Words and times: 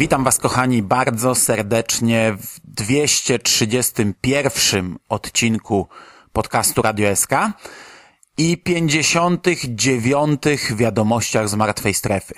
Witam 0.00 0.24
Was, 0.24 0.38
kochani, 0.38 0.82
bardzo 0.82 1.34
serdecznie 1.34 2.36
w 2.40 2.60
231 2.64 4.98
odcinku 5.08 5.88
podcastu 6.32 6.82
Radio 6.82 7.16
SK 7.16 7.30
i 8.38 8.58
59 8.58 10.42
wiadomościach 10.76 11.48
z 11.48 11.54
martwej 11.54 11.94
strefy. 11.94 12.34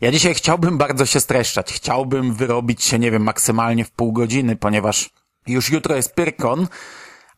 Ja 0.00 0.12
dzisiaj 0.12 0.34
chciałbym 0.34 0.78
bardzo 0.78 1.06
się 1.06 1.20
streszczać. 1.20 1.72
Chciałbym 1.72 2.34
wyrobić 2.34 2.84
się, 2.84 2.98
nie 2.98 3.10
wiem, 3.10 3.22
maksymalnie 3.22 3.84
w 3.84 3.90
pół 3.90 4.12
godziny, 4.12 4.56
ponieważ 4.56 5.10
już 5.46 5.70
jutro 5.70 5.96
jest 5.96 6.14
Pyrkon, 6.14 6.68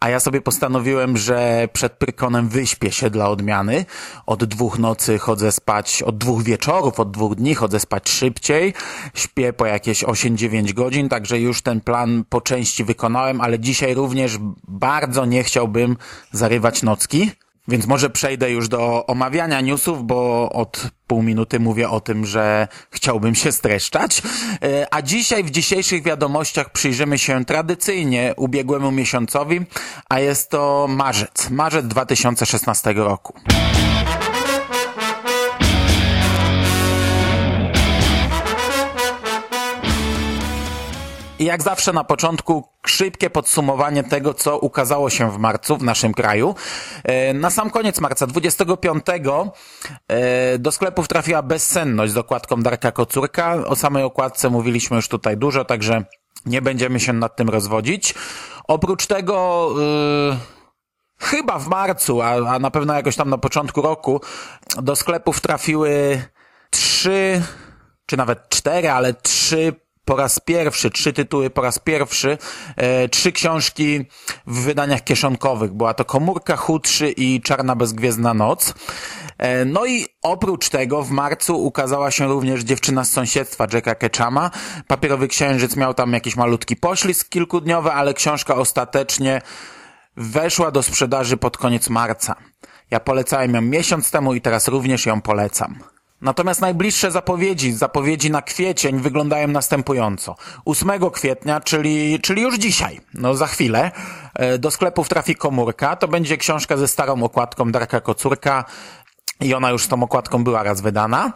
a 0.04 0.08
ja 0.08 0.20
sobie 0.20 0.40
postanowiłem, 0.40 1.16
że 1.16 1.68
przed 1.72 1.92
Pyrkonem 1.92 2.48
wyśpię 2.48 2.92
się 2.92 3.10
dla 3.10 3.28
odmiany. 3.28 3.84
Od 4.26 4.44
dwóch 4.44 4.78
nocy 4.78 5.18
chodzę 5.18 5.52
spać, 5.52 6.02
od 6.02 6.18
dwóch 6.18 6.42
wieczorów, 6.42 7.00
od 7.00 7.10
dwóch 7.10 7.34
dni 7.34 7.54
chodzę 7.54 7.80
spać 7.80 8.08
szybciej. 8.08 8.74
Śpię 9.14 9.52
po 9.52 9.66
jakieś 9.66 10.04
8-9 10.04 10.72
godzin, 10.72 11.08
także 11.08 11.40
już 11.40 11.62
ten 11.62 11.80
plan 11.80 12.24
po 12.28 12.40
części 12.40 12.84
wykonałem, 12.84 13.40
ale 13.40 13.60
dzisiaj 13.60 13.94
również 13.94 14.38
bardzo 14.68 15.24
nie 15.24 15.44
chciałbym 15.44 15.96
zarywać 16.32 16.82
nocki. 16.82 17.30
Więc 17.68 17.86
może 17.86 18.10
przejdę 18.10 18.50
już 18.50 18.68
do 18.68 19.06
omawiania 19.06 19.60
newsów, 19.60 20.06
bo 20.06 20.50
od 20.52 20.90
pół 21.06 21.22
minuty 21.22 21.60
mówię 21.60 21.90
o 21.90 22.00
tym, 22.00 22.26
że 22.26 22.68
chciałbym 22.90 23.34
się 23.34 23.52
streszczać. 23.52 24.22
E, 24.62 24.86
a 24.90 25.02
dzisiaj 25.02 25.44
w 25.44 25.50
dzisiejszych 25.50 26.02
wiadomościach 26.02 26.70
przyjrzymy 26.70 27.18
się 27.18 27.44
tradycyjnie 27.44 28.34
ubiegłemu 28.36 28.90
miesiącowi, 28.92 29.60
a 30.08 30.20
jest 30.20 30.50
to 30.50 30.86
marzec. 30.90 31.50
Marzec 31.50 31.86
2016 31.86 32.92
roku. 32.92 33.34
I 41.38 41.44
jak 41.44 41.62
zawsze 41.62 41.92
na 41.92 42.04
początku 42.04 42.68
szybkie 42.86 43.30
podsumowanie 43.30 44.04
tego, 44.04 44.34
co 44.34 44.58
ukazało 44.58 45.10
się 45.10 45.30
w 45.30 45.38
marcu 45.38 45.76
w 45.76 45.82
naszym 45.82 46.14
kraju. 46.14 46.54
E, 47.04 47.34
na 47.34 47.50
sam 47.50 47.70
koniec 47.70 48.00
marca, 48.00 48.26
25, 48.26 49.04
e, 50.08 50.58
do 50.58 50.72
sklepów 50.72 51.08
trafiła 51.08 51.42
Bezsenność 51.42 52.12
z 52.12 52.16
okładką 52.16 52.62
Darka 52.62 52.92
Kocurka. 52.92 53.54
O 53.66 53.76
samej 53.76 54.02
okładce 54.02 54.50
mówiliśmy 54.50 54.96
już 54.96 55.08
tutaj 55.08 55.36
dużo, 55.36 55.64
także 55.64 56.04
nie 56.46 56.62
będziemy 56.62 57.00
się 57.00 57.12
nad 57.12 57.36
tym 57.36 57.48
rozwodzić. 57.48 58.14
Oprócz 58.68 59.06
tego... 59.06 59.68
Yy 59.78 60.54
chyba 61.18 61.58
w 61.58 61.68
marcu, 61.68 62.22
a, 62.22 62.30
a 62.30 62.58
na 62.58 62.70
pewno 62.70 62.94
jakoś 62.94 63.16
tam 63.16 63.30
na 63.30 63.38
początku 63.38 63.82
roku, 63.82 64.20
do 64.82 64.96
sklepów 64.96 65.40
trafiły 65.40 66.22
trzy, 66.70 67.42
czy 68.06 68.16
nawet 68.16 68.48
cztery, 68.48 68.90
ale 68.90 69.14
trzy 69.14 69.83
po 70.04 70.16
raz 70.16 70.40
pierwszy, 70.40 70.90
trzy 70.90 71.12
tytuły 71.12 71.50
po 71.50 71.62
raz 71.62 71.78
pierwszy, 71.78 72.38
e, 72.76 73.08
trzy 73.08 73.32
książki 73.32 74.06
w 74.46 74.60
wydaniach 74.60 75.04
kieszonkowych. 75.04 75.72
Była 75.72 75.94
to 75.94 76.04
Komórka, 76.04 76.56
Chudszy 76.56 77.10
i 77.10 77.40
Czarna 77.40 77.76
Bezgwiezdna 77.76 78.34
Noc. 78.34 78.74
E, 79.38 79.64
no 79.64 79.86
i 79.86 80.06
oprócz 80.22 80.68
tego 80.68 81.02
w 81.02 81.10
marcu 81.10 81.64
ukazała 81.64 82.10
się 82.10 82.26
również 82.26 82.62
Dziewczyna 82.62 83.04
z 83.04 83.12
sąsiedztwa 83.12 83.66
Jacka 83.72 83.94
Ketchama. 83.94 84.50
Papierowy 84.86 85.28
Księżyc 85.28 85.76
miał 85.76 85.94
tam 85.94 86.12
jakiś 86.12 86.36
malutki 86.36 86.76
poślizg 86.76 87.28
kilkudniowy, 87.28 87.92
ale 87.92 88.14
książka 88.14 88.54
ostatecznie 88.54 89.42
weszła 90.16 90.70
do 90.70 90.82
sprzedaży 90.82 91.36
pod 91.36 91.58
koniec 91.58 91.88
marca. 91.88 92.34
Ja 92.90 93.00
polecałem 93.00 93.54
ją 93.54 93.60
miesiąc 93.60 94.10
temu 94.10 94.34
i 94.34 94.40
teraz 94.40 94.68
również 94.68 95.06
ją 95.06 95.20
polecam. 95.20 95.93
Natomiast 96.20 96.60
najbliższe 96.60 97.10
zapowiedzi, 97.10 97.72
zapowiedzi 97.72 98.30
na 98.30 98.42
kwiecień 98.42 99.00
wyglądają 99.00 99.48
następująco. 99.48 100.36
8 100.64 101.10
kwietnia, 101.10 101.60
czyli, 101.60 102.20
czyli 102.20 102.42
już 102.42 102.54
dzisiaj, 102.54 103.00
no 103.14 103.34
za 103.34 103.46
chwilę, 103.46 103.90
e, 104.34 104.58
do 104.58 104.70
sklepów 104.70 105.08
trafi 105.08 105.34
komórka. 105.34 105.96
To 105.96 106.08
będzie 106.08 106.36
książka 106.36 106.76
ze 106.76 106.88
starą 106.88 107.22
okładką 107.22 107.72
Darka 107.72 108.00
Kocurka 108.00 108.64
i 109.40 109.54
ona 109.54 109.70
już 109.70 109.84
z 109.84 109.88
tą 109.88 110.02
okładką 110.02 110.44
była 110.44 110.62
raz 110.62 110.80
wydana. 110.80 111.32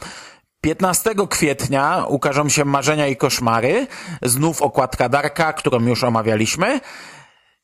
15 0.60 1.26
kwietnia 1.28 2.04
ukażą 2.08 2.48
się 2.48 2.64
Marzenia 2.64 3.06
i 3.06 3.16
Koszmary, 3.16 3.86
znów 4.22 4.62
okładka 4.62 5.08
Darka, 5.08 5.52
którą 5.52 5.80
już 5.80 6.04
omawialiśmy. 6.04 6.80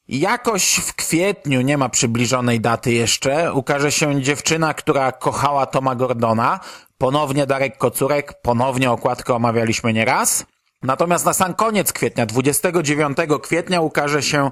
Jakoś 0.08 0.74
w 0.74 0.94
kwietniu, 0.94 1.60
nie 1.60 1.78
ma 1.78 1.88
przybliżonej 1.88 2.60
daty 2.60 2.92
jeszcze, 2.92 3.52
ukaże 3.52 3.92
się 3.92 4.22
dziewczyna, 4.22 4.74
która 4.74 5.12
kochała 5.12 5.66
Toma 5.66 5.94
Gordona. 5.94 6.60
Ponownie 6.98 7.46
Darek 7.46 7.78
Kocurek, 7.78 8.42
ponownie 8.42 8.90
okładkę 8.90 9.34
omawialiśmy 9.34 9.92
nieraz. 9.92 10.46
Natomiast 10.82 11.24
na 11.24 11.32
sam 11.32 11.54
koniec 11.54 11.92
kwietnia, 11.92 12.26
29 12.26 13.18
kwietnia 13.42 13.80
ukaże 13.80 14.22
się 14.22 14.50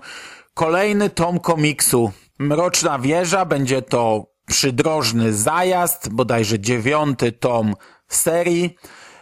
kolejny 0.55 1.11
tom 1.11 1.41
komiksu. 1.41 2.13
Mroczna 2.39 2.99
Wieża, 2.99 3.45
będzie 3.45 3.83
to 3.83 4.27
przydrożny 4.47 5.35
zajazd, 5.35 6.09
bodajże 6.09 6.61
dziewiąty 6.61 7.33
tom 7.33 7.75
serii. 8.09 8.77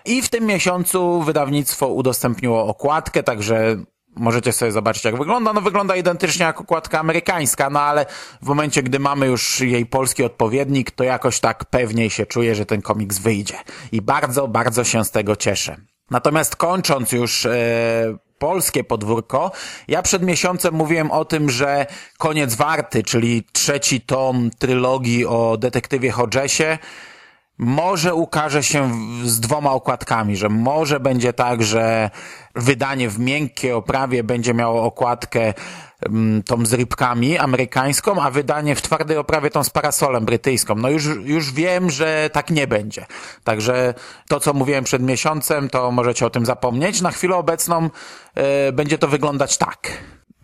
I 0.04 0.22
w 0.22 0.28
tym 0.28 0.46
miesiącu 0.46 1.22
wydawnictwo 1.22 1.88
udostępniło 1.88 2.66
okładkę, 2.66 3.22
także 3.22 3.76
Możecie 4.16 4.52
sobie 4.52 4.72
zobaczyć, 4.72 5.04
jak 5.04 5.18
wygląda. 5.18 5.52
No 5.52 5.60
wygląda 5.60 5.96
identycznie 5.96 6.46
jak 6.46 6.60
okładka 6.60 7.00
amerykańska, 7.00 7.70
no 7.70 7.80
ale 7.80 8.06
w 8.42 8.46
momencie, 8.46 8.82
gdy 8.82 8.98
mamy 8.98 9.26
już 9.26 9.60
jej 9.60 9.86
polski 9.86 10.24
odpowiednik, 10.24 10.90
to 10.90 11.04
jakoś 11.04 11.40
tak 11.40 11.64
pewniej 11.64 12.10
się 12.10 12.26
czuję, 12.26 12.54
że 12.54 12.66
ten 12.66 12.82
komiks 12.82 13.18
wyjdzie. 13.18 13.56
I 13.92 14.02
bardzo, 14.02 14.48
bardzo 14.48 14.84
się 14.84 15.04
z 15.04 15.10
tego 15.10 15.36
cieszę. 15.36 15.76
Natomiast 16.10 16.56
kończąc 16.56 17.12
już 17.12 17.46
e, 17.46 18.16
polskie 18.38 18.84
podwórko, 18.84 19.52
ja 19.88 20.02
przed 20.02 20.22
miesiącem 20.22 20.74
mówiłem 20.74 21.10
o 21.10 21.24
tym, 21.24 21.50
że 21.50 21.86
Koniec 22.18 22.54
Warty, 22.54 23.02
czyli 23.02 23.44
trzeci 23.52 24.00
tom 24.00 24.50
trylogii 24.58 25.26
o 25.26 25.56
detektywie 25.56 26.10
Hodgesie, 26.10 26.78
może 27.60 28.14
ukaże 28.14 28.62
się 28.62 28.90
z 29.24 29.40
dwoma 29.40 29.72
okładkami, 29.72 30.36
że 30.36 30.48
może 30.48 31.00
będzie 31.00 31.32
tak, 31.32 31.62
że 31.62 32.10
wydanie 32.54 33.08
w 33.08 33.18
miękkiej 33.18 33.72
oprawie 33.72 34.24
będzie 34.24 34.54
miało 34.54 34.84
okładkę 34.84 35.54
mm, 36.02 36.42
tą 36.42 36.66
z 36.66 36.72
rybkami 36.72 37.38
amerykańską, 37.38 38.22
a 38.22 38.30
wydanie 38.30 38.74
w 38.74 38.82
twardej 38.82 39.16
oprawie 39.16 39.50
tą 39.50 39.64
z 39.64 39.70
parasolem 39.70 40.24
brytyjską. 40.24 40.74
No 40.74 40.90
już, 40.90 41.04
już 41.24 41.52
wiem, 41.52 41.90
że 41.90 42.30
tak 42.32 42.50
nie 42.50 42.66
będzie. 42.66 43.06
Także 43.44 43.94
to, 44.28 44.40
co 44.40 44.52
mówiłem 44.52 44.84
przed 44.84 45.02
miesiącem, 45.02 45.68
to 45.68 45.90
możecie 45.90 46.26
o 46.26 46.30
tym 46.30 46.46
zapomnieć. 46.46 47.00
Na 47.00 47.10
chwilę 47.10 47.36
obecną 47.36 47.90
y, 48.68 48.72
będzie 48.72 48.98
to 48.98 49.08
wyglądać 49.08 49.58
tak. 49.58 49.90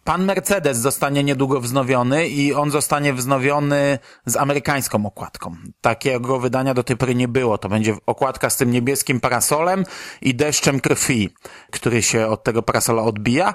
Pan 0.06 0.24
Mercedes 0.24 0.78
zostanie 0.78 1.24
niedługo 1.24 1.60
wznowiony 1.60 2.28
i 2.28 2.54
on 2.54 2.70
zostanie 2.70 3.12
wznowiony 3.12 3.98
z 4.26 4.36
amerykańską 4.36 5.06
okładką. 5.06 5.56
Takiego 5.80 6.40
wydania 6.40 6.74
do 6.74 6.82
tej 6.82 6.96
pory 6.96 7.14
nie 7.14 7.28
było. 7.28 7.58
To 7.58 7.68
będzie 7.68 7.96
okładka 8.06 8.50
z 8.50 8.56
tym 8.56 8.70
niebieskim 8.70 9.20
parasolem 9.20 9.84
i 10.22 10.34
deszczem 10.34 10.80
krwi, 10.80 11.30
który 11.70 12.02
się 12.02 12.26
od 12.26 12.44
tego 12.44 12.62
parasola 12.62 13.02
odbija. 13.02 13.54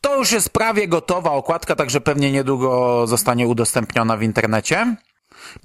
To 0.00 0.18
już 0.18 0.32
jest 0.32 0.50
prawie 0.50 0.88
gotowa 0.88 1.30
okładka, 1.30 1.76
także 1.76 2.00
pewnie 2.00 2.32
niedługo 2.32 3.06
zostanie 3.06 3.48
udostępniona 3.48 4.16
w 4.16 4.22
internecie. 4.22 4.96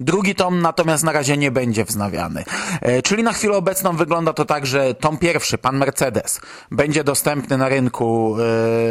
Drugi 0.00 0.34
tom 0.34 0.62
natomiast 0.62 1.04
na 1.04 1.12
razie 1.12 1.36
nie 1.36 1.50
będzie 1.50 1.84
wznawiany. 1.84 2.44
E, 2.80 3.02
czyli 3.02 3.22
na 3.22 3.32
chwilę 3.32 3.56
obecną 3.56 3.96
wygląda 3.96 4.32
to 4.32 4.44
tak, 4.44 4.66
że 4.66 4.94
tom 4.94 5.18
pierwszy, 5.18 5.58
pan 5.58 5.76
Mercedes, 5.76 6.40
będzie 6.70 7.04
dostępny 7.04 7.58
na 7.58 7.68
rynku 7.68 8.36
e, 8.36 8.38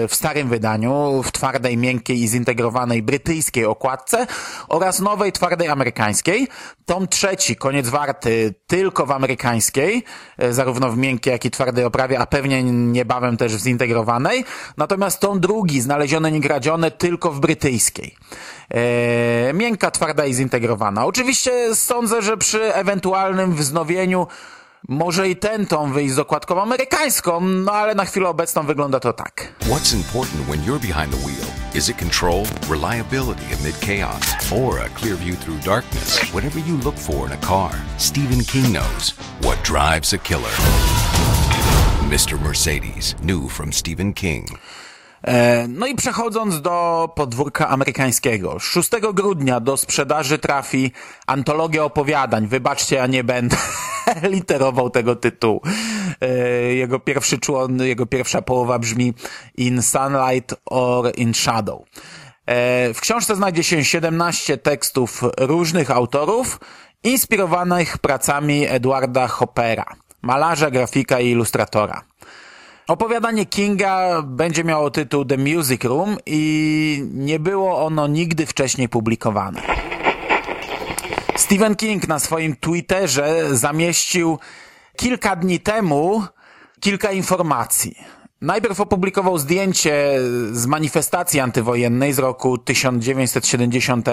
w 0.08 0.16
starym 0.16 0.50
wydaniu, 0.50 1.24
w 1.24 1.32
twardej, 1.32 1.78
miękkiej 1.78 2.24
i 2.24 2.28
zintegrowanej 2.28 3.04
brytyjskiej 3.04 3.66
okładce 3.66 4.28
oraz 4.68 5.00
nowej, 5.00 5.32
twardej 5.32 5.68
amerykańskiej. 5.68 6.48
Tom 6.86 7.08
trzeci, 7.08 7.56
koniec 7.56 7.90
warty, 7.90 8.54
tylko 8.68 9.06
w 9.06 9.12
amerykańskiej, 9.12 10.04
e, 10.38 10.54
zarówno 10.54 10.92
w 10.92 10.98
miękkiej, 10.98 11.32
jak 11.32 11.46
i 11.46 11.52
twardej 11.52 11.86
oprawie, 11.86 12.20
a 12.20 12.26
pewnie 12.26 12.64
niebawem 12.64 13.38
też 13.38 13.56
w 13.56 13.60
zintegrowanej. 13.60 14.46
Natomiast 14.78 15.20
tom 15.20 15.40
drugi, 15.40 15.82
znalezione, 15.82 16.32
niegradzione, 16.32 16.92
tylko 16.92 17.32
w 17.32 17.40
brytyjskiej. 17.40 18.16
Miękka, 19.54 19.92
twarda 19.92 20.26
i 20.26 20.34
zintegrowana. 20.34 21.06
Oczywiście 21.06 21.76
sądzę, 21.76 22.22
że 22.22 22.38
przy 22.38 22.76
ewentualnym 22.76 23.56
wznowieniu 23.56 24.28
może 24.88 25.30
i 25.30 25.36
ten 25.36 25.66
tom 25.66 25.94
wyjść 25.94 26.14
z 26.14 26.20
okładką 26.20 26.62
amerykańską, 26.62 27.42
no 27.42 27.72
ale 27.72 27.96
na 27.96 28.06
chwilę 28.06 28.30
obecną 28.30 28.64
wygląda 28.64 29.00
to 29.00 29.14
tak. 29.14 29.54
What's 29.62 29.96
important 29.96 30.48
when 30.48 30.60
you're 30.62 30.88
behind 30.88 31.12
the 31.12 31.18
wheel? 31.18 31.48
Is 31.76 31.90
it 31.90 31.98
control, 31.98 32.44
reliability 32.70 33.46
amid 33.62 33.80
chaos, 33.82 34.52
or 34.52 34.80
a 34.80 34.90
clear 34.90 35.16
view 35.16 35.36
through 35.36 35.60
darkness? 35.66 36.20
Whatever 36.34 36.60
you 36.60 36.78
look 36.84 36.98
for 36.98 37.28
in 37.28 37.34
a 37.34 37.38
car, 37.48 37.72
Stephen 37.98 38.44
King 38.44 38.74
knows 38.74 39.14
what 39.42 39.64
drives 39.64 40.14
a 40.14 40.18
killer. 40.18 40.56
Mr. 42.10 42.42
Mercedes, 42.42 43.16
new 43.22 43.48
from 43.50 43.72
Stephen 43.72 44.14
King. 44.14 44.48
E, 45.24 45.68
no 45.68 45.88
i 45.88 45.96
przechodząc 45.96 46.62
do 46.62 47.10
podwórka 47.16 47.68
amerykańskiego. 47.68 48.60
6 48.60 48.90
grudnia 49.14 49.60
do 49.60 49.78
sprzedaży 49.78 50.38
trafi 50.38 50.92
antologia 51.28 51.84
opowiadań. 51.84 52.48
Wybaczcie, 52.48 52.96
ja 52.96 53.08
nie 53.08 53.24
będę 53.24 53.58
literował 54.24 54.90
tego 54.90 55.16
tytułu. 55.16 55.62
E, 56.22 56.28
jego 56.74 57.00
pierwszy 57.00 57.38
człon, 57.38 57.82
jego 57.82 58.06
pierwsza 58.06 58.42
połowa 58.42 58.80
brzmi 58.80 59.14
In 59.58 59.82
Sunlight 59.82 60.56
or 60.66 61.12
in 61.16 61.34
Shadow. 61.34 61.82
E, 62.46 62.94
w 62.94 63.02
książce 63.02 63.36
znajdzie 63.36 63.64
się 63.64 63.86
17 63.86 64.58
tekstów 64.58 65.24
różnych 65.38 65.92
autorów, 65.92 66.60
inspirowanych 67.04 67.98
pracami 67.98 68.66
Edwarda 68.68 69.28
Hoppera, 69.28 69.86
malarza, 70.22 70.72
grafika 70.72 71.20
i 71.20 71.30
ilustratora. 71.30 72.04
Opowiadanie 72.90 73.46
Kinga 73.46 74.22
będzie 74.22 74.64
miało 74.64 74.92
tytuł 74.92 75.26
The 75.26 75.38
Music 75.38 75.84
Room 75.84 76.18
i 76.26 77.04
nie 77.14 77.40
było 77.40 77.86
ono 77.86 78.08
nigdy 78.08 78.46
wcześniej 78.46 78.90
publikowane. 78.90 79.62
Stephen 81.36 81.76
King 81.76 82.08
na 82.08 82.20
swoim 82.20 82.56
Twitterze 82.56 83.56
zamieścił 83.56 84.40
kilka 84.98 85.36
dni 85.36 85.60
temu 85.60 86.24
kilka 86.80 87.12
informacji. 87.12 87.96
Najpierw 88.42 88.80
opublikował 88.80 89.38
zdjęcie 89.38 90.20
z 90.52 90.66
manifestacji 90.66 91.40
antywojennej 91.40 92.14
z 92.14 92.20
roku 92.20 92.58
1970, 92.58 94.08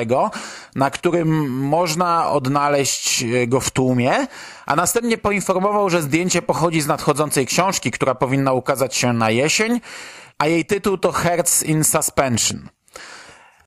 na 0.75 0.91
którym 0.91 1.51
można 1.51 2.31
odnaleźć 2.31 3.25
go 3.47 3.61
w 3.61 3.71
tłumie, 3.71 4.27
a 4.67 4.77
następnie 4.77 5.19
poinformował, 5.19 5.91
że 5.91 6.03
zdjęcie 6.03 6.43
pochodzi 6.43 6.81
z 6.81 6.87
nadchodzącej 6.87 7.47
książki, 7.47 7.91
która 7.91 8.15
powinna 8.15 8.53
ukazać 8.53 8.97
się 8.97 9.13
na 9.13 9.31
jesień, 9.31 9.81
a 10.39 10.47
jej 10.47 10.65
tytuł 10.65 10.99
to 10.99 11.13
Hearts 11.13 11.63
in 11.63 11.85
Suspension. 11.85 12.69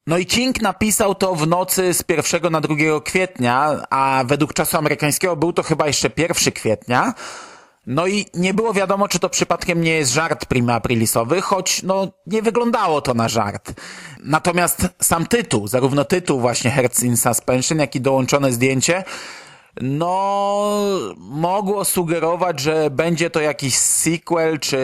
No 0.07 0.17
i 0.17 0.25
King 0.25 0.61
napisał 0.61 1.15
to 1.15 1.35
w 1.35 1.47
nocy 1.47 1.93
z 1.93 2.03
1 2.09 2.51
na 2.51 2.61
2 2.61 2.75
kwietnia, 3.05 3.85
a 3.89 4.23
według 4.25 4.53
czasu 4.53 4.77
amerykańskiego 4.77 5.35
był 5.35 5.53
to 5.53 5.63
chyba 5.63 5.87
jeszcze 5.87 6.09
1 6.17 6.53
kwietnia. 6.53 7.13
No 7.89 8.07
i 8.07 8.25
nie 8.33 8.53
było 8.53 8.73
wiadomo, 8.73 9.07
czy 9.07 9.19
to 9.19 9.29
przypadkiem 9.29 9.81
nie 9.81 9.91
jest 9.91 10.13
żart 10.13 10.45
prima 10.45 10.73
aprilisowy, 10.73 11.41
choć 11.41 11.83
no 11.83 12.07
nie 12.27 12.41
wyglądało 12.41 13.01
to 13.01 13.13
na 13.13 13.29
żart. 13.29 13.73
Natomiast 14.23 14.87
sam 15.01 15.25
tytuł, 15.25 15.67
zarówno 15.67 16.05
tytuł 16.05 16.39
właśnie 16.39 16.71
Hearts 16.71 17.03
in 17.03 17.17
Suspension, 17.17 17.79
jak 17.79 17.95
i 17.95 18.01
dołączone 18.01 18.51
zdjęcie, 18.51 19.03
no 19.81 20.81
mogło 21.17 21.85
sugerować, 21.85 22.59
że 22.59 22.89
będzie 22.89 23.29
to 23.29 23.41
jakiś 23.41 23.77
sequel, 23.77 24.59
czy, 24.59 24.79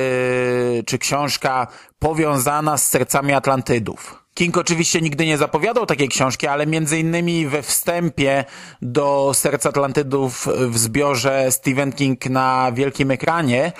czy 0.86 0.98
książka 0.98 1.68
powiązana 2.00 2.78
z 2.78 2.88
sercami 2.88 3.34
Atlantydów. 3.34 4.25
King 4.36 4.58
oczywiście 4.58 5.02
nigdy 5.02 5.26
nie 5.26 5.38
zapowiadał 5.38 5.86
takiej 5.86 6.10
książki, 6.10 6.48
ale 6.48 6.68
między 6.68 7.00
innymi 7.00 7.48
we 7.48 7.62
wstępie 7.62 8.46
do 8.82 9.32
Serc 9.34 9.66
Atlantydów 9.66 10.48
w 10.58 10.78
zbiorze 10.78 11.52
Stephen 11.52 11.92
King 11.92 12.26
na 12.26 12.72
wielkim 12.72 13.12
ekranie 13.12 13.72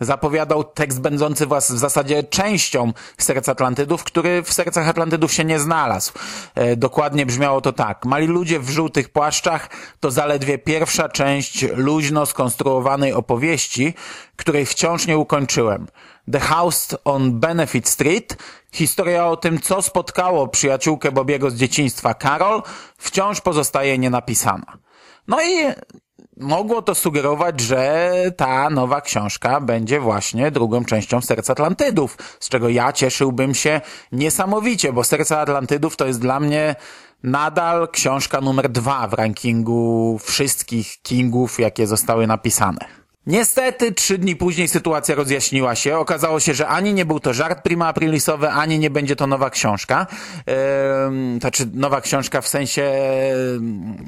zapowiadał 0.00 0.64
tekst 0.64 1.00
będący 1.00 1.46
w 1.46 1.60
zasadzie 1.60 2.22
częścią 2.22 2.92
Serc 3.18 3.48
Atlantydów, 3.48 4.04
który 4.04 4.42
w 4.42 4.52
Sercach 4.52 4.88
Atlantydów 4.88 5.32
się 5.32 5.44
nie 5.44 5.60
znalazł. 5.60 6.12
E, 6.54 6.76
dokładnie 6.76 7.26
brzmiało 7.26 7.60
to 7.60 7.72
tak. 7.72 8.04
Mali 8.04 8.26
ludzie 8.26 8.60
w 8.60 8.70
żółtych 8.70 9.08
płaszczach 9.08 9.68
to 10.00 10.10
zaledwie 10.10 10.58
pierwsza 10.58 11.08
część 11.08 11.66
luźno 11.76 12.26
skonstruowanej 12.26 13.12
opowieści, 13.12 13.94
której 14.36 14.66
wciąż 14.66 15.06
nie 15.06 15.18
ukończyłem. 15.18 15.86
The 16.32 16.40
House 16.40 16.96
on 17.04 17.40
Benefit 17.40 17.88
Street, 17.88 18.36
historia 18.74 19.26
o 19.26 19.36
tym, 19.36 19.60
co 19.60 19.82
spotkało 19.82 20.48
przyjaciółkę 20.48 21.12
Bobiego 21.12 21.50
z 21.50 21.54
dzieciństwa 21.54 22.14
Carol, 22.14 22.62
wciąż 22.98 23.40
pozostaje 23.40 23.98
nienapisana. 23.98 24.78
No 25.28 25.42
i 25.42 25.66
mogło 26.36 26.82
to 26.82 26.94
sugerować, 26.94 27.60
że 27.60 28.12
ta 28.36 28.70
nowa 28.70 29.00
książka 29.00 29.60
będzie 29.60 30.00
właśnie 30.00 30.50
drugą 30.50 30.84
częścią 30.84 31.20
Serca 31.20 31.52
Atlantydów, 31.52 32.18
z 32.40 32.48
czego 32.48 32.68
ja 32.68 32.92
cieszyłbym 32.92 33.54
się 33.54 33.80
niesamowicie, 34.12 34.92
bo 34.92 35.04
Serca 35.04 35.40
Atlantydów 35.40 35.96
to 35.96 36.06
jest 36.06 36.20
dla 36.20 36.40
mnie 36.40 36.74
nadal 37.22 37.88
książka 37.88 38.40
numer 38.40 38.68
dwa 38.68 39.08
w 39.08 39.12
rankingu 39.12 40.18
wszystkich 40.22 41.02
Kingów, 41.02 41.60
jakie 41.60 41.86
zostały 41.86 42.26
napisane. 42.26 43.03
Niestety, 43.26 43.92
trzy 43.92 44.18
dni 44.18 44.36
później 44.36 44.68
sytuacja 44.68 45.14
rozjaśniła 45.14 45.74
się. 45.74 45.98
Okazało 45.98 46.40
się, 46.40 46.54
że 46.54 46.68
ani 46.68 46.94
nie 46.94 47.04
był 47.04 47.20
to 47.20 47.34
żart 47.34 47.62
prima 47.62 47.88
aprilisowy, 47.88 48.48
ani 48.48 48.78
nie 48.78 48.90
będzie 48.90 49.16
to 49.16 49.26
nowa 49.26 49.50
książka. 49.50 50.06
Ehm, 50.46 51.40
znaczy, 51.40 51.70
nowa 51.72 52.00
książka 52.00 52.40
w 52.40 52.48
sensie 52.48 52.92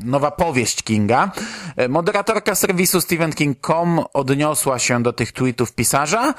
nowa 0.04 0.30
powieść 0.30 0.82
Kinga. 0.82 1.30
E, 1.76 1.88
moderatorka 1.88 2.54
serwisu 2.54 3.00
StephenKing.com 3.00 4.00
odniosła 4.12 4.78
się 4.78 5.02
do 5.02 5.12
tych 5.12 5.32
tweetów 5.32 5.72
pisarza. 5.72 6.34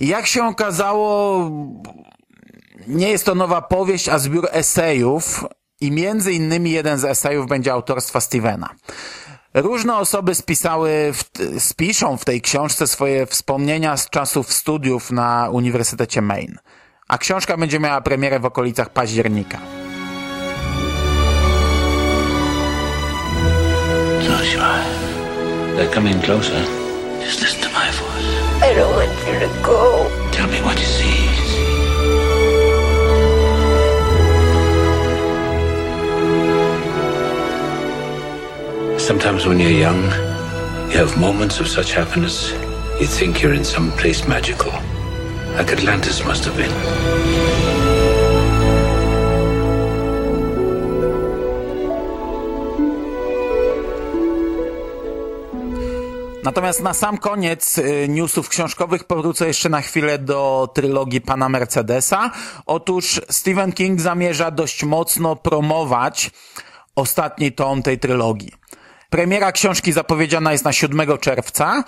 Jak 0.00 0.26
się 0.26 0.44
okazało, 0.44 1.50
nie 2.86 3.10
jest 3.10 3.24
to 3.24 3.34
nowa 3.34 3.62
powieść, 3.62 4.08
a 4.08 4.18
zbiór 4.18 4.48
esejów 4.52 5.44
i 5.80 5.90
między 5.90 6.32
innymi 6.32 6.70
jeden 6.70 6.98
z 6.98 7.04
esejów 7.04 7.46
będzie 7.46 7.72
autorstwa 7.72 8.20
Stevena. 8.20 8.70
Różne 9.54 9.96
osoby 9.96 10.34
spisały, 10.34 11.12
w, 11.12 11.24
spiszą 11.62 12.16
w 12.16 12.24
tej 12.24 12.40
książce 12.40 12.86
swoje 12.86 13.26
wspomnienia 13.26 13.96
z 13.96 14.10
czasów 14.10 14.52
studiów 14.52 15.10
na 15.10 15.48
Uniwersytecie 15.52 16.22
Maine. 16.22 16.58
A 17.08 17.18
książka 17.18 17.56
będzie 17.56 17.80
miała 17.80 18.00
premierę 18.00 18.40
w 18.40 18.44
okolicach 18.44 18.90
października. 18.90 19.58
Joshua, 24.22 24.78
they're 25.76 25.94
coming 25.94 26.24
closer. 26.24 26.64
Just 27.20 27.40
listen 27.40 27.60
to 27.62 27.68
my 27.68 27.90
voice. 27.92 28.16
I 28.62 28.74
don't 28.74 28.96
want 28.96 29.10
you 29.26 29.48
to 29.48 29.62
go. 29.62 30.25
Sometimes 39.06 39.46
when 39.46 39.60
you're 39.60 39.70
young, 39.70 40.02
you 40.90 40.98
have 40.98 41.16
moments 41.16 41.60
of 41.60 41.68
such 41.68 41.92
happiness, 41.92 42.52
you 43.00 43.06
think 43.06 43.40
you're 43.40 43.54
in 43.54 43.64
some 43.64 43.92
place 43.92 44.26
magical, 44.28 44.72
like 45.56 45.72
Atlantis 45.72 46.24
must 46.24 46.44
have 46.44 46.56
been. 46.56 46.72
Natomiast 56.42 56.82
na 56.82 56.94
sam 56.94 57.18
koniec 57.18 57.78
y, 57.78 58.08
newsów 58.08 58.48
książkowych 58.48 59.04
powrócę 59.04 59.46
jeszcze 59.46 59.68
na 59.68 59.80
chwilę 59.80 60.18
do 60.18 60.68
trylogii 60.74 61.20
pana 61.20 61.48
Mercedesa. 61.48 62.30
Otóż 62.66 63.20
Stephen 63.30 63.72
King 63.72 64.00
zamierza 64.00 64.50
dość 64.50 64.84
mocno 64.84 65.36
promować 65.36 66.30
ostatni 66.96 67.52
tom 67.52 67.82
tej 67.82 67.98
trylogii. 67.98 68.65
Premiera 69.10 69.52
książki 69.52 69.92
zapowiedziana 69.92 70.52
jest 70.52 70.64
na 70.64 70.72
7 70.72 71.18
czerwca 71.18 71.84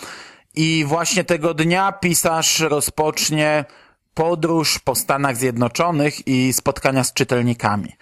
i 0.55 0.85
właśnie 0.89 1.25
tego 1.25 1.55
dnia 1.55 1.93
pisarz 1.93 2.61
rozpocznie 2.61 3.65
podróż 4.15 4.79
po 4.79 4.95
Stanach 4.95 5.37
Zjednoczonych 5.37 6.29
i 6.29 6.53
spotkania 6.53 7.05
z 7.05 7.13
czytelnikami. 7.13 7.93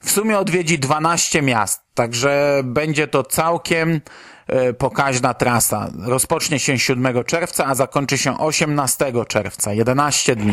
W 0.00 0.10
sumie 0.10 0.38
odwiedzi 0.38 0.78
12 0.78 1.42
miast, 1.42 1.82
także 1.94 2.60
będzie 2.64 3.08
to 3.08 3.22
całkiem 3.22 4.00
e, 4.46 4.72
pokaźna 4.72 5.34
trasa. 5.34 5.90
Rozpocznie 5.98 6.58
się 6.58 6.78
7 6.78 7.24
czerwca, 7.24 7.66
a 7.66 7.74
zakończy 7.74 8.18
się 8.18 8.38
18 8.38 9.12
czerwca. 9.28 9.72
11 9.72 10.36
dni. 10.36 10.52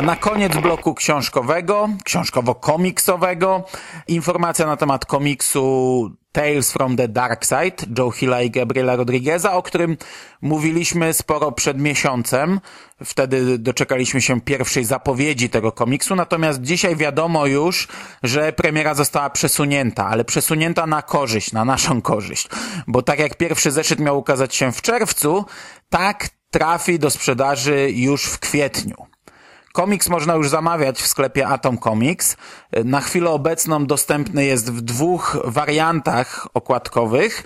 A 0.00 0.02
na 0.02 0.16
koniec 0.16 0.56
bloku 0.56 0.94
książkowego, 0.94 1.88
książkowo-komiksowego, 2.04 3.62
informacja 4.08 4.66
na 4.66 4.76
temat 4.76 5.06
komiksu 5.06 6.10
Tales 6.32 6.72
from 6.72 6.96
the 6.96 7.08
Dark 7.08 7.44
Side 7.44 7.86
Joe 7.98 8.10
Hilla 8.10 8.42
i 8.42 8.50
Gabriela 8.50 8.96
Rodrigueza, 8.96 9.52
o 9.52 9.62
którym 9.62 9.96
mówiliśmy 10.42 11.12
sporo 11.12 11.52
przed 11.52 11.78
miesiącem. 11.78 12.60
Wtedy 13.04 13.58
doczekaliśmy 13.58 14.20
się 14.20 14.40
pierwszej 14.40 14.84
zapowiedzi 14.84 15.50
tego 15.50 15.72
komiksu, 15.72 16.16
natomiast 16.16 16.62
dzisiaj 16.62 16.96
wiadomo 16.96 17.46
już, 17.46 17.88
że 18.22 18.52
premiera 18.52 18.94
została 18.94 19.30
przesunięta, 19.30 20.06
ale 20.06 20.24
przesunięta 20.24 20.86
na 20.86 21.02
korzyść, 21.02 21.52
na 21.52 21.64
naszą 21.64 22.02
korzyść. 22.02 22.48
Bo 22.86 23.02
tak 23.02 23.18
jak 23.18 23.36
pierwszy 23.36 23.70
zeszyt 23.70 24.00
miał 24.00 24.18
ukazać 24.18 24.54
się 24.54 24.72
w 24.72 24.82
czerwcu, 24.82 25.44
tak 25.88 26.28
trafi 26.50 26.98
do 26.98 27.10
sprzedaży 27.10 27.90
już 27.90 28.24
w 28.24 28.38
kwietniu. 28.38 29.09
Komiks 29.72 30.08
można 30.08 30.34
już 30.34 30.48
zamawiać 30.48 31.02
w 31.02 31.06
sklepie 31.06 31.48
Atom 31.48 31.78
Comics. 31.78 32.36
Na 32.84 33.00
chwilę 33.00 33.30
obecną 33.30 33.86
dostępny 33.86 34.44
jest 34.44 34.72
w 34.72 34.80
dwóch 34.80 35.36
wariantach 35.44 36.48
okładkowych 36.54 37.42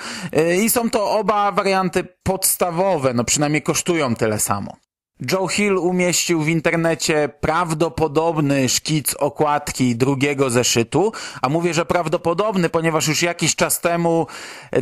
i 0.63 0.71
są 0.71 0.91
to 0.91 1.11
oba 1.11 1.53
warianty 1.53 2.09
podstawowe, 2.23 3.15
no 3.15 3.25
przynajmniej 3.25 3.63
kosztują 3.63 4.15
tyle 4.15 4.41
samo. 4.41 4.77
Joe 5.21 5.49
Hill 5.49 5.77
umieścił 5.77 6.43
w 6.43 6.49
internecie 6.49 7.29
prawdopodobny 7.41 8.69
szkic 8.69 9.15
okładki 9.15 9.97
drugiego 9.97 10.51
zeszytu, 10.51 11.13
a 11.43 11.49
mówię, 11.49 11.75
że 11.75 11.85
prawdopodobny, 11.87 12.69
ponieważ 12.69 13.09
już 13.09 13.23
jakiś 13.23 13.57
czas 13.57 13.81
temu 13.81 14.27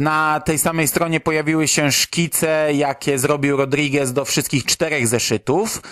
na 0.00 0.42
tej 0.44 0.58
samej 0.58 0.88
stronie 0.88 1.20
pojawiły 1.20 1.68
się 1.68 1.92
szkice, 1.92 2.68
jakie 2.74 3.18
zrobił 3.18 3.56
Rodriguez 3.56 4.12
do 4.12 4.24
wszystkich 4.24 4.64
czterech 4.64 5.08
zeszytów. 5.08 5.82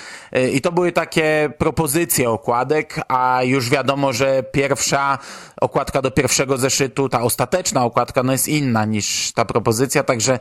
I 0.52 0.60
to 0.60 0.72
były 0.72 0.92
takie 0.92 1.52
propozycje 1.58 2.30
okładek, 2.30 3.00
a 3.08 3.40
już 3.44 3.70
wiadomo, 3.70 4.12
że 4.12 4.42
pierwsza 4.42 5.18
okładka 5.60 6.02
do 6.02 6.10
pierwszego 6.10 6.58
zeszytu, 6.58 7.08
ta 7.08 7.22
ostateczna 7.22 7.84
okładka, 7.84 8.22
no 8.22 8.32
jest 8.32 8.48
inna 8.48 8.84
niż 8.84 9.32
ta 9.32 9.44
propozycja, 9.44 10.02
także 10.02 10.38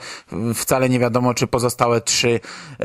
wcale 0.55 0.89
nie 0.89 0.99
wiadomo, 0.99 1.33
czy 1.33 1.47
pozostałe 1.47 2.01
trzy 2.01 2.39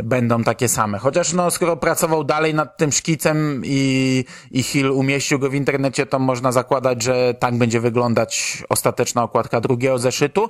będą 0.05 0.45
takie 0.45 0.69
same. 0.69 0.99
Chociaż 0.99 1.33
no, 1.33 1.51
skoro 1.51 1.77
pracował 1.77 2.25
dalej 2.25 2.55
nad 2.55 2.77
tym 2.77 2.93
szkicem 2.93 3.63
i, 3.65 4.25
i 4.51 4.63
Hill 4.63 4.91
umieścił 4.91 5.39
go 5.39 5.51
w 5.51 5.55
internecie, 5.55 6.07
to 6.07 6.19
można 6.19 6.53
zakładać, 6.53 7.03
że 7.03 7.35
tak 7.35 7.59
będzie 7.59 7.81
wyglądać 7.81 8.63
ostateczna 8.69 9.23
okładka 9.23 9.61
drugiego 9.61 9.99
zeszytu. 9.99 10.49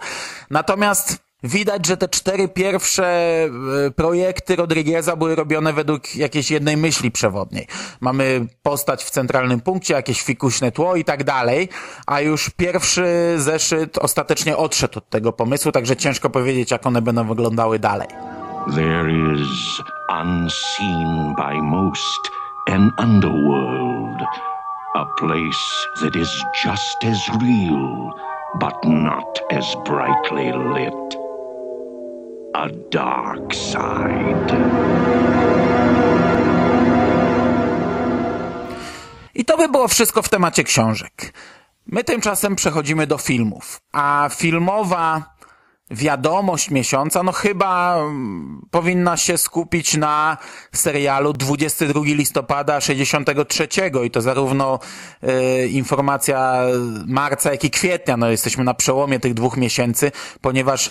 Natomiast 0.51 1.24
Widać, 1.43 1.87
że 1.87 1.97
te 1.97 2.09
cztery 2.09 2.49
pierwsze 2.49 3.07
e, 3.07 3.91
projekty 3.91 4.57
Rodrigueza 4.57 5.17
były 5.17 5.35
robione 5.35 5.73
według 5.73 6.17
jakiejś 6.17 6.51
jednej 6.51 6.77
myśli 6.77 7.11
przewodniej. 7.11 7.67
Mamy 8.01 8.47
postać 8.63 9.05
w 9.05 9.11
centralnym 9.11 9.61
punkcie, 9.61 9.95
jakieś 9.95 10.23
fikuśne 10.23 10.73
tło 10.73 10.97
i 10.97 11.05
tak 11.05 11.25
dalej, 11.25 11.69
a 12.07 12.21
już 12.21 12.51
pierwszy 12.51 13.35
zeszyt 13.37 13.99
ostatecznie 13.99 14.57
odszedł 14.57 14.99
od 14.99 15.11
tego 15.11 15.33
pomysłu, 15.33 15.73
także 15.73 15.97
ciężko 15.97 16.31
powiedzieć, 16.31 16.71
jak 16.71 16.87
one 16.87 17.03
będą 17.03 17.29
wyglądały 17.29 17.79
dalej. 17.79 18.09
There 18.75 19.11
is 19.35 19.81
unseen 20.09 21.35
by 21.37 21.63
most 21.63 22.31
an 22.67 22.93
underworld, 22.99 24.23
a 24.95 25.05
place 25.19 25.87
that 26.01 26.17
is 26.17 26.45
just 26.65 27.05
as 27.05 27.29
real, 27.43 28.11
but 28.61 28.85
not 28.85 29.41
as 29.51 29.77
brightly 29.87 30.53
lit. 30.53 31.24
A 32.55 32.69
dark 32.91 33.55
side. 33.55 34.57
I 39.35 39.45
to 39.45 39.57
by 39.57 39.69
było 39.69 39.89
wszystko 39.89 40.23
w 40.23 40.29
temacie 40.29 40.65
książek. 40.65 41.33
My 41.87 42.05
tymczasem 42.05 42.57
przechodzimy 42.57 43.07
do 43.07 43.19
filmów, 43.19 43.81
a 43.93 44.29
filmowa 44.35 45.34
wiadomość 45.91 46.71
miesiąca, 46.71 47.23
no 47.23 47.33
chyba 47.33 47.97
mm, 47.97 48.67
powinna 48.71 49.17
się 49.17 49.39
skupić 49.39 49.97
na 49.97 50.37
serialu 50.73 51.33
22 51.33 52.01
listopada 52.05 52.81
63 52.81 53.69
i 54.05 54.11
to 54.11 54.23
zarówno 54.23 54.79
y, 55.23 55.69
informacja 55.69 56.61
marca, 57.07 57.51
jak 57.51 57.65
i 57.65 57.71
kwietnia, 57.71 58.17
no 58.17 58.31
jesteśmy 58.31 58.65
na 58.65 58.75
przełomie 58.75 59.21
tych 59.21 59.35
dwóch 59.35 59.57
miesięcy, 59.57 60.13
ponieważ 60.41 60.87
y, 60.87 60.91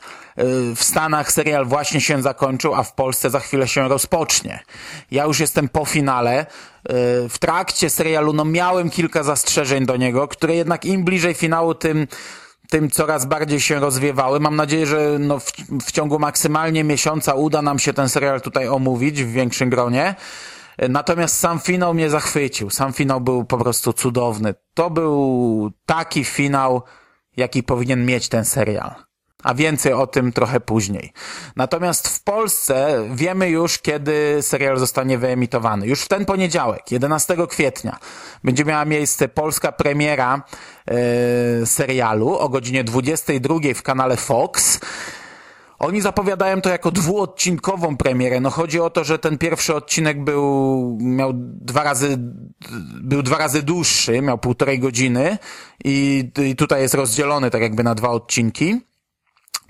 w 0.76 0.84
Stanach 0.84 1.32
serial 1.32 1.66
właśnie 1.66 2.02
się 2.02 2.22
zakończył, 2.22 2.76
a 2.76 2.84
w 2.84 2.94
Polsce 2.94 3.30
za 3.30 3.40
chwilę 3.40 3.68
się 3.68 3.88
rozpocznie. 3.88 4.60
Ja 5.12 5.26
już 5.26 5.40
jestem 5.40 5.70
po 5.70 5.86
finale, 5.86 6.42
y, 6.42 6.46
w 7.30 7.36
trakcie 7.40 7.90
serialu 7.90 8.34
no 8.34 8.46
miałem 8.46 8.90
kilka 8.90 9.24
zastrzeżeń 9.24 9.86
do 9.86 9.98
niego, 9.98 10.28
które 10.28 10.56
jednak 10.56 10.86
im 10.86 11.04
bliżej 11.04 11.34
finału, 11.34 11.76
tym 11.76 12.08
tym 12.74 12.90
coraz 12.90 13.26
bardziej 13.26 13.60
się 13.60 13.80
rozwiewały. 13.80 14.40
Mam 14.40 14.56
nadzieję, 14.56 14.86
że 14.86 15.18
no 15.20 15.40
w, 15.40 15.52
w 15.86 15.92
ciągu 15.92 16.20
maksymalnie 16.20 16.84
miesiąca 16.84 17.34
uda 17.34 17.62
nam 17.62 17.80
się 17.80 17.94
ten 17.94 18.10
serial 18.10 18.42
tutaj 18.42 18.68
omówić 18.68 19.24
w 19.24 19.32
większym 19.32 19.70
gronie. 19.70 20.16
Natomiast 20.90 21.40
sam 21.40 21.60
finał 21.60 21.94
mnie 21.94 22.10
zachwycił. 22.10 22.70
Sam 22.70 22.94
finał 22.94 23.22
był 23.22 23.46
po 23.46 23.58
prostu 23.58 23.94
cudowny. 23.94 24.56
To 24.74 24.90
był 24.90 25.72
taki 25.86 26.24
finał, 26.24 26.84
jaki 27.38 27.64
powinien 27.64 28.06
mieć 28.06 28.30
ten 28.30 28.46
serial 28.46 29.13
a 29.44 29.54
więcej 29.54 29.94
o 29.94 30.08
tym 30.08 30.32
trochę 30.32 30.60
później. 30.60 31.14
Natomiast 31.56 32.08
w 32.08 32.24
Polsce 32.24 33.08
wiemy 33.12 33.50
już, 33.50 33.80
kiedy 33.80 34.38
serial 34.42 34.78
zostanie 34.78 35.18
wyemitowany. 35.18 35.88
Już 35.88 36.02
w 36.02 36.08
ten 36.08 36.26
poniedziałek, 36.26 36.92
11 36.92 37.38
kwietnia, 37.50 37.98
będzie 38.44 38.66
miała 38.66 38.86
miejsce 38.86 39.28
polska 39.28 39.72
premiera 39.72 40.44
e, 40.88 41.66
serialu 41.66 42.38
o 42.38 42.50
godzinie 42.50 42.84
22 42.84 43.56
w 43.76 43.82
kanale 43.82 44.18
Fox. 44.18 44.80
Oni 45.80 46.02
zapowiadają 46.02 46.62
to 46.62 46.70
jako 46.70 46.92
dwuodcinkową 46.92 47.98
premierę. 47.98 48.40
No 48.40 48.50
chodzi 48.50 48.80
o 48.80 48.90
to, 48.90 49.04
że 49.04 49.20
ten 49.20 49.38
pierwszy 49.38 49.76
odcinek 49.76 50.24
był, 50.24 50.98
miał 51.02 51.32
dwa 51.36 51.84
razy, 51.84 52.18
był 53.02 53.24
dwa 53.24 53.38
razy 53.38 53.64
dłuższy, 53.64 54.22
miał 54.22 54.38
półtorej 54.38 54.80
godziny 54.80 55.38
i, 55.84 56.30
i 56.46 56.56
tutaj 56.56 56.82
jest 56.82 56.94
rozdzielony 56.94 57.50
tak 57.50 57.62
jakby 57.62 57.84
na 57.84 57.96
dwa 57.96 58.10
odcinki. 58.10 58.82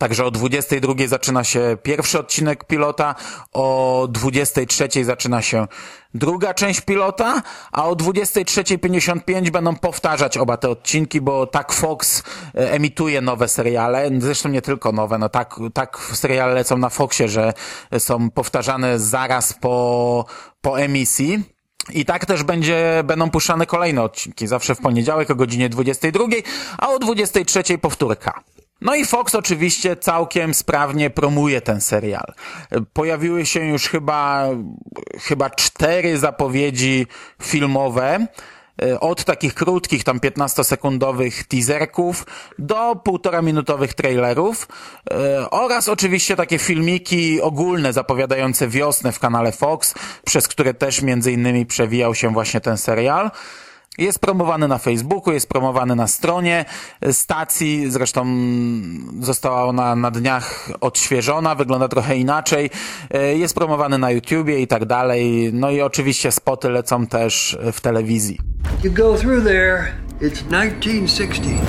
Także 0.03 0.25
o 0.25 0.31
22 0.31 0.93
zaczyna 1.07 1.43
się 1.43 1.77
pierwszy 1.83 2.19
odcinek 2.19 2.63
pilota, 2.63 3.15
o 3.53 4.07
23 4.12 5.03
zaczyna 5.03 5.41
się 5.41 5.67
druga 6.13 6.53
część 6.53 6.81
pilota, 6.81 7.41
a 7.72 7.86
o 7.86 7.95
23.55 7.95 9.50
będą 9.50 9.75
powtarzać 9.75 10.38
oba 10.38 10.57
te 10.57 10.69
odcinki, 10.69 11.22
bo 11.22 11.48
tak 11.48 11.74
Fox 11.74 12.24
e, 12.55 12.72
emituje 12.72 13.22
nowe 13.22 13.48
seriale, 13.48 14.10
zresztą 14.19 14.50
nie 14.50 14.62
tylko 14.62 14.91
nowe, 14.91 15.17
no 15.17 15.29
tak, 15.29 15.55
tak 15.74 15.98
seriale 16.13 16.53
lecą 16.53 16.77
na 16.77 16.89
Foxie, 16.89 17.29
że 17.29 17.53
są 17.98 18.31
powtarzane 18.31 19.00
zaraz 19.00 19.53
po, 19.53 20.25
po 20.62 20.79
emisji. 20.79 21.43
I 21.93 22.05
tak 22.05 22.25
też 22.25 22.43
będzie, 22.43 23.03
będą 23.03 23.29
puszczane 23.29 23.65
kolejne 23.65 24.01
odcinki, 24.01 24.48
zawsze 24.48 24.75
w 24.75 24.79
poniedziałek 24.79 25.31
o 25.31 25.36
godzinie 25.36 25.69
22, 25.69 26.25
a 26.77 26.89
o 26.89 27.00
23 27.00 27.77
powtórka. 27.77 28.43
No 28.84 28.96
i 28.96 29.06
Fox 29.06 29.36
oczywiście 29.36 29.96
całkiem 29.96 30.54
sprawnie 30.54 31.10
promuje 31.10 31.62
ten 31.62 31.82
serial. 31.82 32.34
Pojawiły 32.94 33.46
się 33.46 33.66
już 33.66 33.88
chyba, 33.88 34.48
chyba 35.20 35.50
cztery 35.50 36.18
zapowiedzi 36.18 37.08
filmowe 37.42 38.28
e, 38.82 39.00
od 39.00 39.24
takich 39.24 39.54
krótkich, 39.54 40.04
tam 40.04 40.20
15-sekundowych 40.20 41.44
teaserków 41.48 42.25
do 42.60 42.96
półtora 42.96 43.42
minutowych 43.42 43.94
trailerów 43.94 44.68
e, 45.12 45.50
oraz 45.50 45.88
oczywiście 45.88 46.36
takie 46.36 46.60
filmiki 46.60 47.42
ogólne 47.42 47.94
zapowiadające 47.94 48.68
wiosnę 48.68 49.12
w 49.12 49.20
kanale 49.20 49.52
Fox, 49.52 49.94
przez 50.25 50.48
które 50.48 50.74
też 50.74 51.02
między 51.02 51.32
innymi 51.32 51.66
przewijał 51.66 52.16
się 52.16 52.34
właśnie 52.34 52.62
ten 52.62 52.78
serial. 52.78 53.32
Jest 53.97 54.19
promowany 54.19 54.67
na 54.67 54.77
Facebooku, 54.77 55.33
jest 55.33 55.50
promowany 55.50 55.95
na 55.95 56.07
stronie 56.07 56.65
stacji, 57.12 57.91
zresztą 57.91 58.25
została 59.19 59.65
ona 59.65 59.95
na 59.95 60.12
dniach 60.12 60.69
odświeżona, 60.81 61.55
wygląda 61.55 61.88
trochę 61.88 62.17
inaczej. 62.17 62.69
E, 63.12 63.35
jest 63.35 63.55
promowany 63.55 63.97
na 63.97 64.12
YouTubie 64.12 64.59
i 64.59 64.67
tak 64.67 64.85
dalej. 64.85 65.51
No 65.53 65.71
i 65.71 65.81
oczywiście 65.81 66.31
spoty 66.31 66.69
lecą 66.69 67.07
też 67.07 67.57
w 67.73 67.81
telewizji. 67.81 68.39
You 68.83 68.91
go 68.91 69.17
through 69.17 69.43
there, 69.43 69.91
it's 70.21 70.43
1960. 70.43 71.62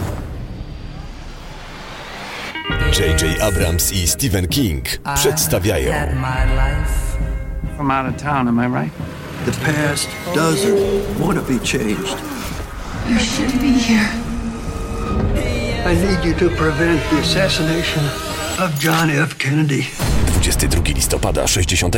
J.J. 2.98 3.42
Abrams 3.42 3.92
i 3.92 4.08
Stephen 4.08 4.48
King 4.48 4.84
przedstawiają 5.14 5.92
From 7.76 7.90
out 7.90 8.14
of 8.14 8.22
town, 8.22 8.48
am 8.48 8.58
I 8.58 8.82
right? 8.82 9.13
The 9.44 9.52
past 9.52 10.08
doesn't 10.34 11.20
want 11.20 11.38
to 11.38 11.44
be 11.52 11.58
changed. 11.58 12.16
You 13.08 13.18
should 13.18 13.60
be 13.60 13.72
here. 13.72 14.08
I 15.86 15.94
need 15.94 16.24
you 16.24 16.34
to 16.34 16.56
prevent 16.56 17.10
the 17.10 17.18
assassination 17.18 18.02
of 18.58 18.70
John 18.78 19.10
F. 19.10 19.36
Kennedy. 19.36 19.86
22 20.40 20.94
listopada 20.94 21.46
63. 21.46 21.90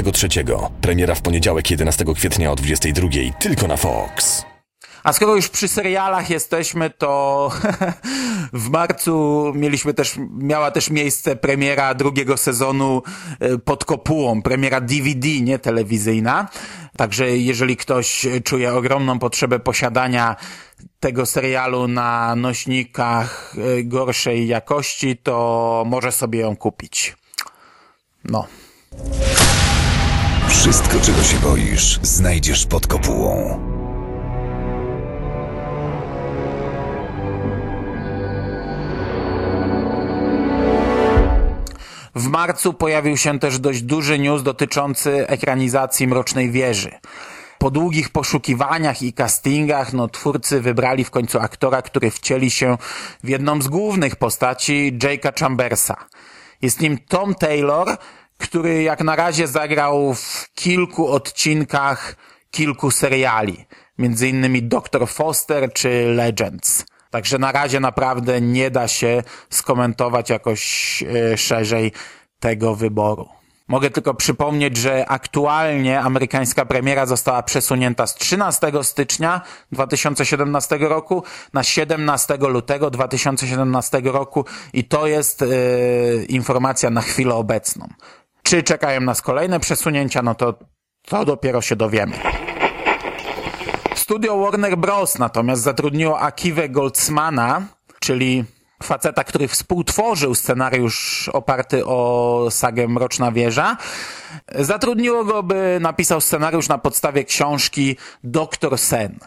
Premiera 0.81 1.14
w 1.14 1.21
poniedziałek 1.21 1.71
11 1.71 2.05
kwietnia 2.14 2.52
o 2.52 2.57
22. 2.57 3.09
Tylko 3.38 3.66
na 3.66 3.76
Fox. 3.76 4.47
A 5.07 5.13
skoro 5.13 5.37
już 5.37 5.49
przy 5.49 5.69
serialach 5.69 6.31
jesteśmy, 6.31 6.91
to 6.91 7.51
w 8.53 8.71
marcu 8.71 9.45
mieliśmy 9.55 9.95
też, 9.95 10.15
miała 10.31 10.71
też 10.71 10.91
miejsce 10.91 11.37
premiera 11.37 11.95
drugiego 11.95 12.37
sezonu 12.37 13.03
e, 13.41 13.59
pod 13.59 13.85
kopułą, 13.85 14.43
premiera 14.43 14.81
DVD, 14.81 15.29
nie 15.41 15.59
telewizyjna. 15.59 16.49
Także 16.97 17.37
jeżeli 17.37 17.77
ktoś 17.77 18.27
czuje 18.45 18.75
ogromną 18.75 19.19
potrzebę 19.19 19.59
posiadania 19.59 20.37
tego 21.01 21.27
serialu 21.27 21.89
na 21.89 22.37
nośnikach 22.37 23.55
e, 23.79 23.85
gorszej 23.85 24.49
jakości, 24.49 25.17
to 25.17 25.85
może 25.87 26.13
sobie 26.13 26.41
ją 26.41 26.57
kupić. 26.57 27.17
No. 28.25 28.47
Wszystko, 30.49 31.01
czego 31.01 31.23
się 31.23 31.39
boisz, 31.39 31.99
znajdziesz 32.03 32.67
pod 32.67 32.87
kopułą. 32.87 33.75
W 42.17 42.29
marcu 42.29 42.75
pojawił 42.75 43.17
się 43.17 43.39
też 43.39 43.59
dość 43.59 43.83
duży 43.83 44.19
news 44.19 44.43
dotyczący 44.43 45.29
ekranizacji 45.29 46.07
Mrocznej 46.07 46.51
Wieży. 46.51 46.91
Po 47.59 47.71
długich 47.71 48.11
poszukiwaniach 48.11 49.03
i 49.03 49.13
castingach, 49.13 49.93
no, 49.93 50.09
twórcy 50.09 50.61
wybrali 50.61 51.05
w 51.05 51.11
końcu 51.11 51.39
aktora, 51.39 51.83
który 51.83 52.11
wcieli 52.11 52.51
się 52.51 52.79
w 53.25 53.29
jedną 53.29 53.63
z 53.63 53.69
głównych 53.69 54.17
postaci 54.17 54.99
Jake'a 55.03 55.41
Chambersa. 55.41 55.97
Jest 56.63 56.81
nim 56.81 56.99
Tom 56.99 57.35
Taylor, 57.35 57.97
który 58.39 58.83
jak 58.83 59.05
na 59.05 59.17
razie 59.17 59.49
zagrał 59.49 60.15
w 60.15 60.51
kilku 60.55 61.09
odcinkach 61.09 62.17
kilku 62.51 62.91
seriali, 62.91 63.65
między 63.99 64.29
innymi 64.29 64.63
Dr. 64.63 65.09
Foster 65.09 65.73
czy 65.73 66.05
Legends. 66.15 66.85
Także 67.11 67.39
na 67.39 67.53
razie 67.53 67.81
naprawdę 67.81 68.41
nie 68.41 68.71
da 68.71 68.89
się 68.89 69.23
skomentować 69.51 70.31
jakoś 70.31 71.03
e, 71.33 71.37
szerzej 71.37 71.93
tego 72.41 72.75
wyboru. 72.75 73.29
Mogę 73.69 73.91
tylko 73.91 74.15
przypomnieć, 74.15 74.77
że 74.77 75.09
aktualnie 75.09 76.01
amerykańska 76.01 76.65
premiera 76.65 77.07
została 77.07 77.43
przesunięta 77.43 78.07
z 78.07 78.15
13 78.15 78.73
stycznia 78.83 79.41
2017 79.73 80.79
roku 80.79 81.23
na 81.53 81.63
17 81.63 82.37
lutego 82.41 82.91
2017 82.91 84.01
roku 84.05 84.45
i 84.73 84.85
to 84.85 85.07
jest 85.07 85.43
e, 85.43 85.47
informacja 86.29 86.91
na 86.91 87.01
chwilę 87.01 87.35
obecną. 87.35 87.89
Czy 88.43 88.63
czekają 88.63 89.01
nas 89.01 89.23
kolejne 89.23 89.61
przesunięcia, 89.61 90.23
no 90.23 90.35
to 90.35 90.55
to 91.03 91.25
dopiero 91.25 91.63
się 91.63 91.77
dowiemy. 91.77 92.17
Studio 94.07 94.39
Warner 94.39 94.79
Bros. 94.79 95.19
natomiast 95.19 95.63
zatrudniło 95.63 96.21
Akiwę 96.21 96.69
Goldsmana, 96.69 97.63
czyli 98.01 98.45
faceta, 98.83 99.25
który 99.25 99.49
współtworzył 99.49 100.35
scenariusz 100.35 101.29
oparty 101.33 101.87
o 101.87 102.47
sagę 102.51 102.89
Mroczna 102.89 103.33
Wieża. 103.33 103.77
Zatrudniło 104.55 105.25
go, 105.25 105.43
by 105.43 105.79
napisał 105.81 106.21
scenariusz 106.21 106.69
na 106.69 106.79
podstawie 106.79 107.25
książki 107.25 107.97
Doktor 108.25 108.79
Sen. 108.79 109.19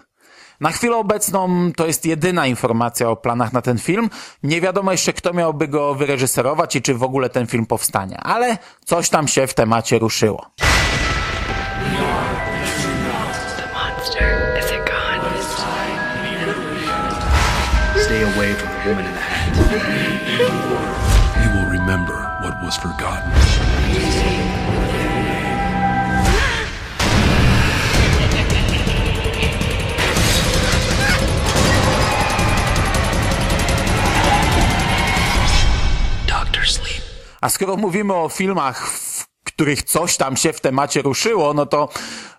Na 0.59 0.71
chwilę 0.71 0.98
obecną 0.98 1.71
to 1.75 1.88
jest 1.88 2.05
jedyna 2.05 2.48
informacja 2.48 3.09
o 3.09 3.15
planach 3.15 3.53
na 3.53 3.62
ten 3.62 3.77
film. 3.77 4.09
Nie 4.43 4.62
wiadomo 4.62 4.91
jeszcze, 4.91 5.13
kto 5.13 5.33
miałby 5.33 5.67
go 5.67 5.95
wyreżyserować 5.95 6.75
i 6.75 6.81
czy 6.81 6.93
w 6.93 7.03
ogóle 7.03 7.29
ten 7.29 7.48
film 7.48 7.65
powstanie, 7.65 8.17
ale 8.17 8.57
coś 8.86 9.09
tam 9.09 9.27
się 9.27 9.48
w 9.48 9.53
temacie 9.53 10.00
ruszyło. 10.00 10.51
Away 18.79 18.93
from 18.93 18.95
the 18.95 18.95
woman 18.95 19.05
in 19.05 19.13
the 19.13 19.19
hat. 19.19 19.55
You 21.43 21.49
will 21.55 21.69
remember 21.69 22.17
what 22.41 22.61
was 22.61 22.77
forgotten. 22.77 23.31
Doctor 36.27 36.65
Sleep. 36.65 37.03
A 37.41 37.49
skoro 37.49 37.77
mówimy 37.77 38.13
o 38.13 38.29
filmach, 38.29 38.87
w 38.87 39.09
których 39.60 39.84
coś 39.84 40.17
tam 40.17 40.38
się 40.38 40.54
w 40.54 40.62
temacie 40.62 41.02
ruszyło, 41.02 41.54
no 41.54 41.65
to 41.65 41.89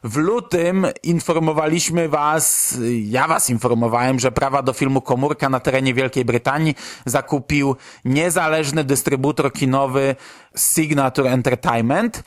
w 0.05 0.17
lutym 0.17 0.87
informowaliśmy 1.03 2.09
was, 2.09 2.79
ja 3.05 3.29
was 3.29 3.51
informowałem, 3.51 4.21
że 4.21 4.33
prawa 4.33 4.63
do 4.63 4.73
filmu 4.73 5.01
Komórka 5.01 5.49
na 5.49 5.61
terenie 5.61 5.95
Wielkiej 5.95 6.25
Brytanii 6.25 6.75
zakupił 7.05 7.77
niezależny 8.05 8.85
dystrybutor 8.85 9.53
kinowy 9.53 10.17
Signature 10.57 11.27
Entertainment. 11.27 12.23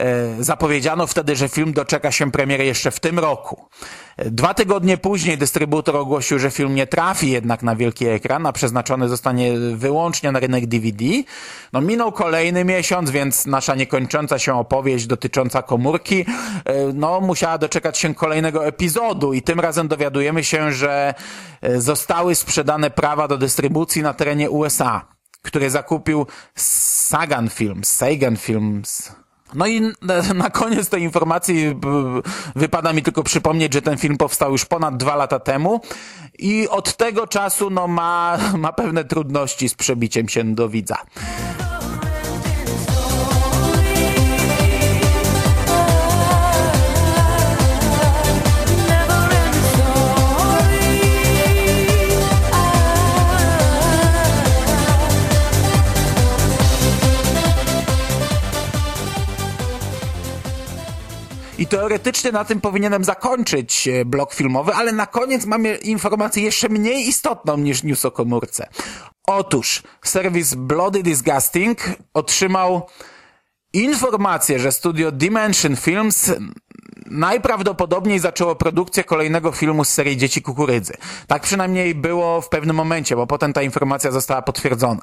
E, 0.00 0.44
Zapowiedziano 0.44 1.06
wtedy, 1.06 1.36
że 1.36 1.48
film 1.48 1.72
doczeka 1.72 2.12
się 2.12 2.30
premiery 2.30 2.64
jeszcze 2.64 2.90
w 2.90 3.00
tym 3.00 3.18
roku. 3.18 3.68
E, 4.16 4.30
Dwa 4.30 4.54
tygodnie 4.54 4.98
później 4.98 5.38
dystrybutor 5.38 5.96
ogłosił, 5.96 6.38
że 6.38 6.50
film 6.50 6.74
nie 6.74 6.86
trafi 6.86 7.30
jednak 7.30 7.62
na 7.62 7.76
wielki 7.76 8.06
ekran, 8.06 8.46
a 8.46 8.52
przeznaczony 8.52 9.08
zostanie 9.08 9.52
wyłącznie 9.74 10.32
na 10.32 10.40
rynek 10.40 10.66
DVD. 10.66 11.04
No 11.72 11.80
minął 11.80 12.12
kolejny 12.12 12.64
miesiąc, 12.64 13.10
więc 13.10 13.46
nasza 13.46 13.74
niekończąca 13.74 14.38
się 14.38 14.54
opowieść 14.54 15.06
dotycząca 15.06 15.62
komórki, 15.62 16.24
e, 16.64 16.92
no 16.94 17.20
musiała 17.20 17.58
doczekać 17.58 17.98
się 17.98 18.14
kolejnego 18.14 18.66
epizodu 18.66 19.32
i 19.32 19.42
tym 19.42 19.60
razem 19.60 19.88
dowiadujemy 19.88 20.44
się, 20.44 20.72
że 20.72 21.14
zostały 21.76 22.34
sprzedane 22.34 22.90
prawa 22.90 23.28
do 23.28 23.38
dystrybucji 23.38 24.02
na 24.02 24.14
terenie 24.14 24.50
USA, 24.50 25.08
które 25.42 25.70
zakupił 25.70 26.26
Sagan 26.54 27.48
Films, 27.48 27.88
Sagan 27.88 28.36
Films, 28.36 29.12
no 29.54 29.66
i 29.66 29.80
na, 30.34 30.50
koniec 30.50 30.88
tej 30.88 31.02
informacji 31.02 31.74
b, 31.74 31.88
wypada 32.56 32.92
mi 32.92 33.02
tylko 33.02 33.22
przypomnieć, 33.22 33.74
że 33.74 33.82
ten 33.82 33.98
film 33.98 34.16
powstał 34.16 34.52
już 34.52 34.64
ponad 34.64 34.96
dwa 34.96 35.16
lata 35.16 35.38
temu 35.38 35.80
i 36.38 36.68
od 36.68 36.96
tego 36.96 37.26
czasu 37.26 37.70
no, 37.70 37.88
ma, 37.88 38.38
ma 38.58 38.72
pewne 38.72 39.04
trudności 39.04 39.68
z 39.68 39.74
przebiciem 39.74 40.28
się 40.28 40.54
do 40.54 40.68
widza. 40.68 40.96
I 61.60 61.66
teoretycznie 61.66 62.32
na 62.32 62.44
tym 62.44 62.60
powinienem 62.60 63.04
zakończyć 63.04 63.88
e, 63.88 64.04
blok 64.04 64.34
filmowy, 64.34 64.74
ale 64.74 64.92
na 64.92 65.06
koniec 65.06 65.46
mamy 65.46 65.76
informację 65.76 66.42
jeszcze 66.42 66.68
mniej 66.68 67.08
istotną 67.08 67.56
niż 67.56 67.82
news 67.82 68.04
o 68.04 68.10
komórce. 68.10 68.68
Otóż 69.26 69.82
serwis 70.04 70.54
Bloody 70.54 71.02
Disgusting 71.02 71.78
otrzymał 72.14 72.86
informację, 73.72 74.58
że 74.58 74.72
studio 74.72 75.12
Dimension 75.12 75.76
Films 75.76 76.32
najprawdopodobniej 77.10 78.18
zaczęło 78.18 78.54
produkcję 78.54 79.04
kolejnego 79.04 79.52
filmu 79.52 79.84
z 79.84 79.88
serii 79.88 80.16
Dzieci 80.16 80.42
Kukurydzy. 80.42 80.92
Tak 81.26 81.42
przynajmniej 81.42 81.94
było 81.94 82.40
w 82.40 82.48
pewnym 82.48 82.76
momencie, 82.76 83.16
bo 83.16 83.26
potem 83.26 83.52
ta 83.52 83.62
informacja 83.62 84.10
została 84.10 84.42
potwierdzona. 84.42 85.02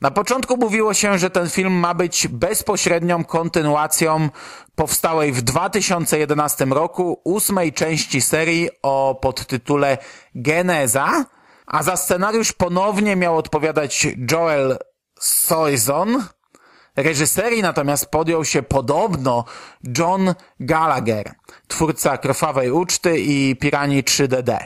Na 0.00 0.10
początku 0.10 0.56
mówiło 0.56 0.94
się, 0.94 1.18
że 1.18 1.30
ten 1.30 1.50
film 1.50 1.72
ma 1.72 1.94
być 1.94 2.28
bezpośrednią 2.28 3.24
kontynuacją 3.24 4.28
powstałej 4.74 5.32
w 5.32 5.42
2011 5.42 6.64
roku 6.64 7.20
ósmej 7.24 7.72
części 7.72 8.20
serii 8.20 8.68
o 8.82 9.18
podtytule 9.22 9.98
Geneza, 10.34 11.24
a 11.66 11.82
za 11.82 11.96
scenariusz 11.96 12.52
ponownie 12.52 13.16
miał 13.16 13.36
odpowiadać 13.36 14.06
Joel 14.30 14.78
Soison, 15.20 16.24
Reżyserii 16.96 17.62
natomiast 17.62 18.06
podjął 18.06 18.44
się 18.44 18.62
podobno 18.62 19.44
John 19.98 20.34
Gallagher, 20.60 21.34
twórca 21.68 22.18
Krwawej 22.18 22.70
Uczty 22.70 23.20
i 23.20 23.56
Piranii 23.56 24.04
3DD. 24.04 24.58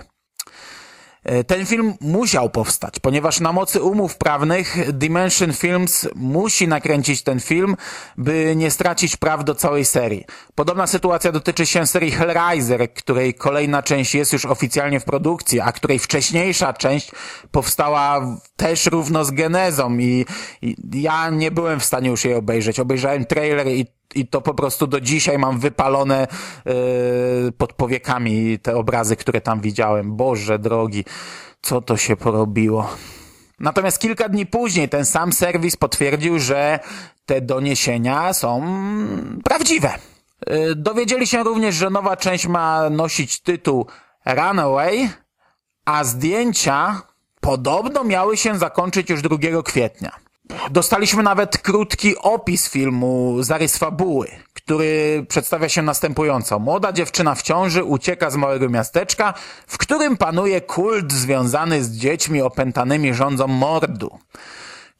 E, 1.25 1.45
ten 1.45 1.67
film 1.67 1.95
musiał 2.01 2.51
powstać, 2.51 2.99
ponieważ 2.99 3.41
na 3.41 3.53
mocy 3.53 3.83
umów 3.83 4.17
prawnych 4.17 4.93
Dimension 4.93 5.53
Films 5.53 6.09
musi 6.15 6.69
nakręcić 6.69 7.23
ten 7.23 7.41
film, 7.41 7.77
by 8.17 8.55
nie 8.57 8.71
stracić 8.71 9.17
praw 9.17 9.45
do 9.45 9.55
całej 9.55 9.85
serii. 9.85 10.25
Podobna 10.55 10.87
sytuacja 10.87 11.33
dotyczy 11.33 11.67
się 11.67 11.87
serii 11.87 12.11
Hellraiser, 12.11 12.93
której 12.95 13.35
kolejna 13.35 13.83
część 13.83 14.15
jest 14.15 14.33
już 14.33 14.47
oficjalnie 14.47 15.01
w 15.01 15.05
produkcji, 15.05 15.61
a 15.61 15.73
której 15.73 15.99
wcześniejsza 15.99 16.73
część 16.73 17.11
powstała 17.51 18.37
też 18.57 18.87
równo 18.87 19.25
z 19.25 19.31
genezą 19.31 19.99
i, 19.99 20.27
i 20.63 20.77
ja 20.95 21.31
nie 21.31 21.51
byłem 21.51 21.81
w 21.81 21.85
stanie 21.85 22.09
już 22.09 22.25
jej 22.25 22.35
obejrzeć. 22.35 22.81
Obejrzałem 22.81 23.25
trailer 23.25 23.67
i 23.67 23.98
i 24.15 24.27
to 24.27 24.41
po 24.41 24.55
prostu 24.55 24.87
do 24.87 25.01
dzisiaj 25.01 25.39
mam 25.39 25.59
wypalone 25.59 26.27
yy, 26.65 27.53
pod 27.53 27.73
powiekami 27.73 28.59
te 28.59 28.77
obrazy, 28.77 29.17
które 29.17 29.41
tam 29.41 29.61
widziałem. 29.61 30.17
Boże 30.17 30.59
drogi, 30.59 31.05
co 31.63 31.81
to 31.81 31.97
się 31.97 32.17
porobiło. 32.17 32.91
Natomiast 33.61 33.99
kilka 33.99 34.29
dni 34.29 34.47
później 34.47 34.89
ten 34.89 35.05
sam 35.05 35.33
serwis 35.33 35.77
potwierdził, 35.77 36.39
że 36.39 36.79
te 37.27 37.41
doniesienia 37.41 38.33
są 38.33 38.63
prawdziwe. 39.45 39.95
Yy, 40.47 40.75
dowiedzieli 40.75 41.27
się 41.27 41.43
również, 41.43 41.75
że 41.75 41.91
nowa 41.91 42.17
część 42.17 42.47
ma 42.47 42.91
nosić 42.91 43.41
tytuł 43.41 43.87
Runaway, 44.27 45.09
a 45.85 46.05
zdjęcia 46.05 47.03
podobno 47.41 48.05
miały 48.05 48.37
się 48.37 48.59
zakończyć 48.59 49.11
już 49.11 49.23
2 49.23 49.63
kwietnia. 49.63 50.28
Dostaliśmy 50.71 51.23
nawet 51.23 51.59
krótki 51.59 52.19
opis 52.19 52.69
filmu, 52.69 53.37
zarys 53.41 53.79
fabuły, 53.79 54.31
który 54.55 55.25
przedstawia 55.29 55.69
się 55.69 55.83
następująco. 55.83 56.59
Młoda 56.59 56.93
dziewczyna 56.93 57.35
w 57.35 57.43
ciąży 57.43 57.85
ucieka 57.85 58.31
z 58.31 58.37
małego 58.37 58.69
miasteczka, 58.69 59.35
w 59.67 59.79
którym 59.79 60.17
panuje 60.17 60.61
kult 60.61 61.13
związany 61.13 61.85
z 61.85 61.91
dziećmi 61.91 62.43
opętanymi 62.43 63.15
rządzą 63.15 63.47
mordu. 63.47 64.19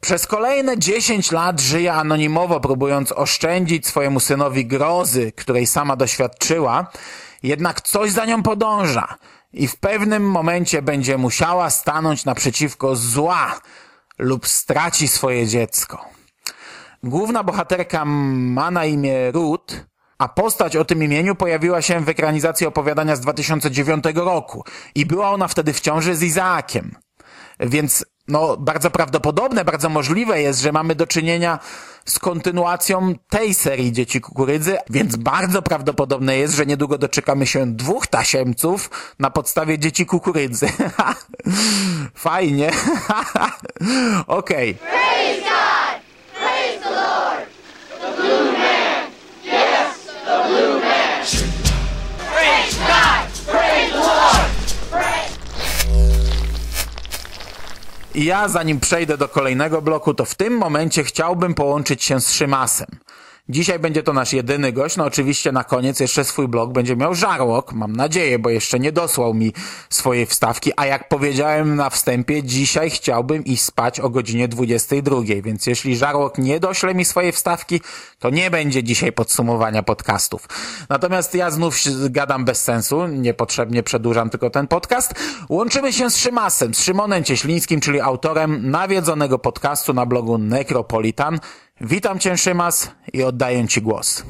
Przez 0.01 0.27
kolejne 0.27 0.79
10 0.79 1.33
lat 1.33 1.61
żyje 1.61 1.93
anonimowo, 1.93 2.61
próbując 2.61 3.13
oszczędzić 3.13 3.87
swojemu 3.87 4.21
synowi 4.21 4.67
grozy, 4.67 5.33
której 5.33 5.67
sama 5.67 5.97
doświadczyła, 5.97 6.87
jednak 7.43 7.81
coś 7.81 8.11
za 8.11 8.25
nią 8.25 8.43
podąża 8.43 9.17
i 9.53 9.69
w 9.69 9.77
pewnym 9.77 10.31
momencie 10.31 10.83
będzie 10.83 11.19
musiała 11.19 11.71
stanąć 11.71 12.25
naprzeciwko 12.25 12.97
zła, 12.97 13.61
lub 14.19 14.47
straci 14.47 15.09
swoje 15.09 15.47
dziecko. 15.47 16.05
Główna 17.03 17.45
bohaterka 17.45 18.05
ma 18.05 18.71
na 18.71 18.85
imię 18.85 19.31
Ruth, 19.31 19.75
a 20.19 20.29
postać 20.29 20.77
o 20.77 20.85
tym 20.85 21.03
imieniu 21.03 21.35
pojawiła 21.35 21.83
się 21.83 22.01
w 22.01 22.09
ekranizacji 22.09 22.67
opowiadania 22.67 23.17
z 23.17 23.21
2009 23.21 24.05
roku 24.15 24.65
i 24.95 25.07
była 25.07 25.31
ona 25.31 25.49
wtedy 25.49 25.73
w 25.73 25.81
ciąży 25.81 26.17
z 26.17 26.23
Izaakiem. 26.23 26.97
Więc 27.61 28.05
no, 28.29 28.57
bardzo 28.57 28.91
prawdopodobne, 28.91 29.65
bardzo 29.65 29.89
możliwe 29.89 30.43
jest, 30.43 30.61
że 30.61 30.73
mamy 30.73 30.95
do 30.95 31.07
czynienia 31.07 31.59
z 32.05 32.19
kontynuacją 32.19 33.15
tej 33.29 33.55
serii 33.55 33.93
Dzieci 33.93 34.21
Kukurydzy, 34.21 34.77
więc 34.91 35.17
bardzo 35.17 35.63
prawdopodobne 35.63 36.37
jest, 36.37 36.55
że 36.55 36.67
niedługo 36.67 36.99
doczekamy 36.99 37.47
się 37.47 37.67
dwóch 37.67 38.07
tasiemców 38.07 38.91
na 39.19 39.31
podstawie 39.31 39.79
Dzieci 39.79 40.07
Kukurydzy. 40.07 40.69
Fajnie. 42.15 42.71
Okej. 44.27 44.77
Okay. 44.81 45.09
I 58.19 58.25
ja, 58.25 58.49
zanim 58.49 58.81
przejdę 58.81 59.19
do 59.19 59.29
kolejnego 59.29 59.83
bloku, 59.83 60.15
to 60.15 60.25
w 60.25 60.35
tym 60.35 60.59
momencie 60.59 61.05
chciałbym 61.05 61.55
połączyć 61.55 62.05
się 62.05 62.21
z 62.21 62.33
Szymasem. 62.33 62.87
Dzisiaj 63.51 63.79
będzie 63.79 64.03
to 64.03 64.13
nasz 64.13 64.33
jedyny 64.33 64.73
gość. 64.73 64.97
No 64.97 65.05
oczywiście 65.05 65.53
na 65.53 65.65
koniec 65.65 66.01
jeszcze 66.01 66.25
swój 66.25 66.49
blog 66.49 66.73
będzie 66.73 66.97
miał 66.97 67.15
Żarłok, 67.15 67.73
mam 67.73 67.97
nadzieję, 67.97 68.39
bo 68.39 68.51
jeszcze 68.51 68.79
nie 68.79 68.93
dosłał 68.93 69.35
mi 69.35 69.53
swojej 69.91 70.27
wstawki, 70.27 70.73
a 70.77 70.87
jak 70.87 71.09
powiedziałem 71.09 71.77
na 71.77 71.91
wstępie, 71.91 72.43
dzisiaj 72.43 72.91
chciałbym 72.91 73.45
iść 73.45 73.63
spać 73.63 74.01
o 74.01 74.11
godzinie 74.11 74.49
22, 74.49 75.21
więc 75.43 75.67
jeśli 75.67 75.97
Żarłok 75.97 76.39
nie 76.39 76.61
dośle 76.61 76.95
mi 76.95 77.05
swojej 77.05 77.33
wstawki, 77.33 77.81
to 78.19 78.31
nie 78.31 78.51
będzie 78.51 78.83
dzisiaj 78.83 79.13
podsumowania 79.13 79.83
podcastów. 79.83 80.49
Natomiast 80.89 81.35
ja 81.35 81.51
znów 81.51 81.77
gadam 82.11 82.45
bez 82.45 82.63
sensu, 82.63 83.07
niepotrzebnie 83.07 83.83
przedłużam 83.83 84.31
tylko 84.31 84.51
ten 84.51 84.67
podcast. 84.67 85.15
Łączymy 85.49 85.93
się 85.93 86.11
z 86.11 86.17
Szymasem, 86.17 86.75
z 86.75 86.83
Szymonem 86.83 87.25
Cieślińskim, 87.25 87.81
czyli 87.81 88.01
autorem 88.01 88.71
nawiedzonego 88.71 89.39
podcastu 89.39 89.95
na 89.95 90.07
blogu 90.07 90.39
Necropolitan, 90.39 91.41
Witam 91.81 92.19
Cię, 92.19 92.37
Szymas, 92.37 92.91
i 93.13 93.23
oddaję 93.23 93.69
Ci 93.69 93.83
głos. 93.83 94.25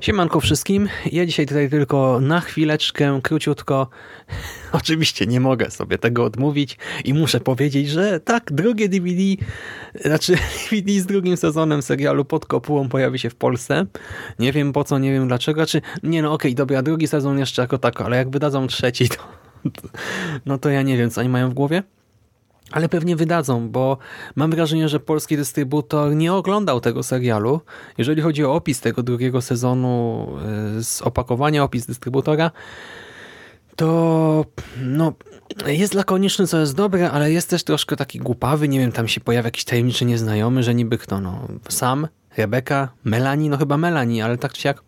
Siemanko 0.00 0.40
wszystkim. 0.40 0.88
Ja 1.12 1.26
dzisiaj 1.26 1.46
tutaj 1.46 1.70
tylko 1.70 2.20
na 2.20 2.40
chwileczkę, 2.40 3.20
króciutko. 3.22 3.88
Oczywiście 4.72 5.26
nie 5.26 5.40
mogę 5.40 5.70
sobie 5.70 5.98
tego 5.98 6.24
odmówić 6.24 6.78
i 7.04 7.14
muszę 7.14 7.40
powiedzieć, 7.40 7.88
że 7.88 8.20
tak, 8.20 8.52
drugie 8.52 8.88
DVD, 8.88 9.22
znaczy 10.04 10.36
DVD 10.70 10.92
z 11.00 11.06
drugim 11.06 11.36
sezonem 11.36 11.82
serialu 11.82 12.24
Pod 12.24 12.46
Kopułą 12.46 12.88
pojawi 12.88 13.18
się 13.18 13.30
w 13.30 13.34
Polsce. 13.34 13.86
Nie 14.38 14.52
wiem 14.52 14.72
po 14.72 14.84
co, 14.84 14.98
nie 14.98 15.12
wiem 15.12 15.28
dlaczego. 15.28 15.66
Czy 15.66 15.82
nie, 16.02 16.22
no 16.22 16.32
okej, 16.32 16.50
okay, 16.50 16.56
dobra, 16.56 16.82
drugi 16.82 17.08
sezon 17.08 17.38
jeszcze 17.38 17.62
jako 17.62 17.78
tako, 17.78 18.04
ale 18.04 18.16
jak 18.16 18.30
wydadzą 18.30 18.66
trzeci, 18.66 19.08
to, 19.08 19.16
to 19.62 19.88
no 20.46 20.58
to 20.58 20.70
ja 20.70 20.82
nie 20.82 20.96
wiem, 20.96 21.10
co 21.10 21.20
oni 21.20 21.30
mają 21.30 21.50
w 21.50 21.54
głowie. 21.54 21.82
Ale 22.72 22.88
pewnie 22.88 23.16
wydadzą, 23.16 23.68
bo 23.68 23.98
mam 24.36 24.50
wrażenie, 24.50 24.88
że 24.88 25.00
polski 25.00 25.36
dystrybutor 25.36 26.14
nie 26.14 26.32
oglądał 26.32 26.80
tego 26.80 27.02
serialu. 27.02 27.60
Jeżeli 27.98 28.22
chodzi 28.22 28.44
o 28.44 28.54
opis 28.54 28.80
tego 28.80 29.02
drugiego 29.02 29.42
sezonu 29.42 30.26
e, 30.78 30.82
z 30.82 31.02
opakowania, 31.02 31.64
opis 31.64 31.86
dystrybutora, 31.86 32.50
to 33.76 34.44
no, 34.76 35.12
jest 35.66 35.94
lakoniczny, 35.94 36.46
co 36.46 36.60
jest 36.60 36.76
dobre, 36.76 37.10
ale 37.10 37.32
jest 37.32 37.50
też 37.50 37.64
troszkę 37.64 37.96
taki 37.96 38.18
głupawy. 38.18 38.68
Nie 38.68 38.78
wiem, 38.78 38.92
tam 38.92 39.08
się 39.08 39.20
pojawia 39.20 39.46
jakiś 39.46 39.64
tajemniczy 39.64 40.04
nieznajomy, 40.04 40.62
że 40.62 40.74
niby 40.74 40.98
kto, 40.98 41.20
no, 41.20 41.48
sam, 41.68 42.08
Rebeka, 42.36 42.88
Melanie, 43.04 43.50
no 43.50 43.56
chyba 43.56 43.76
Melanie, 43.76 44.24
ale 44.24 44.38
tak 44.38 44.52
czy 44.52 44.68
jak 44.68 44.82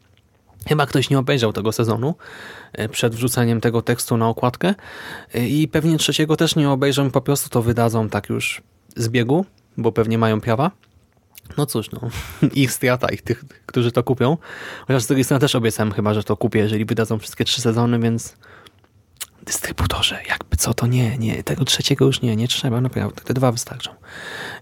Chyba 0.68 0.86
ktoś 0.86 1.10
nie 1.10 1.18
obejrzał 1.18 1.52
tego 1.52 1.72
sezonu 1.72 2.14
e, 2.72 2.88
przed 2.88 3.14
wrzuceniem 3.14 3.60
tego 3.60 3.82
tekstu 3.82 4.16
na 4.16 4.28
okładkę 4.28 4.74
e, 5.34 5.48
i 5.48 5.68
pewnie 5.68 5.98
trzeciego 5.98 6.36
też 6.36 6.56
nie 6.56 6.70
obejrzą, 6.70 7.10
po 7.10 7.20
prostu 7.20 7.48
to 7.48 7.62
wydadzą 7.62 8.08
tak 8.08 8.28
już 8.28 8.62
z 8.96 9.08
biegu, 9.08 9.44
bo 9.76 9.92
pewnie 9.92 10.18
mają 10.18 10.40
prawa. 10.40 10.70
No 11.56 11.66
cóż, 11.66 11.90
no, 11.90 12.00
ich 12.54 12.72
strata, 12.72 13.08
ich 13.08 13.22
tych, 13.22 13.44
którzy 13.66 13.92
to 13.92 14.02
kupią. 14.02 14.36
Chociaż 14.86 15.02
z 15.02 15.06
drugiej 15.06 15.24
strony 15.24 15.40
też 15.40 15.54
obiecałem 15.54 15.92
chyba, 15.92 16.14
że 16.14 16.24
to 16.24 16.36
kupię, 16.36 16.58
jeżeli 16.58 16.84
wydadzą 16.84 17.18
wszystkie 17.18 17.44
trzy 17.44 17.60
sezony, 17.60 17.98
więc 17.98 18.36
dystrybutorze, 19.42 20.20
jakby 20.28 20.56
co, 20.56 20.74
to 20.74 20.86
nie, 20.86 21.18
nie, 21.18 21.42
tego 21.42 21.64
trzeciego 21.64 22.04
już 22.04 22.22
nie, 22.22 22.36
nie 22.36 22.48
trzeba, 22.48 22.80
naprawdę, 22.80 23.22
te 23.22 23.34
dwa 23.34 23.52
wystarczą. 23.52 23.90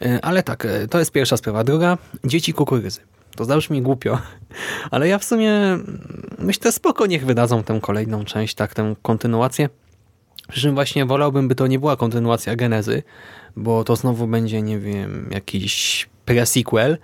E, 0.03 0.25
ale 0.25 0.43
tak, 0.43 0.67
to 0.91 0.99
jest 0.99 1.13
pierwsza 1.13 1.37
sprawa. 1.37 1.65
Druga, 1.65 1.99
dzieci 2.25 2.53
kukurydzy. 2.53 3.01
To 3.37 3.45
zabrzmi 3.45 3.83
głupio, 3.83 4.19
ale 4.91 5.09
ja 5.09 5.19
w 5.19 5.25
sumie 5.25 5.79
myślę 6.39 6.73
spoko, 6.73 7.07
niech 7.07 7.27
wydadzą 7.27 7.63
tę 7.63 7.79
kolejną 7.83 8.25
część, 8.25 8.55
tak, 8.55 8.75
tę 8.75 8.95
kontynuację. 9.03 9.69
Przy 10.49 10.61
czym 10.61 10.75
właśnie 10.75 11.07
wolałbym, 11.07 11.49
by 11.49 11.55
to 11.55 11.67
nie 11.67 11.79
była 11.79 11.97
kontynuacja 11.97 12.57
Genezy, 12.57 13.03
bo 13.57 13.85
to 13.85 13.97
znowu 13.97 14.27
będzie, 14.27 14.63
nie 14.63 14.79
wiem, 14.79 15.29
jakiś 15.31 16.09
pre-sequel. 16.27 16.97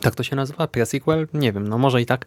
Tak 0.00 0.14
to 0.14 0.22
się 0.22 0.36
nazywa? 0.36 0.66
Pre-sequel? 0.66 1.26
Nie 1.34 1.52
wiem, 1.52 1.68
no 1.68 1.78
może 1.78 2.02
i 2.02 2.06
tak. 2.06 2.26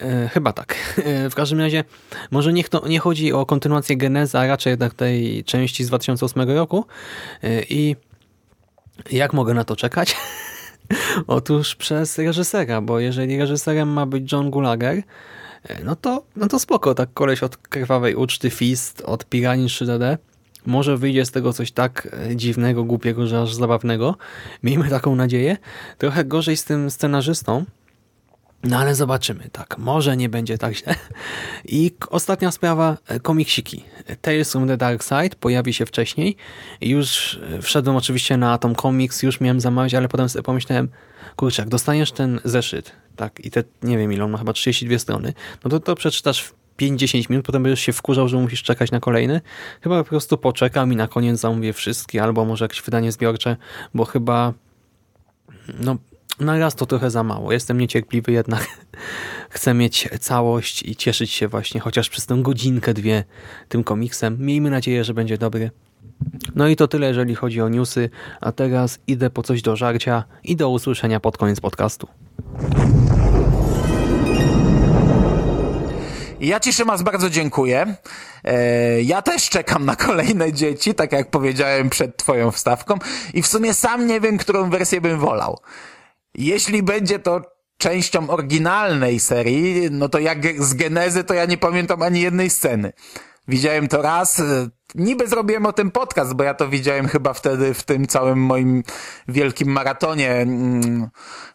E, 0.00 0.28
chyba 0.28 0.52
tak. 0.52 0.74
E, 1.04 1.30
w 1.30 1.34
każdym 1.34 1.60
razie, 1.60 1.84
może 2.30 2.52
niech 2.52 2.68
to 2.68 2.88
nie 2.88 2.98
chodzi 2.98 3.32
o 3.32 3.46
kontynuację 3.46 3.96
Genezy, 3.96 4.38
a 4.38 4.46
raczej 4.46 4.70
jednak 4.70 4.94
tej 4.94 5.44
części 5.44 5.84
z 5.84 5.88
2008 5.88 6.50
roku. 6.50 6.84
E, 7.42 7.62
I 7.62 7.96
jak 9.10 9.32
mogę 9.32 9.54
na 9.54 9.64
to 9.64 9.76
czekać? 9.76 10.16
Otóż 11.26 11.74
przez 11.74 12.18
reżysera, 12.18 12.80
bo 12.80 13.00
jeżeli 13.00 13.38
reżyserem 13.38 13.88
ma 13.88 14.06
być 14.06 14.32
John 14.32 14.50
Gulager, 14.50 15.02
e, 15.62 15.84
no 15.84 15.96
to, 15.96 16.24
no 16.36 16.48
to 16.48 16.58
spoko, 16.58 16.94
tak 16.94 17.12
koleś 17.14 17.42
od 17.42 17.56
krwawej 17.56 18.14
uczty 18.14 18.50
Fist, 18.50 19.02
od 19.06 19.24
Piranin 19.24 19.66
3DD, 19.66 20.16
może 20.66 20.96
wyjdzie 20.96 21.24
z 21.24 21.30
tego 21.30 21.52
coś 21.52 21.72
tak 21.72 22.16
e, 22.30 22.36
dziwnego, 22.36 22.84
głupiego, 22.84 23.26
że 23.26 23.40
aż 23.40 23.54
zabawnego. 23.54 24.16
Miejmy 24.62 24.88
taką 24.88 25.16
nadzieję. 25.16 25.56
Trochę 25.98 26.24
gorzej 26.24 26.56
z 26.56 26.64
tym 26.64 26.90
scenarzystą, 26.90 27.64
no 28.64 28.78
ale 28.78 28.94
zobaczymy, 28.94 29.48
tak, 29.52 29.78
może 29.78 30.16
nie 30.16 30.28
będzie 30.28 30.58
tak 30.58 30.74
źle. 30.74 30.94
I 31.64 31.90
ostatnia 32.10 32.50
sprawa, 32.50 32.96
e, 33.06 33.20
komiksiki. 33.20 33.84
Tales 34.20 34.52
from 34.52 34.68
the 34.68 34.76
Dark 34.76 35.02
Side 35.02 35.36
pojawi 35.40 35.74
się 35.74 35.86
wcześniej. 35.86 36.36
Już 36.80 37.40
e, 37.58 37.62
wszedłem 37.62 37.96
oczywiście 37.96 38.36
na 38.36 38.52
Atom 38.52 38.74
Comics, 38.74 39.22
już 39.22 39.40
miałem 39.40 39.60
zamawiać, 39.60 39.94
ale 39.94 40.08
potem 40.08 40.28
sobie 40.28 40.42
pomyślałem, 40.42 40.88
jak 41.58 41.68
dostaniesz 41.68 42.12
ten 42.12 42.40
zeszyt, 42.44 42.92
tak, 43.16 43.40
i 43.44 43.50
te, 43.50 43.64
nie 43.82 43.98
wiem 43.98 44.12
ile 44.12 44.24
on 44.24 44.30
ma, 44.30 44.38
chyba 44.38 44.52
32 44.52 44.98
strony, 44.98 45.32
no 45.64 45.70
to 45.70 45.80
to 45.80 45.94
przeczytasz 45.94 46.42
w 46.42 46.54
5-10 46.78 47.30
minut, 47.30 47.46
potem 47.46 47.62
będziesz 47.62 47.80
się 47.80 47.92
wkurzał, 47.92 48.28
że 48.28 48.36
musisz 48.36 48.62
czekać 48.62 48.90
na 48.90 49.00
kolejny. 49.00 49.40
Chyba 49.80 50.04
po 50.04 50.08
prostu 50.08 50.38
poczekam 50.38 50.92
i 50.92 50.96
na 50.96 51.08
koniec 51.08 51.40
zamówię 51.40 51.72
wszystkie, 51.72 52.22
albo 52.22 52.44
może 52.44 52.64
jakieś 52.64 52.82
wydanie 52.82 53.12
zbiorcze, 53.12 53.56
bo 53.94 54.04
chyba 54.04 54.54
no, 55.80 55.96
na 56.40 56.58
raz 56.58 56.74
to 56.74 56.86
trochę 56.86 57.10
za 57.10 57.22
mało. 57.22 57.52
Jestem 57.52 57.78
niecierpliwy 57.78 58.32
jednak. 58.32 58.66
Chcę 59.50 59.74
mieć 59.74 60.08
całość 60.20 60.82
i 60.82 60.96
cieszyć 60.96 61.30
się 61.30 61.48
właśnie 61.48 61.80
chociaż 61.80 62.08
przez 62.08 62.26
tę 62.26 62.38
godzinkę, 62.42 62.94
dwie 62.94 63.24
tym 63.68 63.84
komiksem. 63.84 64.36
Miejmy 64.40 64.70
nadzieję, 64.70 65.04
że 65.04 65.14
będzie 65.14 65.38
dobry. 65.38 65.70
No 66.54 66.68
i 66.68 66.76
to 66.76 66.88
tyle, 66.88 67.06
jeżeli 67.06 67.34
chodzi 67.34 67.60
o 67.60 67.68
newsy, 67.68 68.10
a 68.40 68.52
teraz 68.52 68.98
idę 69.06 69.30
po 69.30 69.42
coś 69.42 69.62
do 69.62 69.76
żarcia 69.76 70.24
i 70.44 70.56
do 70.56 70.70
usłyszenia 70.70 71.20
pod 71.20 71.36
koniec 71.36 71.60
podcastu. 71.60 72.08
Ja 76.40 76.60
Ci, 76.60 76.72
Szymas, 76.72 77.02
bardzo 77.02 77.30
dziękuję. 77.30 77.94
E, 78.44 79.02
ja 79.02 79.22
też 79.22 79.50
czekam 79.50 79.84
na 79.84 79.96
kolejne 79.96 80.52
dzieci, 80.52 80.94
tak 80.94 81.12
jak 81.12 81.30
powiedziałem 81.30 81.90
przed 81.90 82.16
Twoją 82.16 82.50
wstawką 82.50 82.98
i 83.34 83.42
w 83.42 83.46
sumie 83.46 83.74
sam 83.74 84.06
nie 84.06 84.20
wiem, 84.20 84.38
którą 84.38 84.70
wersję 84.70 85.00
bym 85.00 85.18
wolał. 85.18 85.58
Jeśli 86.34 86.82
będzie 86.82 87.18
to 87.18 87.42
częścią 87.78 88.30
oryginalnej 88.30 89.20
serii, 89.20 89.90
no 89.90 90.08
to 90.08 90.18
jak 90.18 90.62
z 90.62 90.74
genezy, 90.74 91.24
to 91.24 91.34
ja 91.34 91.44
nie 91.44 91.58
pamiętam 91.58 92.02
ani 92.02 92.20
jednej 92.20 92.50
sceny. 92.50 92.92
Widziałem 93.48 93.88
to 93.88 94.02
raz, 94.02 94.42
niby 94.94 95.28
zrobiłem 95.28 95.66
o 95.66 95.72
tym 95.72 95.90
podcast, 95.90 96.34
bo 96.34 96.44
ja 96.44 96.54
to 96.54 96.68
widziałem 96.68 97.08
chyba 97.08 97.34
wtedy 97.34 97.74
w 97.74 97.82
tym 97.82 98.06
całym 98.06 98.38
moim 98.38 98.82
wielkim 99.28 99.68
maratonie 99.68 100.30
mm, 100.30 101.08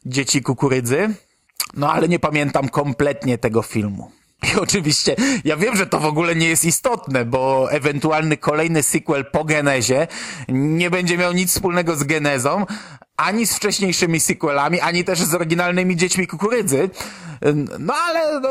Dzieci 0.05 0.41
Kukurydzy, 0.41 1.13
no 1.73 1.93
ale 1.93 2.07
nie 2.07 2.19
pamiętam 2.19 2.69
kompletnie 2.69 3.37
tego 3.37 3.61
filmu. 3.61 4.11
I 4.53 4.59
oczywiście, 4.65 5.15
ja 5.45 5.57
wiem, 5.57 5.75
że 5.75 5.87
to 5.87 5.99
w 5.99 6.05
ogóle 6.05 6.35
nie 6.35 6.47
jest 6.47 6.65
istotne, 6.65 7.25
bo 7.25 7.71
ewentualny 7.71 8.37
kolejny 8.37 8.83
sequel 8.83 9.25
po 9.25 9.43
genezie 9.43 10.07
nie 10.47 10.89
będzie 10.89 11.17
miał 11.17 11.33
nic 11.33 11.51
wspólnego 11.51 11.95
z 11.95 12.03
genezą, 12.03 12.65
ani 13.17 13.47
z 13.47 13.55
wcześniejszymi 13.55 14.19
sequelami, 14.19 14.79
ani 14.79 15.03
też 15.03 15.19
z 15.19 15.33
oryginalnymi 15.33 15.95
dziećmi 15.95 16.27
kukurydzy. 16.27 16.89
No 17.79 17.93
ale 17.93 18.39
no, 18.39 18.49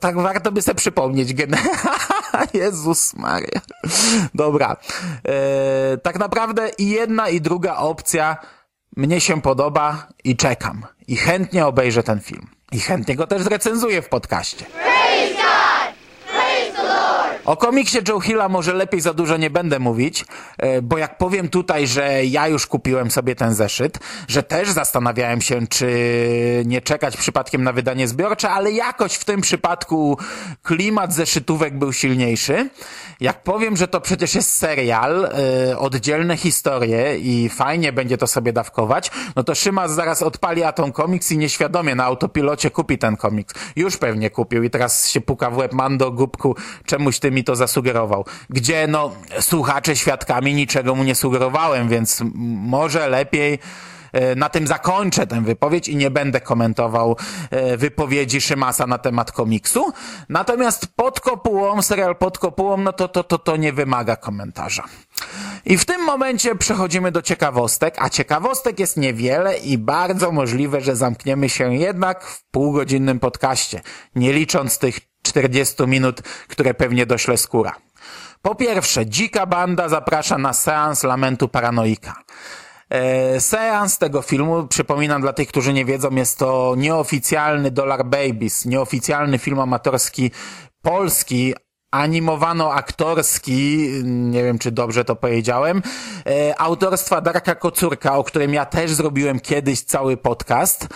tak 0.00 0.16
warto 0.16 0.52
by 0.52 0.62
sobie 0.62 0.74
przypomnieć. 0.74 1.34
Jezus 2.54 3.14
Maria. 3.14 3.60
Dobra. 4.34 4.76
E, 5.28 5.98
tak 5.98 6.18
naprawdę 6.18 6.68
i 6.78 6.88
jedna 6.88 7.28
i 7.28 7.40
druga 7.40 7.76
opcja 7.76 8.36
mnie 8.96 9.20
się 9.20 9.42
podoba 9.42 10.08
i 10.24 10.36
czekam. 10.36 10.86
I 11.08 11.16
chętnie 11.16 11.66
obejrzę 11.66 12.02
ten 12.02 12.20
film. 12.20 12.46
I 12.72 12.80
chętnie 12.80 13.16
go 13.16 13.26
też 13.26 13.42
zrecenzuję 13.42 14.02
w 14.02 14.08
podcaście. 14.08 14.66
O 17.46 17.56
komiksie 17.56 17.98
Joe 18.08 18.20
Hilla 18.20 18.48
może 18.48 18.74
lepiej 18.74 19.00
za 19.00 19.14
dużo 19.14 19.36
nie 19.36 19.50
będę 19.50 19.78
mówić, 19.78 20.24
e, 20.58 20.82
bo 20.82 20.98
jak 20.98 21.18
powiem 21.18 21.48
tutaj, 21.48 21.86
że 21.86 22.24
ja 22.24 22.48
już 22.48 22.66
kupiłem 22.66 23.10
sobie 23.10 23.34
ten 23.34 23.54
zeszyt, 23.54 23.98
że 24.28 24.42
też 24.42 24.70
zastanawiałem 24.70 25.40
się, 25.40 25.66
czy 25.66 25.88
nie 26.64 26.80
czekać 26.80 27.16
przypadkiem 27.16 27.64
na 27.64 27.72
wydanie 27.72 28.08
zbiorcze, 28.08 28.50
ale 28.50 28.72
jakoś 28.72 29.14
w 29.14 29.24
tym 29.24 29.40
przypadku 29.40 30.18
klimat 30.62 31.14
zeszytówek 31.14 31.78
był 31.78 31.92
silniejszy. 31.92 32.70
Jak 33.20 33.42
powiem, 33.42 33.76
że 33.76 33.88
to 33.88 34.00
przecież 34.00 34.34
jest 34.34 34.56
serial, 34.56 35.30
yy, 35.68 35.78
oddzielne 35.78 36.36
historie 36.36 37.18
i 37.18 37.48
fajnie 37.48 37.92
będzie 37.92 38.18
to 38.18 38.26
sobie 38.26 38.52
dawkować, 38.52 39.10
no 39.36 39.44
to 39.44 39.54
Szymas 39.54 39.94
zaraz 39.94 40.22
odpali 40.22 40.62
Atom 40.62 40.92
Comics 40.92 41.32
i 41.32 41.38
nieświadomie 41.38 41.94
na 41.94 42.04
autopilocie 42.04 42.70
kupi 42.70 42.98
ten 42.98 43.16
komiks. 43.16 43.54
Już 43.76 43.96
pewnie 43.96 44.30
kupił 44.30 44.62
i 44.62 44.70
teraz 44.70 45.08
się 45.08 45.20
puka 45.20 45.50
w 45.50 45.56
łeb 45.56 45.72
Mando, 45.72 46.10
Gubku, 46.10 46.56
czemuś 46.86 47.18
ty 47.18 47.35
mi 47.36 47.44
to 47.44 47.56
zasugerował. 47.56 48.24
Gdzie, 48.50 48.86
no, 48.86 49.10
słuchacze 49.40 49.96
świadkami 49.96 50.54
niczego 50.54 50.94
mu 50.94 51.04
nie 51.04 51.14
sugerowałem, 51.14 51.88
więc 51.88 52.22
może 52.34 53.08
lepiej 53.08 53.58
E, 54.16 54.34
na 54.34 54.48
tym 54.48 54.66
zakończę 54.66 55.26
tę 55.26 55.42
wypowiedź 55.42 55.88
i 55.88 55.96
nie 55.96 56.10
będę 56.10 56.40
komentował 56.40 57.16
e, 57.50 57.76
wypowiedzi 57.76 58.40
Szymasa 58.40 58.86
na 58.86 58.98
temat 58.98 59.32
komiksu. 59.32 59.92
Natomiast 60.28 60.86
pod 60.96 61.20
kopułą, 61.20 61.82
serial 61.82 62.16
pod 62.16 62.38
kopułą, 62.38 62.76
no 62.76 62.92
to, 62.92 63.08
to, 63.08 63.24
to, 63.24 63.38
to 63.38 63.56
nie 63.56 63.72
wymaga 63.72 64.16
komentarza. 64.16 64.84
I 65.64 65.78
w 65.78 65.84
tym 65.84 66.04
momencie 66.04 66.54
przechodzimy 66.54 67.12
do 67.12 67.22
ciekawostek, 67.22 67.94
a 67.98 68.10
ciekawostek 68.10 68.80
jest 68.80 68.96
niewiele 68.96 69.58
i 69.58 69.78
bardzo 69.78 70.32
możliwe, 70.32 70.80
że 70.80 70.96
zamkniemy 70.96 71.48
się 71.48 71.76
jednak 71.76 72.24
w 72.24 72.44
półgodzinnym 72.50 73.20
podcaście, 73.20 73.80
nie 74.14 74.32
licząc 74.32 74.78
tych 74.78 75.00
40 75.26 75.86
minut, 75.86 76.22
które 76.48 76.74
pewnie 76.74 77.06
dośle 77.06 77.36
skóra. 77.36 77.76
Po 78.42 78.54
pierwsze, 78.54 79.06
dzika 79.06 79.46
banda 79.46 79.88
zaprasza 79.88 80.38
na 80.38 80.52
seans 80.52 81.04
lamentu 81.04 81.48
paranoika. 81.48 82.14
E, 82.90 83.40
seans 83.40 83.98
tego 83.98 84.22
filmu, 84.22 84.66
przypominam 84.66 85.22
dla 85.22 85.32
tych, 85.32 85.48
którzy 85.48 85.72
nie 85.72 85.84
wiedzą, 85.84 86.10
jest 86.10 86.38
to 86.38 86.74
nieoficjalny 86.76 87.70
Dollar 87.70 88.04
Babies, 88.04 88.64
nieoficjalny 88.64 89.38
film 89.38 89.60
amatorski 89.60 90.30
polski, 90.82 91.54
animowano-aktorski, 91.90 93.90
nie 94.04 94.44
wiem 94.44 94.58
czy 94.58 94.70
dobrze 94.70 95.04
to 95.04 95.16
powiedziałem, 95.16 95.82
e, 96.26 96.60
autorstwa 96.60 97.20
Darka 97.20 97.54
Kocurka, 97.54 98.16
o 98.16 98.24
którym 98.24 98.54
ja 98.54 98.66
też 98.66 98.90
zrobiłem 98.90 99.40
kiedyś 99.40 99.82
cały 99.82 100.16
podcast. 100.16 100.88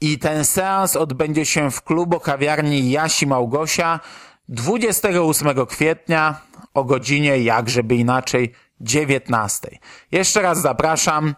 I 0.00 0.18
ten 0.18 0.44
seans 0.44 0.96
odbędzie 0.96 1.44
się 1.44 1.70
w 1.70 1.82
klubu 1.82 2.20
kawiarni 2.20 2.90
Jasi 2.90 3.26
Małgosia 3.26 4.00
28 4.48 5.66
kwietnia 5.66 6.40
o 6.74 6.84
godzinie, 6.84 7.38
jakżeby 7.38 7.94
inaczej, 7.94 8.52
19. 8.80 9.78
Jeszcze 10.12 10.42
raz 10.42 10.60
zapraszam. 10.60 11.34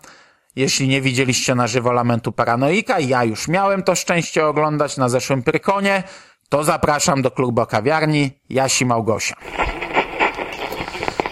Jeśli 0.56 0.88
nie 0.88 1.00
widzieliście 1.00 1.54
na 1.54 1.66
żywo 1.66 1.92
Lamentu 1.92 2.32
Paranoika, 2.32 3.00
ja 3.00 3.24
już 3.24 3.48
miałem 3.48 3.82
to 3.82 3.94
szczęście 3.94 4.46
oglądać 4.46 4.96
na 4.96 5.08
zeszłym 5.08 5.42
Prykonie, 5.42 6.02
to 6.48 6.64
zapraszam 6.64 7.22
do 7.22 7.30
klubu 7.30 7.66
kawiarni 7.66 8.30
Jasi 8.50 8.86
Małgosia. 8.86 9.36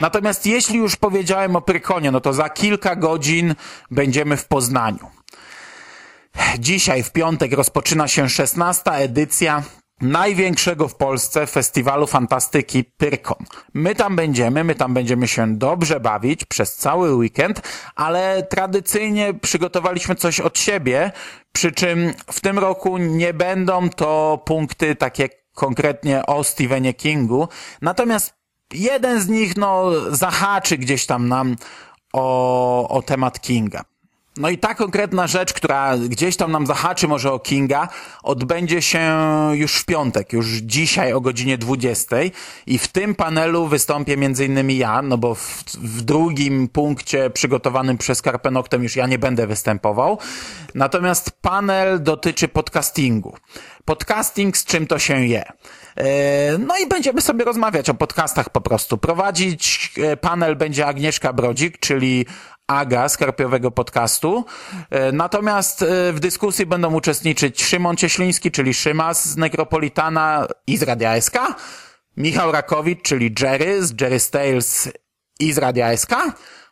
Natomiast 0.01 0.47
jeśli 0.47 0.79
już 0.79 0.97
powiedziałem 0.97 1.57
o 1.57 1.61
Prykonie, 1.61 2.11
no 2.11 2.21
to 2.21 2.33
za 2.33 2.49
kilka 2.49 2.97
godzin 2.97 3.55
będziemy 3.91 4.37
w 4.37 4.49
Poznaniu. 4.49 5.20
Dzisiaj 6.59 7.03
w 7.03 7.13
piątek 7.13 7.53
rozpoczyna 7.53 8.09
się 8.09 8.29
16. 8.29 8.91
edycja 8.91 9.63
największego 10.01 10.89
w 10.89 10.97
Polsce 10.97 11.47
festiwalu 11.47 12.07
fantastyki 12.07 12.85
Pyrkon. 12.85 13.45
My 13.75 13.95
tam 13.95 14.17
będziemy, 14.17 14.65
my 14.65 14.75
tam 14.75 14.95
będziemy 14.95 15.29
się 15.29 15.57
dobrze 15.57 16.01
bawić 16.01 16.45
przez 16.45 16.77
cały 16.77 17.15
weekend, 17.15 17.61
ale 17.95 18.43
tradycyjnie 18.43 19.35
przygotowaliśmy 19.35 20.15
coś 20.15 20.41
od 20.41 20.59
siebie, 20.59 21.13
przy 21.53 21.73
czym 21.73 22.13
w 22.33 22.41
tym 22.41 22.59
roku 22.59 22.99
nie 22.99 23.35
będą 23.35 23.91
to 23.91 24.43
punkty 24.45 24.97
takie 24.97 25.29
konkretnie 25.55 26.27
o 26.27 26.45
Stephenie 26.45 26.95
Kingu, 26.95 27.49
natomiast 27.83 28.35
jeden 28.75 29.21
z 29.21 29.29
nich 29.29 29.57
no 29.57 29.91
zahaczy 30.11 30.79
gdzieś 30.79 31.07
tam 31.07 31.29
nam 31.29 31.57
o, 32.13 32.89
o 32.89 33.03
temat 33.03 33.41
Kinga. 33.41 33.90
No 34.37 34.49
i 34.49 34.59
ta 34.59 34.75
konkretna 34.75 35.27
rzecz, 35.27 35.53
która 35.53 35.99
gdzieś 35.99 36.37
tam 36.37 36.53
nam 36.53 36.67
zahaczy 36.67 37.09
może 37.09 37.33
o 37.33 37.39
Kinga, 37.39 37.89
odbędzie 38.23 38.83
się 38.83 39.01
już 39.53 39.77
w 39.77 39.85
piątek, 39.85 40.33
już 40.33 40.47
dzisiaj 40.47 41.13
o 41.13 41.21
godzinie 41.21 41.59
20 41.59 42.17
i 42.67 42.79
w 42.79 42.89
tym 42.89 43.15
panelu 43.15 43.67
wystąpię 43.67 44.17
innymi 44.47 44.79
ja, 44.79 45.03
no 45.03 45.19
bo 45.19 45.35
w, 45.35 45.65
w 45.75 46.03
drugim 46.03 46.69
punkcie 46.69 47.31
przygotowanym 47.31 47.99
przez 47.99 48.23
Karpenoktem 48.23 48.83
już 48.83 48.97
ja 48.97 49.07
nie 49.07 49.19
będę 49.19 49.47
występował. 49.47 50.19
Natomiast 50.75 51.31
panel 51.31 52.03
dotyczy 52.03 52.49
podcastingu. 52.49 53.37
Podcasting, 53.85 54.57
z 54.57 54.65
czym 54.65 54.87
to 54.87 54.99
się 54.99 55.27
je. 55.27 55.45
E, 55.97 56.59
no 56.59 56.79
i 56.79 56.87
będziemy 56.87 57.21
sobie 57.21 57.45
rozmawiać 57.45 57.91
o 57.91 57.95
podcastach 57.95 58.51
po 58.51 58.61
prostu. 58.61 58.99
Prowadzić 58.99 59.93
e, 59.99 60.17
panel 60.17 60.57
będzie 60.57 60.87
Agnieszka 60.87 61.33
Brodzik, 61.33 61.79
czyli 61.79 62.27
Aga 62.71 63.09
z 63.09 63.19
Podcastu. 63.75 64.45
E, 64.91 65.13
natomiast 65.13 65.83
e, 65.83 66.13
w 66.13 66.21
dyskusji 66.21 66.67
będą 66.67 66.95
uczestniczyć 66.95 67.65
Szymon 67.65 67.97
Cieśliński, 67.97 68.51
czyli 68.51 68.75
Szymas 68.75 69.29
z 69.29 69.37
Necropolitana 69.37 70.47
i 70.67 70.77
z 70.77 70.83
Radia 70.83 71.21
SK, 71.21 71.39
Michał 72.17 72.53
Rakowicz, 72.53 73.03
czyli 73.03 73.35
Jerry 73.41 73.87
z 73.87 74.01
Jerry 74.01 74.21
Stales 74.21 74.89
i 75.41 75.53
z 75.53 75.59
Radia 75.59 75.97
SK 75.97 76.11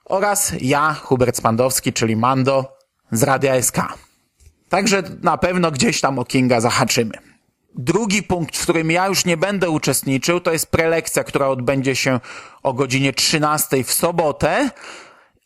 oraz 0.04 0.52
ja, 0.60 0.94
Hubert 0.94 1.36
Spandowski, 1.36 1.92
czyli 1.92 2.16
Mando 2.16 2.76
z 3.12 3.22
Radia 3.22 3.62
SK. 3.62 3.78
Także 4.68 5.02
na 5.22 5.38
pewno 5.38 5.70
gdzieś 5.70 6.00
tam 6.00 6.18
o 6.18 6.24
Kinga 6.24 6.60
zahaczymy. 6.60 7.14
Drugi 7.74 8.22
punkt, 8.22 8.56
w 8.56 8.62
którym 8.62 8.90
ja 8.90 9.06
już 9.06 9.24
nie 9.24 9.36
będę 9.36 9.70
uczestniczył, 9.70 10.40
to 10.40 10.52
jest 10.52 10.70
prelekcja, 10.70 11.24
która 11.24 11.48
odbędzie 11.48 11.96
się 11.96 12.20
o 12.62 12.72
godzinie 12.72 13.12
13 13.12 13.84
w 13.84 13.92
sobotę 13.92 14.70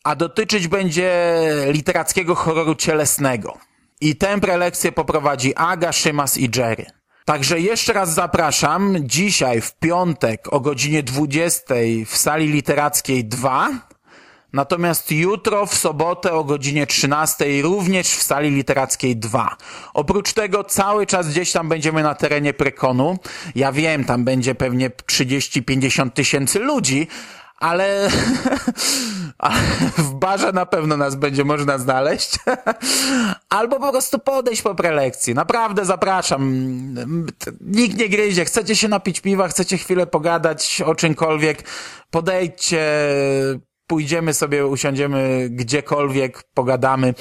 a 0.03 0.15
dotyczyć 0.15 0.67
będzie 0.67 1.35
literackiego 1.67 2.35
horroru 2.35 2.75
cielesnego. 2.75 3.57
I 4.01 4.15
tę 4.15 4.39
prelekcję 4.39 4.91
poprowadzi 4.91 5.55
Aga, 5.55 5.91
Szymas 5.91 6.37
i 6.37 6.49
Jerry. 6.55 6.85
Także 7.25 7.59
jeszcze 7.59 7.93
raz 7.93 8.13
zapraszam. 8.13 8.95
Dzisiaj 8.99 9.61
w 9.61 9.75
piątek 9.75 10.53
o 10.53 10.59
godzinie 10.59 11.03
20 11.03 11.75
w 12.05 12.17
sali 12.17 12.47
literackiej 12.47 13.25
2. 13.25 13.69
Natomiast 14.53 15.11
jutro 15.11 15.65
w 15.65 15.75
sobotę 15.75 16.33
o 16.33 16.43
godzinie 16.43 16.87
13 16.87 17.45
również 17.61 18.07
w 18.07 18.23
sali 18.23 18.49
literackiej 18.49 19.17
2. 19.17 19.57
Oprócz 19.93 20.33
tego 20.33 20.63
cały 20.63 21.05
czas 21.05 21.29
gdzieś 21.29 21.51
tam 21.51 21.69
będziemy 21.69 22.03
na 22.03 22.15
terenie 22.15 22.53
Prekonu. 22.53 23.17
Ja 23.55 23.71
wiem, 23.71 24.05
tam 24.05 24.23
będzie 24.23 24.55
pewnie 24.55 24.89
30-50 24.89 26.11
tysięcy 26.11 26.59
ludzi, 26.59 27.07
ale, 27.63 28.09
ale 29.37 29.59
w 29.97 30.13
barze 30.13 30.51
na 30.51 30.65
pewno 30.65 30.97
nas 30.97 31.15
będzie 31.15 31.43
można 31.43 31.77
znaleźć. 31.77 32.35
Albo 33.49 33.79
po 33.79 33.91
prostu 33.91 34.19
podejść 34.19 34.61
po 34.61 34.75
prelekcji. 34.75 35.33
Naprawdę 35.33 35.85
zapraszam. 35.85 36.53
Nikt 37.61 37.97
nie 37.97 38.09
gryzie. 38.09 38.45
Chcecie 38.45 38.75
się 38.75 38.87
napić 38.87 39.21
piwa, 39.21 39.47
chcecie 39.47 39.77
chwilę 39.77 40.07
pogadać 40.07 40.81
o 40.85 40.95
czymkolwiek, 40.95 41.63
podejdźcie, 42.11 42.85
pójdziemy 43.87 44.33
sobie, 44.33 44.67
usiądziemy 44.67 45.47
gdziekolwiek, 45.49 46.43
pogadamy. 46.53 47.13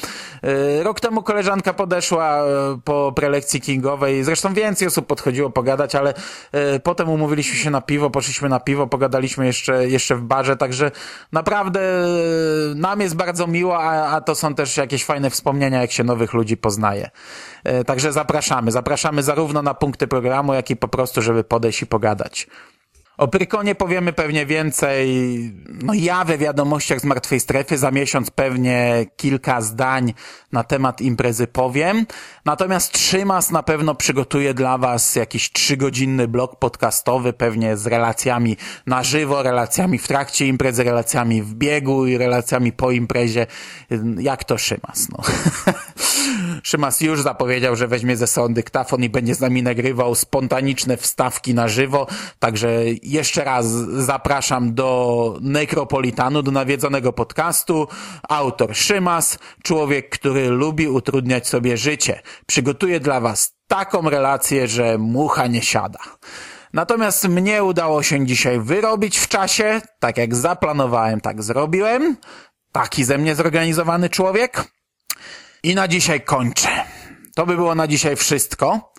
E, 0.42 0.83
rok 0.83 1.01
temu 1.01 1.22
koleżanka 1.22 1.72
podeszła 1.72 2.38
e, 2.38 2.44
po 2.85 3.12
prelekcji 3.16 3.61
kingowej, 3.61 4.25
zresztą 4.25 4.55
więcej 4.55 4.88
osób 4.88 5.07
podchodziło 5.07 5.51
pogadać, 5.51 5.94
ale 5.94 6.14
e, 6.53 6.81
potem 6.81 7.09
umówiliśmy 7.09 7.57
się 7.57 7.70
na 7.70 7.81
piwo, 7.81 8.11
poszliśmy 8.11 8.48
na 8.48 8.61
piwo, 8.61 8.87
pogadaliśmy 8.87 9.46
jeszcze, 9.46 9.88
jeszcze 9.88 10.16
w 10.16 10.22
barze, 10.22 10.57
także 10.57 10.90
naprawdę 11.33 11.81
nam 12.75 13.01
jest 13.01 13.16
bardzo 13.16 13.46
miło, 13.46 13.79
a, 13.79 14.16
a 14.16 14.20
to 14.20 14.35
są 14.35 14.55
też 14.55 14.77
jakieś 14.77 15.05
fajne 15.05 15.31
wspomnienia, 15.31 15.81
jak 15.81 15.92
się 15.92 16.05
nowych 16.05 16.33
ludzi 16.33 16.57
poznaje. 16.57 17.11
Także 17.87 18.12
zapraszamy, 18.12 18.70
zapraszamy 18.70 19.22
zarówno 19.22 19.62
na 19.62 19.75
punkty 19.75 20.07
programu, 20.07 20.55
jak 20.55 20.70
i 20.70 20.77
po 20.77 20.88
prostu, 20.88 21.22
żeby 21.22 21.44
podejść 21.44 21.83
i 21.83 21.87
pogadać. 21.87 22.46
O 23.18 23.29
Prykonie 23.29 23.75
powiemy 23.75 24.12
pewnie 24.12 24.46
więcej, 24.46 25.07
no 25.83 25.94
ja 25.94 26.25
we 26.25 26.38
wiadomościach 26.38 27.01
z 27.01 27.05
Martwej 27.05 27.40
Strefy, 27.40 27.79
za 27.79 27.90
miesiąc 27.90 28.31
pewnie 28.31 29.07
kilka 29.16 29.61
zdań 29.61 30.14
na 30.53 30.64
temat 30.64 31.01
imprezy 31.01 31.46
powiem. 31.46 32.07
Natomiast 32.44 32.92
Trzymas 32.92 33.51
na 33.51 33.62
pewno 33.62 33.94
przygotuje 33.94 34.55
dla 34.55 34.79
Was 34.79 35.16
jakiś 35.16 35.53
trzygodzinny 35.53 36.29
blok 36.29 36.59
podcastowy, 36.59 37.33
pewnie 37.33 37.77
z 37.77 37.87
relacjami 37.87 38.57
na 38.87 39.03
żywo, 39.03 39.42
relacjami 39.42 39.98
w 39.98 40.09
trakcie 40.09 40.46
imprezy, 40.46 40.85
relacjami 40.85 41.42
w 41.42 41.55
biegu 41.55 42.07
i 42.07 42.18
relacjami 42.18 42.72
po 42.72 42.90
imprezie. 42.90 43.46
Jak 44.18 44.44
to 44.44 44.59
Szymas, 44.59 45.09
no. 45.09 45.18
Szymas 46.62 47.00
już 47.00 47.22
zapowiedział, 47.22 47.76
że 47.76 47.88
weźmie 47.88 48.16
ze 48.16 48.26
sobą 48.26 48.54
dyktafon 48.54 49.04
i 49.04 49.08
będzie 49.08 49.35
z 49.35 49.40
nami 49.40 49.62
nagrywał 49.62 50.14
spontaniczne 50.14 50.96
wstawki 50.96 51.54
na 51.54 51.68
żywo, 51.68 52.06
także 52.38 52.82
jeszcze 53.02 53.44
raz 53.44 53.66
zapraszam 53.96 54.74
do 54.74 55.38
Necropolitanu, 55.40 56.42
do 56.42 56.50
nawiedzonego 56.50 57.12
podcastu. 57.12 57.88
Autor 58.28 58.76
Szymas, 58.76 59.38
człowiek, 59.62 60.11
który 60.11 60.48
lubi 60.48 60.88
utrudniać 60.88 61.48
sobie 61.48 61.76
życie. 61.76 62.20
Przygotuje 62.46 63.00
dla 63.00 63.20
Was 63.20 63.54
taką 63.66 64.11
relację, 64.11 64.68
że 64.68 64.98
mucha 64.98 65.46
nie 65.46 65.62
siada. 65.62 65.98
Natomiast 66.72 67.28
mnie 67.28 67.64
udało 67.64 68.02
się 68.02 68.26
dzisiaj 68.26 68.61
wyrobić 68.61 69.18
w 69.18 69.28
czasie, 69.28 69.80
tak 69.98 70.16
jak 70.16 70.35
zaplanowałem, 70.35 71.20
tak 71.20 71.42
zrobiłem. 71.42 72.16
Taki 72.72 73.04
ze 73.04 73.18
mnie 73.18 73.35
zorganizowany 73.35 74.08
człowiek. 74.08 74.64
I 75.64 75.75
na 75.75 75.88
dzisiaj 75.88 76.20
kończę. 76.20 76.68
To 77.35 77.46
by 77.46 77.57
było 77.57 77.75
na 77.75 77.87
dzisiaj 77.87 78.16
wszystko. 78.16 78.92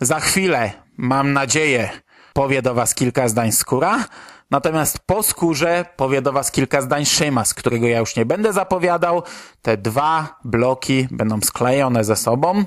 Za 0.00 0.20
chwilę, 0.20 0.72
mam 0.96 1.32
nadzieję, 1.32 1.90
powie 2.32 2.62
do 2.62 2.74
was 2.74 2.94
kilka 2.94 3.28
zdań 3.28 3.52
skóra, 3.52 4.04
natomiast 4.50 4.98
po 4.98 5.22
skórze 5.22 5.84
powie 5.96 6.22
do 6.22 6.32
was 6.32 6.50
kilka 6.50 6.80
zdań 6.80 7.04
Szymas, 7.04 7.54
którego 7.54 7.86
ja 7.86 7.98
już 7.98 8.16
nie 8.16 8.26
będę 8.26 8.52
zapowiadał. 8.52 9.22
Te 9.62 9.76
dwa 9.76 10.38
bloki 10.44 11.08
będą 11.10 11.40
sklejone 11.40 12.04
ze 12.04 12.16
sobą. 12.16 12.64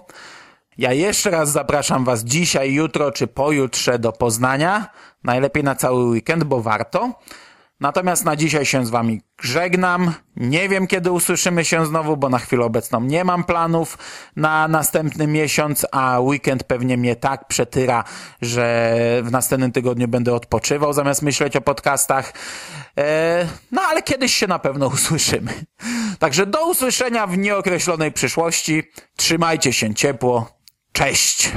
Ja 0.78 0.94
jeszcze 0.94 1.30
raz 1.30 1.52
zapraszam 1.52 2.06
was 2.06 2.24
dzisiaj, 2.24 2.74
jutro 2.74 3.12
czy 3.12 3.28
pojutrze 3.28 4.00
do 4.00 4.12
Poznania. 4.12 4.88
Najlepiej 5.24 5.64
na 5.64 5.76
cały 5.76 6.04
weekend, 6.04 6.44
bo 6.44 6.62
warto. 6.62 7.20
Natomiast 7.82 8.26
na 8.26 8.36
dzisiaj 8.36 8.66
się 8.66 8.86
z 8.86 8.90
wami 8.90 9.22
żegnam. 9.42 10.14
Nie 10.36 10.70
wiem, 10.70 10.88
kiedy 10.88 11.12
usłyszymy 11.12 11.66
się 11.66 11.86
znowu, 11.86 12.18
bo 12.18 12.30
na 12.30 12.40
chwilę 12.40 12.66
obecną 12.66 13.02
nie 13.02 13.24
mam 13.24 13.44
planów 13.44 13.98
na 14.36 14.68
następny 14.68 15.28
miesiąc, 15.28 15.86
a 15.92 16.20
weekend 16.20 16.64
pewnie 16.64 16.98
mnie 16.98 17.16
tak 17.16 17.48
przetyra, 17.48 18.04
że 18.42 18.96
w 19.24 19.32
następnym 19.32 19.72
tygodniu 19.72 20.08
będę 20.08 20.34
odpoczywał 20.34 20.94
zamiast 20.94 21.22
myśleć 21.22 21.56
o 21.56 21.62
podcastach. 21.62 22.34
Eee, 22.98 23.48
no 23.72 23.82
ale 23.82 24.04
kiedyś 24.04 24.34
się 24.34 24.48
na 24.48 24.60
pewno 24.60 24.88
usłyszymy. 24.96 25.54
Także 26.20 26.46
do 26.46 26.70
usłyszenia 26.70 27.28
w 27.28 27.38
nieokreślonej 27.38 28.12
przyszłości. 28.12 28.84
Trzymajcie 29.18 29.74
się 29.74 29.94
ciepło. 29.94 30.50
Cześć! 30.92 31.52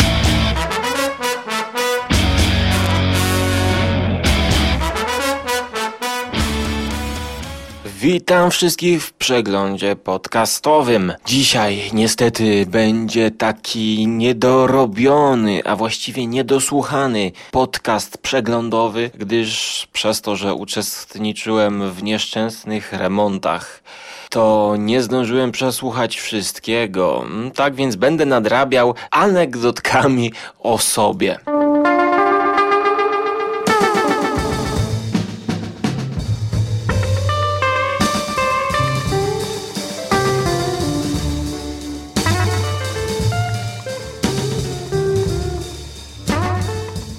Witam 8.04 8.50
wszystkich 8.50 9.02
w 9.02 9.12
przeglądzie 9.12 9.96
podcastowym. 9.96 11.12
Dzisiaj 11.26 11.90
niestety 11.92 12.66
będzie 12.66 13.30
taki 13.30 14.06
niedorobiony, 14.08 15.62
a 15.64 15.76
właściwie 15.76 16.26
niedosłuchany 16.26 17.32
podcast 17.50 18.18
przeglądowy, 18.18 19.10
gdyż 19.18 19.86
przez 19.92 20.20
to, 20.20 20.36
że 20.36 20.54
uczestniczyłem 20.54 21.92
w 21.92 22.02
nieszczęsnych 22.02 22.92
remontach, 22.92 23.82
to 24.30 24.74
nie 24.78 25.02
zdążyłem 25.02 25.52
przesłuchać 25.52 26.16
wszystkiego. 26.16 27.24
Tak 27.54 27.74
więc 27.74 27.96
będę 27.96 28.26
nadrabiał 28.26 28.94
anegdotkami 29.10 30.32
o 30.58 30.78
sobie. 30.78 31.38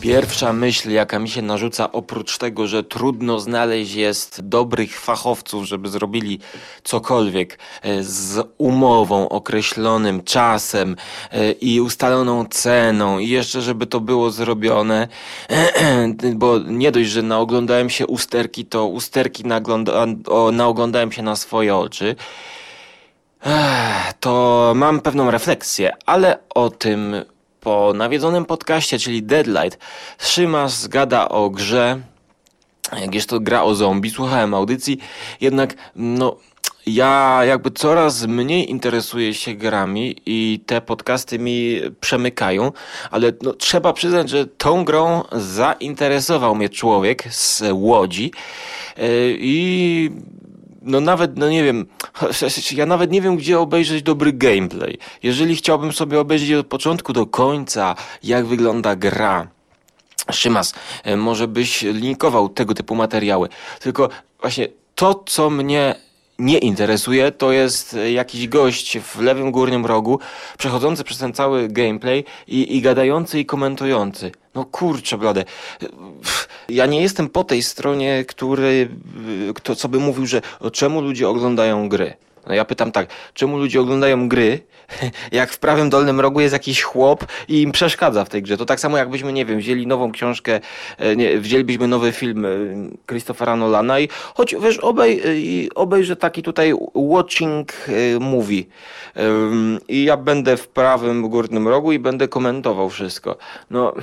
Pierwsza 0.05 0.53
myśl, 0.53 0.91
jaka 0.91 1.19
mi 1.19 1.29
się 1.29 1.41
narzuca, 1.41 1.91
oprócz 1.91 2.37
tego, 2.37 2.67
że 2.67 2.83
trudno 2.83 3.39
znaleźć 3.39 3.93
jest 3.93 4.41
dobrych 4.41 4.99
fachowców, 4.99 5.65
żeby 5.65 5.89
zrobili 5.89 6.39
cokolwiek 6.83 7.59
e, 7.81 8.03
z 8.03 8.47
umową, 8.57 9.29
określonym 9.29 10.23
czasem 10.23 10.95
e, 11.31 11.51
i 11.51 11.81
ustaloną 11.81 12.45
ceną, 12.45 13.19
i 13.19 13.29
jeszcze, 13.29 13.61
żeby 13.61 13.87
to 13.87 13.99
było 13.99 14.31
zrobione, 14.31 15.07
bo 16.35 16.59
nie 16.59 16.91
dość, 16.91 17.09
że 17.09 17.21
naoglądałem 17.21 17.89
się 17.89 18.07
usterki, 18.07 18.65
to 18.65 18.87
usterki 18.87 19.43
nagląda, 19.43 20.05
naoglądałem 20.51 21.11
się 21.11 21.21
na 21.21 21.35
swoje 21.35 21.75
oczy. 21.75 22.15
To 24.19 24.73
mam 24.75 24.99
pewną 24.99 25.31
refleksję, 25.31 25.91
ale 26.05 26.37
o 26.55 26.69
tym 26.69 27.15
po 27.65 27.93
nawiedzonym 27.95 28.45
podcaście, 28.45 28.99
czyli 28.99 29.23
Deadlight, 29.23 29.80
Szymas 30.17 30.88
gada 30.88 31.30
o 31.30 31.49
grze, 31.49 31.99
jest 33.12 33.30
to 33.30 33.39
gra 33.39 33.63
o 33.63 33.75
zombie, 33.75 34.10
słuchałem 34.10 34.54
audycji, 34.54 34.97
jednak 35.41 35.73
no 35.95 36.36
ja 36.88 37.41
jakby 37.45 37.71
coraz 37.71 38.25
mniej 38.28 38.69
interesuję 38.71 39.34
się 39.34 39.54
grami 39.54 40.15
i 40.25 40.60
te 40.65 40.82
podcasty 40.82 41.39
mi 41.39 41.82
przemykają, 41.99 42.71
ale 43.12 43.32
no, 43.41 43.54
trzeba 43.54 43.93
przyznać, 43.93 44.30
że 44.30 44.47
tą 44.47 44.86
grą 44.86 45.23
zainteresował 45.32 46.56
mnie 46.56 46.69
człowiek 46.69 47.23
z 47.34 47.63
Łodzi 47.71 48.32
yy, 48.97 49.04
i 49.39 50.12
no 50.85 50.99
nawet, 50.99 51.37
no 51.37 51.49
nie 51.49 51.63
wiem, 51.63 51.85
ja 52.71 52.85
nawet 52.85 53.11
nie 53.11 53.21
wiem, 53.21 53.37
gdzie 53.37 53.59
obejrzeć 53.59 54.03
dobry 54.03 54.33
gameplay. 54.33 54.97
Jeżeli 55.23 55.55
chciałbym 55.55 55.93
sobie 55.93 56.19
obejrzeć 56.19 56.51
od 56.51 56.67
początku 56.67 57.13
do 57.13 57.25
końca, 57.25 57.95
jak 58.23 58.45
wygląda 58.45 58.95
gra, 58.95 59.47
Szymas, 60.31 60.73
e, 61.03 61.17
może 61.17 61.47
byś 61.47 61.81
linkował 61.81 62.49
tego 62.49 62.73
typu 62.73 62.95
materiały. 62.95 63.49
Tylko 63.79 64.09
właśnie 64.41 64.67
to, 64.95 65.23
co 65.25 65.49
mnie 65.49 65.95
nie 66.39 66.57
interesuje, 66.57 67.31
to 67.31 67.51
jest 67.51 67.97
jakiś 68.13 68.47
gość 68.47 68.99
w 68.99 69.21
lewym 69.21 69.51
górnym 69.51 69.86
rogu, 69.86 70.19
przechodzący 70.57 71.03
przez 71.03 71.17
ten 71.17 71.33
cały 71.33 71.67
gameplay 71.67 72.23
i, 72.47 72.77
i 72.77 72.81
gadający 72.81 73.39
i 73.39 73.45
komentujący. 73.45 74.31
No 74.55 74.65
kurczę 74.65 75.17
blade. 75.17 75.45
Ja 76.69 76.86
nie 76.86 77.01
jestem 77.01 77.29
po 77.29 77.43
tej 77.43 77.63
stronie, 77.63 78.25
który, 78.27 78.89
kto, 79.55 79.75
co 79.75 79.89
by 79.89 79.99
mówił, 79.99 80.25
że 80.25 80.41
czemu 80.73 81.01
ludzie 81.01 81.29
oglądają 81.29 81.89
gry. 81.89 82.13
No 82.47 82.53
ja 82.53 82.65
pytam 82.65 82.91
tak, 82.91 83.07
czemu 83.33 83.57
ludzie 83.57 83.81
oglądają 83.81 84.29
gry, 84.29 84.59
jak 85.31 85.51
w 85.51 85.59
prawym 85.59 85.89
dolnym 85.89 86.19
rogu 86.19 86.39
jest 86.39 86.53
jakiś 86.53 86.81
chłop 86.81 87.25
i 87.47 87.61
im 87.61 87.71
przeszkadza 87.71 88.25
w 88.25 88.29
tej 88.29 88.41
grze? 88.43 88.57
To 88.57 88.65
tak 88.65 88.79
samo 88.79 88.97
jakbyśmy, 88.97 89.33
nie 89.33 89.45
wiem, 89.45 89.59
wzięli 89.59 89.87
nową 89.87 90.11
książkę, 90.11 90.59
e, 90.97 91.15
nie, 91.15 91.37
wzięlibyśmy 91.37 91.87
nowy 91.87 92.11
film 92.11 92.45
e, 92.45 92.49
Christophera 93.07 93.55
Nolana 93.55 93.99
i 93.99 94.09
choć 94.35 94.55
wiesz, 94.61 94.77
obej, 94.77 95.19
e, 95.19 95.75
obejrzę 95.75 96.15
taki 96.15 96.43
tutaj 96.43 96.73
watching 96.93 97.73
movie 98.19 98.63
i 99.87 100.03
ja 100.03 100.17
będę 100.17 100.57
w 100.57 100.67
prawym 100.67 101.29
górnym 101.29 101.67
rogu 101.67 101.91
i 101.91 101.99
będę 101.99 102.27
komentował 102.27 102.89
wszystko. 102.89 103.37
No, 103.69 103.93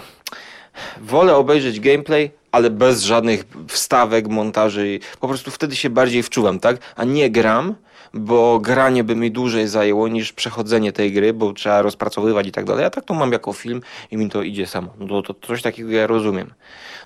wolę 1.00 1.36
obejrzeć 1.36 1.80
gameplay, 1.80 2.30
ale 2.52 2.70
bez 2.70 3.02
żadnych 3.02 3.44
wstawek, 3.68 4.28
montaży. 4.28 4.98
Po 5.20 5.28
prostu 5.28 5.50
wtedy 5.50 5.76
się 5.76 5.90
bardziej 5.90 6.22
wczuwam, 6.22 6.60
tak? 6.60 6.76
A 6.96 7.04
nie 7.04 7.30
gram, 7.30 7.74
bo 8.14 8.58
granie 8.60 9.04
by 9.04 9.16
mi 9.16 9.30
dłużej 9.30 9.68
zajęło 9.68 10.08
niż 10.08 10.32
przechodzenie 10.32 10.92
tej 10.92 11.12
gry, 11.12 11.32
bo 11.32 11.52
trzeba 11.52 11.82
rozpracowywać 11.82 12.46
i 12.46 12.52
tak 12.52 12.64
dalej. 12.64 12.82
Ja 12.82 12.90
tak 12.90 13.04
to 13.04 13.14
mam 13.14 13.32
jako 13.32 13.52
film 13.52 13.80
i 14.10 14.16
mi 14.16 14.30
to 14.30 14.42
idzie 14.42 14.66
samo. 14.66 14.94
No 14.98 15.22
to 15.22 15.34
coś 15.46 15.62
takiego 15.62 15.90
ja 15.90 16.06
rozumiem. 16.06 16.50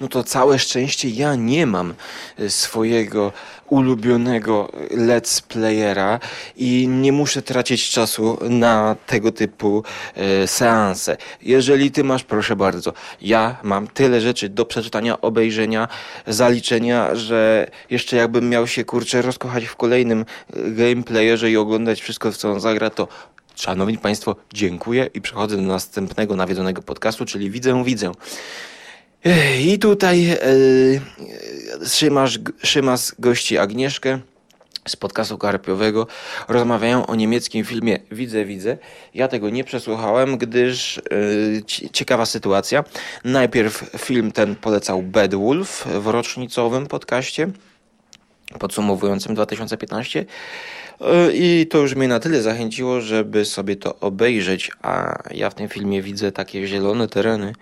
No 0.00 0.08
to 0.08 0.24
całe 0.24 0.58
szczęście 0.58 1.08
ja 1.08 1.34
nie 1.34 1.66
mam 1.66 1.94
e, 2.38 2.50
swojego 2.50 3.32
ulubionego 3.68 4.72
let's 4.90 5.42
playera 5.42 6.20
i 6.56 6.88
nie 6.88 7.12
muszę 7.12 7.42
tracić 7.42 7.90
czasu 7.90 8.38
na 8.50 8.96
tego 9.06 9.32
typu 9.32 9.84
e, 10.14 10.46
seanse. 10.46 11.16
Jeżeli 11.42 11.90
ty 11.90 12.04
masz, 12.04 12.24
proszę 12.24 12.56
bardzo, 12.56 12.92
ja 13.20 13.56
mam 13.62 13.86
tyle 13.86 14.20
rzeczy 14.20 14.48
do 14.48 14.64
przeczytania, 14.64 15.20
obejrzenia, 15.20 15.88
zaliczenia, 16.26 17.14
że 17.14 17.70
jeszcze 17.90 18.16
jakbym 18.16 18.48
miał 18.48 18.66
się 18.66 18.84
kurczę 18.84 19.22
rozkochać 19.22 19.64
w 19.64 19.76
kolejnym 19.76 20.20
e, 20.20 20.70
gameplayerze 20.70 21.50
i 21.50 21.56
oglądać 21.56 22.00
wszystko, 22.00 22.32
co 22.32 22.52
on 22.52 22.60
zagra, 22.60 22.90
to 22.90 23.08
Szanowni 23.56 23.98
Państwo, 23.98 24.36
dziękuję 24.52 25.10
i 25.14 25.20
przechodzę 25.20 25.56
do 25.56 25.62
następnego 25.62 26.36
nawiedzonego 26.36 26.82
podcastu, 26.82 27.24
czyli 27.24 27.50
Widzę, 27.50 27.84
Widzę. 27.84 28.12
I 29.60 29.78
tutaj 29.78 30.30
e, 30.30 30.38
Szymasz, 31.88 32.38
Szymas 32.62 33.14
gości 33.18 33.58
Agnieszkę 33.58 34.18
z 34.88 34.96
podcastu 34.96 35.38
karpiowego. 35.38 36.06
Rozmawiają 36.48 37.06
o 37.06 37.14
niemieckim 37.14 37.64
filmie 37.64 37.98
Widzę, 38.10 38.44
widzę. 38.44 38.78
Ja 39.14 39.28
tego 39.28 39.50
nie 39.50 39.64
przesłuchałem, 39.64 40.38
gdyż 40.38 41.00
yy, 41.10 41.90
ciekawa 41.92 42.26
sytuacja. 42.26 42.84
Najpierw 43.24 43.90
film 43.98 44.32
ten 44.32 44.56
polecał 44.56 45.02
Bad 45.02 45.34
Wolf 45.34 45.86
w 45.86 46.06
rocznicowym 46.06 46.86
podcaście 46.86 47.48
podsumowującym 48.58 49.34
2015 49.34 50.26
E, 51.00 51.32
I 51.32 51.66
to 51.66 51.78
już 51.78 51.94
mnie 51.94 52.08
na 52.08 52.20
tyle 52.20 52.42
zachęciło, 52.42 53.00
żeby 53.00 53.44
sobie 53.44 53.76
to 53.76 54.00
obejrzeć, 54.00 54.70
a 54.82 55.18
ja 55.30 55.50
w 55.50 55.54
tym 55.54 55.68
filmie 55.68 56.02
widzę 56.02 56.32
takie 56.32 56.66
zielone 56.66 57.08
tereny, 57.08 57.52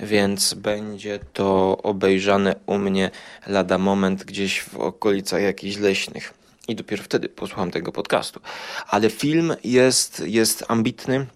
więc 0.00 0.54
będzie 0.54 1.18
to 1.32 1.78
obejrzane 1.82 2.56
u 2.66 2.78
mnie 2.78 3.10
lada 3.46 3.78
moment 3.78 4.24
gdzieś 4.24 4.62
w 4.62 4.76
okolicach 4.76 5.42
jakichś 5.42 5.76
leśnych. 5.76 6.34
I 6.68 6.74
dopiero 6.74 7.02
wtedy 7.02 7.28
posłucham 7.28 7.70
tego 7.70 7.92
podcastu. 7.92 8.40
Ale 8.88 9.10
film 9.10 9.54
jest, 9.64 10.22
jest 10.26 10.64
ambitny. 10.68 11.26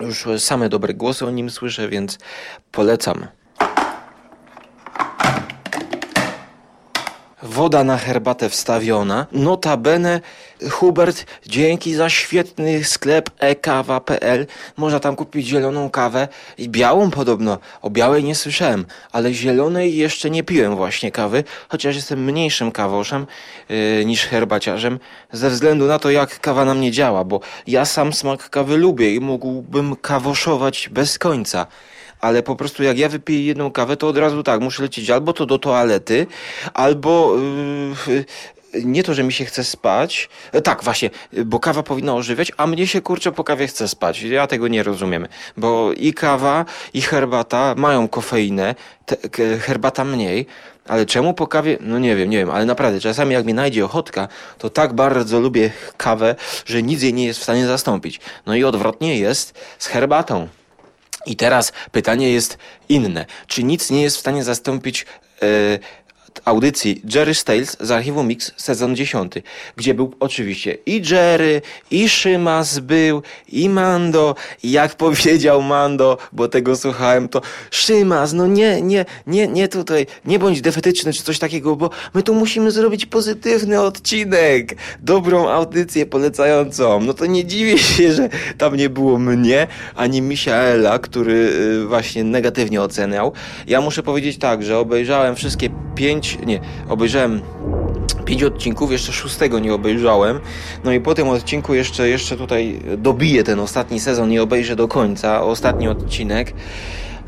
Już 0.00 0.26
same 0.38 0.68
dobre 0.68 0.94
głosy 0.94 1.26
o 1.26 1.30
nim 1.30 1.50
słyszę, 1.50 1.88
więc 1.88 2.18
polecam. 2.72 3.26
Woda 7.46 7.84
na 7.84 7.98
herbatę 7.98 8.48
wstawiona. 8.48 9.26
Notabene, 9.32 10.20
Hubert, 10.70 11.26
dzięki 11.46 11.94
za 11.94 12.10
świetny 12.10 12.84
sklep 12.84 13.30
ekawa.pl. 13.38 14.46
Można 14.76 15.00
tam 15.00 15.16
kupić 15.16 15.46
zieloną 15.46 15.90
kawę 15.90 16.28
i 16.58 16.68
białą 16.68 17.10
podobno. 17.10 17.58
O 17.82 17.90
białej 17.90 18.24
nie 18.24 18.34
słyszałem, 18.34 18.86
ale 19.12 19.32
zielonej 19.34 19.96
jeszcze 19.96 20.30
nie 20.30 20.42
piłem 20.42 20.76
właśnie 20.76 21.10
kawy, 21.12 21.44
chociaż 21.68 21.96
jestem 21.96 22.24
mniejszym 22.24 22.72
kawoszem 22.72 23.26
yy, 23.68 24.04
niż 24.04 24.26
herbaciarzem, 24.26 24.98
ze 25.32 25.50
względu 25.50 25.86
na 25.86 25.98
to, 25.98 26.10
jak 26.10 26.40
kawa 26.40 26.64
na 26.64 26.74
mnie 26.74 26.90
działa, 26.92 27.24
bo 27.24 27.40
ja 27.66 27.84
sam 27.84 28.12
smak 28.12 28.50
kawy 28.50 28.76
lubię 28.76 29.14
i 29.14 29.20
mógłbym 29.20 29.96
kawoszować 29.96 30.88
bez 30.88 31.18
końca 31.18 31.66
ale 32.20 32.42
po 32.42 32.56
prostu 32.56 32.82
jak 32.82 32.98
ja 32.98 33.08
wypiję 33.08 33.46
jedną 33.46 33.70
kawę, 33.70 33.96
to 33.96 34.08
od 34.08 34.16
razu 34.16 34.42
tak, 34.42 34.60
muszę 34.60 34.82
lecieć 34.82 35.10
albo 35.10 35.32
to 35.32 35.46
do 35.46 35.58
toalety, 35.58 36.26
albo 36.74 37.36
yy, 38.08 38.24
nie 38.84 39.02
to, 39.02 39.14
że 39.14 39.22
mi 39.22 39.32
się 39.32 39.44
chce 39.44 39.64
spać. 39.64 40.28
E, 40.52 40.62
tak, 40.62 40.84
właśnie, 40.84 41.10
bo 41.44 41.60
kawa 41.60 41.82
powinna 41.82 42.14
ożywiać, 42.14 42.52
a 42.56 42.66
mnie 42.66 42.86
się 42.86 43.00
kurczę 43.00 43.32
po 43.32 43.44
kawie 43.44 43.66
chce 43.66 43.88
spać. 43.88 44.22
Ja 44.22 44.46
tego 44.46 44.68
nie 44.68 44.82
rozumiem, 44.82 45.28
bo 45.56 45.92
i 45.92 46.14
kawa, 46.14 46.64
i 46.94 47.00
herbata 47.00 47.74
mają 47.76 48.08
kofeinę, 48.08 48.74
te, 49.06 49.16
herbata 49.58 50.04
mniej. 50.04 50.46
Ale 50.88 51.06
czemu 51.06 51.34
po 51.34 51.46
kawie? 51.46 51.78
No 51.80 51.98
nie 51.98 52.16
wiem, 52.16 52.30
nie 52.30 52.38
wiem, 52.38 52.50
ale 52.50 52.64
naprawdę 52.64 53.00
czasami 53.00 53.32
jak 53.32 53.46
mi 53.46 53.54
najdzie 53.54 53.84
ochotka, 53.84 54.28
to 54.58 54.70
tak 54.70 54.92
bardzo 54.92 55.40
lubię 55.40 55.70
kawę, 55.96 56.34
że 56.66 56.82
nic 56.82 57.02
jej 57.02 57.14
nie 57.14 57.26
jest 57.26 57.40
w 57.40 57.42
stanie 57.42 57.66
zastąpić. 57.66 58.20
No 58.46 58.54
i 58.54 58.64
odwrotnie 58.64 59.18
jest 59.18 59.54
z 59.78 59.86
herbatą. 59.86 60.48
I 61.26 61.36
teraz 61.36 61.72
pytanie 61.92 62.32
jest 62.32 62.58
inne. 62.88 63.26
Czy 63.46 63.62
nic 63.62 63.90
nie 63.90 64.02
jest 64.02 64.16
w 64.16 64.20
stanie 64.20 64.44
zastąpić 64.44 65.06
yy, 65.42 65.78
audycji 66.44 67.02
Jerry 67.14 67.34
Stales 67.34 67.76
z 67.80 67.90
archiwum 67.90 68.28
Mix 68.28 68.52
sezon 68.56 68.96
10, 68.96 69.32
gdzie 69.76 69.94
był 69.94 70.12
oczywiście 70.20 70.78
i 70.86 71.02
Jerry, 71.10 71.62
i 71.90 72.08
Szymas 72.08 72.78
był, 72.78 73.22
i 73.48 73.68
Mando, 73.68 74.34
i 74.62 74.70
jak 74.70 74.94
powiedział 75.04 75.62
Mando, 75.62 76.18
bo 76.32 76.48
tego 76.48 76.76
słuchałem, 76.76 77.28
to 77.28 77.40
Szymas, 77.70 78.32
no 78.32 78.46
nie, 78.46 78.82
nie, 78.82 79.04
nie, 79.26 79.48
nie 79.48 79.68
tutaj, 79.68 80.06
nie 80.24 80.38
bądź 80.38 80.60
defetyczny 80.60 81.12
czy 81.12 81.22
coś 81.22 81.38
takiego, 81.38 81.76
bo 81.76 81.90
my 82.14 82.22
tu 82.22 82.34
musimy 82.34 82.70
zrobić 82.70 83.06
pozytywny 83.06 83.80
odcinek, 83.80 84.76
dobrą 85.00 85.48
audycję 85.48 86.06
polecającą. 86.06 87.00
No 87.00 87.14
to 87.14 87.26
nie 87.26 87.44
dziwię 87.44 87.78
się, 87.96 88.12
że 88.12 88.28
tam 88.58 88.76
nie 88.76 88.90
było 88.90 89.18
mnie, 89.18 89.66
ani 89.94 90.22
Michaela, 90.22 90.98
który 90.98 91.32
y, 91.32 91.86
właśnie 91.86 92.24
negatywnie 92.24 92.82
oceniał. 92.82 93.32
Ja 93.66 93.80
muszę 93.80 94.02
powiedzieć 94.02 94.38
tak, 94.38 94.62
że 94.62 94.78
obejrzałem 94.78 95.36
wszystkie 95.36 95.70
pięć 95.94 96.25
nie, 96.34 96.60
obejrzałem 96.88 97.40
pięć 98.24 98.42
odcinków, 98.42 98.92
jeszcze 98.92 99.12
szóstego 99.12 99.58
nie 99.58 99.74
obejrzałem. 99.74 100.40
No 100.84 100.92
i 100.92 101.00
po 101.00 101.14
tym 101.14 101.28
odcinku 101.28 101.74
jeszcze, 101.74 102.08
jeszcze 102.08 102.36
tutaj 102.36 102.80
dobiję 102.98 103.44
ten 103.44 103.60
ostatni 103.60 104.00
sezon 104.00 104.32
i 104.32 104.38
obejrzę 104.38 104.76
do 104.76 104.88
końca, 104.88 105.42
ostatni 105.42 105.88
odcinek. 105.88 106.54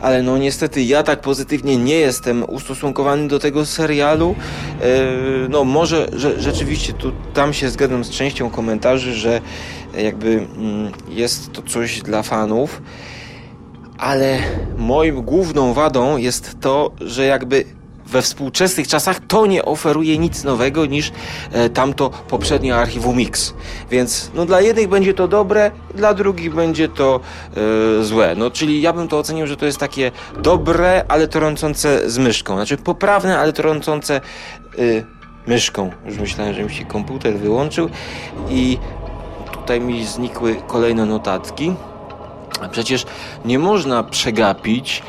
Ale 0.01 0.23
no 0.23 0.39
niestety 0.39 0.83
ja 0.83 1.03
tak 1.03 1.21
pozytywnie 1.21 1.77
nie 1.77 1.95
jestem 1.95 2.45
ustosunkowany 2.49 3.29
do 3.29 3.39
tego 3.39 3.67
serialu. 3.67 4.35
Yy, 4.81 5.49
no 5.49 5.65
może 5.65 6.09
że, 6.13 6.41
rzeczywiście 6.41 6.93
tu, 6.93 7.13
tam 7.35 7.53
się 7.53 7.69
zgadzam 7.71 8.05
z 8.05 8.11
częścią 8.11 8.51
komentarzy, 8.51 9.15
że 9.15 9.41
jakby 9.99 10.29
mm, 10.29 10.93
jest 11.09 11.53
to 11.53 11.63
coś 11.63 12.03
dla 12.03 12.23
fanów. 12.23 12.83
Ale 13.99 14.39
moim 14.77 15.23
główną 15.23 15.75
wadą 15.75 16.17
jest 16.17 16.61
to, 16.61 16.91
że 17.01 17.25
jakby 17.25 17.65
we 18.09 18.23
współczesnych 18.23 18.89
czasach 18.89 19.21
to 19.29 19.47
nie 19.47 19.65
oferuje 19.65 20.19
nic 20.19 20.45
nowego 20.45 20.87
niż 20.87 21.13
e, 21.53 21.69
tamto 21.71 22.11
poprzednie 22.11 22.77
archiwum 22.77 23.17
Mix. 23.17 23.55
Więc 23.91 24.31
no, 24.35 24.47
dla 24.47 24.61
jednych 24.61 24.89
będzie 24.89 25.15
to 25.15 25.29
dobre, 25.29 25.71
dla 25.95 26.15
drugich 26.15 26.55
będzie 26.55 26.89
to 26.89 27.21
e, 28.01 28.05
złe. 28.05 28.35
No, 28.37 28.51
czyli 28.51 28.83
ja 28.83 28.93
bym 28.93 29.09
to 29.09 29.19
ocenił, 29.19 29.47
że 29.47 29.57
to 29.57 29.67
jest 29.67 29.79
takie 29.79 30.13
dobre, 30.39 31.05
ale 31.09 31.29
trącące 31.29 32.11
z 32.11 32.19
myszką. 32.19 32.55
Znaczy 32.55 32.77
poprawne, 32.77 33.39
ale 33.39 33.53
trącące 33.53 34.17
e, 34.17 34.21
myszką. 35.47 35.91
Już 36.07 36.19
myślałem, 36.19 36.55
że 36.55 36.63
mi 36.63 36.75
się 36.75 36.85
komputer 36.85 37.39
wyłączył 37.39 37.91
i 38.51 38.79
tutaj 39.53 39.81
mi 39.81 40.07
znikły 40.07 40.57
kolejne 40.67 41.07
notatki. 41.07 41.75
Przecież 42.71 43.07
nie 43.45 43.59
można 43.59 44.05
przegapić 44.05 45.03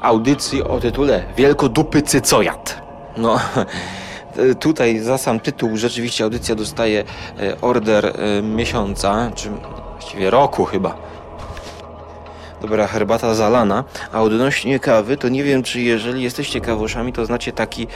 audycji 0.00 0.62
o 0.62 0.80
tytule 0.80 1.24
Wielkodupy 1.36 2.02
Cycojat. 2.02 2.82
No, 3.16 3.40
tutaj 4.60 4.98
za 4.98 5.18
sam 5.18 5.40
tytuł 5.40 5.76
rzeczywiście 5.76 6.24
audycja 6.24 6.54
dostaje 6.54 7.04
e, 7.40 7.60
order 7.60 8.06
e, 8.06 8.42
miesiąca, 8.42 9.30
czy 9.34 9.50
właściwie 9.92 10.30
roku 10.30 10.64
chyba. 10.64 10.96
Dobra, 12.60 12.86
herbata 12.86 13.34
zalana. 13.34 13.84
A 14.12 14.22
odnośnie 14.22 14.80
kawy, 14.80 15.16
to 15.16 15.28
nie 15.28 15.44
wiem, 15.44 15.62
czy 15.62 15.80
jeżeli 15.80 16.22
jesteście 16.22 16.60
kawoszami, 16.60 17.12
to 17.12 17.26
znacie 17.26 17.52
taki 17.52 17.86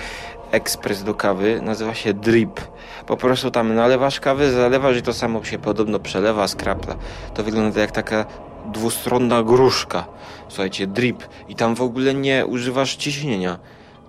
ekspres 0.50 1.04
do 1.04 1.14
kawy, 1.14 1.60
nazywa 1.62 1.94
się 1.94 2.14
drip. 2.14 2.60
Po 3.06 3.16
prostu 3.16 3.50
tam 3.50 3.74
nalewasz 3.74 4.20
kawę, 4.20 4.52
zalewasz 4.52 4.96
i 4.96 5.02
to 5.02 5.12
samo 5.12 5.44
się 5.44 5.58
podobno 5.58 5.98
przelewa, 5.98 6.48
skrapla. 6.48 6.94
To 7.34 7.42
wygląda 7.42 7.80
jak 7.80 7.90
taka 7.90 8.26
dwustronna 8.72 9.42
gruszka. 9.42 10.06
Słuchajcie, 10.48 10.86
drip. 10.86 11.24
I 11.48 11.54
tam 11.54 11.74
w 11.74 11.82
ogóle 11.82 12.14
nie 12.14 12.46
używasz 12.46 12.96
ciśnienia. 12.96 13.58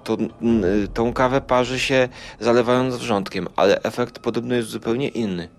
To, 0.04 0.18
tą 0.94 1.14
kawę 1.14 1.42
parzy 1.42 1.80
się 1.80 2.10
zalewając 2.40 2.96
wrzątkiem, 2.96 3.48
ale 3.56 3.82
efekt 3.82 4.20
podobno 4.20 4.56
jest 4.56 4.70
zupełnie 4.70 5.08
inny. 5.08 5.50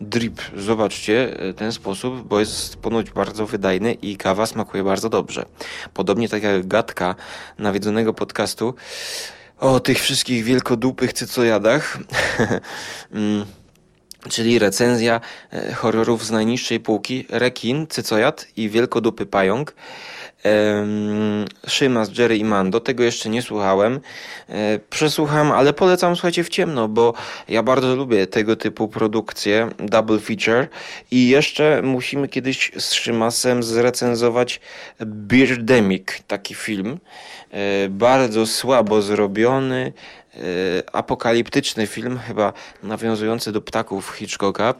drip. 0.00 0.40
Zobaczcie 0.56 1.40
e, 1.40 1.54
ten 1.54 1.72
sposób, 1.72 2.28
bo 2.28 2.40
jest 2.40 2.76
ponoć 2.76 3.10
bardzo 3.10 3.46
wydajny 3.46 3.92
i 3.92 4.16
kawa 4.16 4.46
smakuje 4.46 4.82
bardzo 4.84 5.08
dobrze. 5.08 5.44
Podobnie 5.94 6.28
tak 6.28 6.42
jak 6.42 6.66
gadka 6.66 7.14
nawiedzonego 7.58 8.14
podcastu 8.14 8.74
o 9.58 9.80
tych 9.80 10.00
wszystkich 10.00 10.44
wielkodupych 10.44 11.12
cycojadach. 11.12 11.98
czyli 14.28 14.58
recenzja 14.58 15.20
e, 15.52 15.72
horrorów 15.72 16.26
z 16.26 16.30
najniższej 16.30 16.80
półki 16.80 17.26
Rekin, 17.28 17.86
Cycojad 17.86 18.46
i 18.56 18.68
Wielkodupy 18.68 19.26
Pająk. 19.26 19.74
Szymas, 21.66 22.18
Jerry 22.18 22.36
i 22.36 22.44
Mando. 22.44 22.80
Tego 22.80 23.04
jeszcze 23.04 23.28
nie 23.28 23.42
słuchałem. 23.42 24.00
E, 24.48 24.78
przesłucham, 24.90 25.52
ale 25.52 25.72
polecam 25.72 26.16
słuchajcie 26.16 26.44
w 26.44 26.48
ciemno, 26.48 26.88
bo 26.88 27.14
ja 27.48 27.62
bardzo 27.62 27.96
lubię 27.96 28.26
tego 28.26 28.56
typu 28.56 28.88
produkcje, 28.88 29.68
double 29.78 30.18
feature 30.18 30.68
i 31.10 31.28
jeszcze 31.28 31.82
musimy 31.82 32.28
kiedyś 32.28 32.72
z 32.78 32.92
Szymasem 32.92 33.62
zrecenzować 33.62 34.60
Birdemic, 35.06 36.06
taki 36.26 36.54
film. 36.54 36.98
E, 37.50 37.88
bardzo 37.88 38.46
słabo 38.46 39.02
zrobiony, 39.02 39.92
apokaliptyczny 40.92 41.86
film, 41.86 42.18
chyba 42.18 42.52
nawiązujący 42.82 43.52
do 43.52 43.60
ptaków 43.60 44.10
Hitchcocka. 44.10 44.74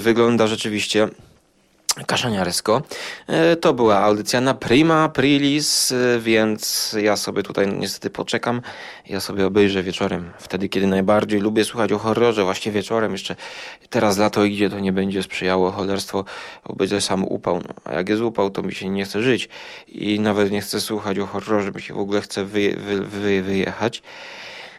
Wygląda 0.00 0.46
rzeczywiście 0.46 1.08
Kaszaniaresko. 2.06 2.82
E, 3.26 3.56
to 3.56 3.74
była 3.74 3.98
audycja 3.98 4.40
na 4.40 4.54
Prima 4.54 5.02
Aprilis, 5.02 5.92
e, 5.92 6.20
więc 6.20 6.96
ja 7.00 7.16
sobie 7.16 7.42
tutaj 7.42 7.68
niestety 7.68 8.10
poczekam. 8.10 8.62
Ja 9.08 9.20
sobie 9.20 9.46
obejrzę 9.46 9.82
wieczorem, 9.82 10.32
wtedy 10.38 10.68
kiedy 10.68 10.86
najbardziej 10.86 11.40
lubię 11.40 11.64
słuchać 11.64 11.92
o 11.92 11.98
horrorze, 11.98 12.44
właśnie 12.44 12.72
wieczorem. 12.72 13.12
Jeszcze 13.12 13.36
teraz 13.90 14.18
lato 14.18 14.44
idzie, 14.44 14.70
to 14.70 14.80
nie 14.80 14.92
będzie 14.92 15.22
sprzyjało 15.22 15.70
cholerstwo, 15.70 16.24
bo 16.66 16.74
będzie 16.74 17.00
sam 17.00 17.24
upał. 17.24 17.56
No, 17.56 17.74
a 17.84 17.92
jak 17.92 18.08
jest 18.08 18.22
upał, 18.22 18.50
to 18.50 18.62
mi 18.62 18.74
się 18.74 18.88
nie 18.88 19.04
chce 19.04 19.22
żyć 19.22 19.48
i 19.88 20.20
nawet 20.20 20.50
nie 20.50 20.60
chcę 20.60 20.80
słuchać 20.80 21.18
o 21.18 21.26
horrorze, 21.26 21.72
mi 21.72 21.82
się 21.82 21.94
w 21.94 21.98
ogóle 21.98 22.20
chce 22.20 22.44
wy, 22.44 22.76
wy, 22.76 23.00
wy, 23.00 23.42
wyjechać. 23.42 24.02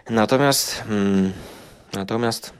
Natomiast, 0.09 0.83
hmm, 0.87 1.33
natomiast 1.93 2.53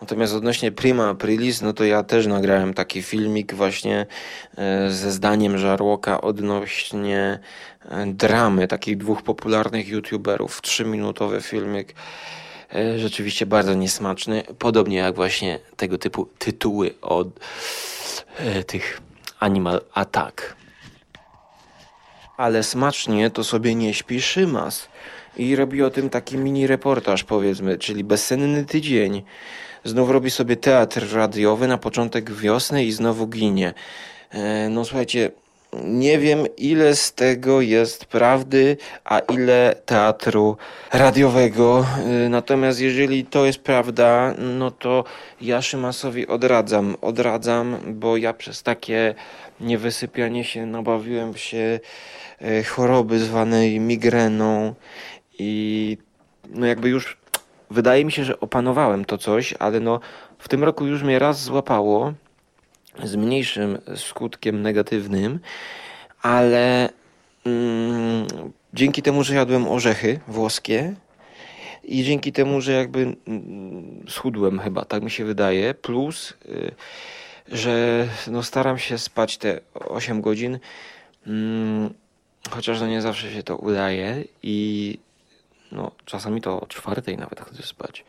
Natomiast 0.00 0.34
odnośnie 0.34 0.72
Prima 0.72 1.08
Aprilis, 1.08 1.62
no 1.62 1.72
to 1.72 1.84
ja 1.84 2.02
też 2.02 2.26
nagrałem 2.26 2.74
taki 2.74 3.02
filmik 3.02 3.54
właśnie 3.54 4.06
e, 4.56 4.90
ze 4.90 5.12
zdaniem 5.12 5.58
Żarłoka 5.58 6.20
odnośnie 6.20 7.38
e, 7.84 8.06
dramy 8.06 8.68
takich 8.68 8.96
dwóch 8.96 9.22
popularnych 9.22 9.88
youtuberów. 9.88 10.62
Trzyminutowy 10.62 11.40
filmik. 11.40 11.94
E, 12.74 12.98
rzeczywiście 12.98 13.46
bardzo 13.46 13.74
niesmaczny. 13.74 14.42
Podobnie 14.58 14.96
jak 14.96 15.14
właśnie 15.14 15.58
tego 15.76 15.98
typu 15.98 16.28
tytuły 16.38 16.94
od 17.02 17.28
tych 18.66 19.00
Animal 19.40 19.80
Attack. 19.94 20.56
Ale 22.36 22.62
smacznie 22.62 23.30
to 23.30 23.44
sobie 23.44 23.74
nie 23.74 23.94
śpi 23.94 24.22
Szymas. 24.22 24.88
I 25.40 25.56
robi 25.56 25.82
o 25.82 25.90
tym 25.90 26.10
taki 26.10 26.36
mini 26.36 26.66
reportaż 26.66 27.24
powiedzmy, 27.24 27.78
czyli 27.78 28.04
bezsenny 28.04 28.64
tydzień. 28.64 29.22
Znów 29.84 30.10
robi 30.10 30.30
sobie 30.30 30.56
teatr 30.56 31.14
radiowy 31.14 31.68
na 31.68 31.78
początek 31.78 32.32
wiosny 32.32 32.84
i 32.84 32.92
znowu 32.92 33.26
ginie. 33.26 33.74
E, 34.30 34.68
no 34.68 34.84
słuchajcie, 34.84 35.30
nie 35.84 36.18
wiem 36.18 36.46
ile 36.56 36.96
z 36.96 37.12
tego 37.12 37.60
jest 37.60 38.04
prawdy, 38.04 38.76
a 39.04 39.18
ile 39.18 39.76
teatru 39.86 40.56
radiowego. 40.92 41.86
E, 42.24 42.28
natomiast 42.28 42.80
jeżeli 42.80 43.24
to 43.24 43.46
jest 43.46 43.58
prawda, 43.58 44.34
no 44.38 44.70
to 44.70 45.04
ja 45.40 45.62
Szymasowi 45.62 46.26
odradzam. 46.26 46.96
Odradzam, 47.00 47.76
bo 47.86 48.16
ja 48.16 48.32
przez 48.32 48.62
takie 48.62 49.14
niewysypianie 49.60 50.44
się 50.44 50.66
nabawiłem 50.66 51.36
się 51.36 51.80
e, 52.40 52.62
choroby 52.62 53.18
zwanej 53.18 53.80
migreną 53.80 54.74
i 55.40 55.98
no 56.48 56.66
jakby 56.66 56.88
już 56.88 57.16
wydaje 57.70 58.04
mi 58.04 58.12
się, 58.12 58.24
że 58.24 58.40
opanowałem 58.40 59.04
to 59.04 59.18
coś, 59.18 59.54
ale 59.58 59.80
no 59.80 60.00
w 60.38 60.48
tym 60.48 60.64
roku 60.64 60.86
już 60.86 61.02
mnie 61.02 61.18
raz 61.18 61.42
złapało 61.42 62.12
z 63.04 63.16
mniejszym 63.16 63.78
skutkiem 63.96 64.62
negatywnym, 64.62 65.40
ale 66.22 66.88
mm, 67.46 68.26
dzięki 68.74 69.02
temu, 69.02 69.24
że 69.24 69.34
jadłem 69.34 69.68
orzechy 69.68 70.20
włoskie 70.28 70.94
i 71.84 72.04
dzięki 72.04 72.32
temu, 72.32 72.60
że 72.60 72.72
jakby 72.72 73.16
mm, 73.26 74.04
schudłem 74.08 74.58
chyba, 74.58 74.84
tak 74.84 75.02
mi 75.02 75.10
się 75.10 75.24
wydaje, 75.24 75.74
plus 75.74 76.34
y, 76.46 76.74
że 77.48 78.06
no 78.26 78.42
staram 78.42 78.78
się 78.78 78.98
spać 78.98 79.38
te 79.38 79.60
8 79.74 80.20
godzin, 80.20 80.58
mm, 81.26 81.94
chociaż 82.50 82.80
no 82.80 82.86
nie 82.86 83.02
zawsze 83.02 83.32
się 83.32 83.42
to 83.42 83.56
udaje 83.56 84.24
i 84.42 84.98
no, 85.72 85.90
czasami 86.04 86.40
to 86.40 86.60
o 86.60 86.66
czwartej 86.66 87.16
nawet 87.18 87.40
chodzę 87.40 87.62
spać. 87.62 88.04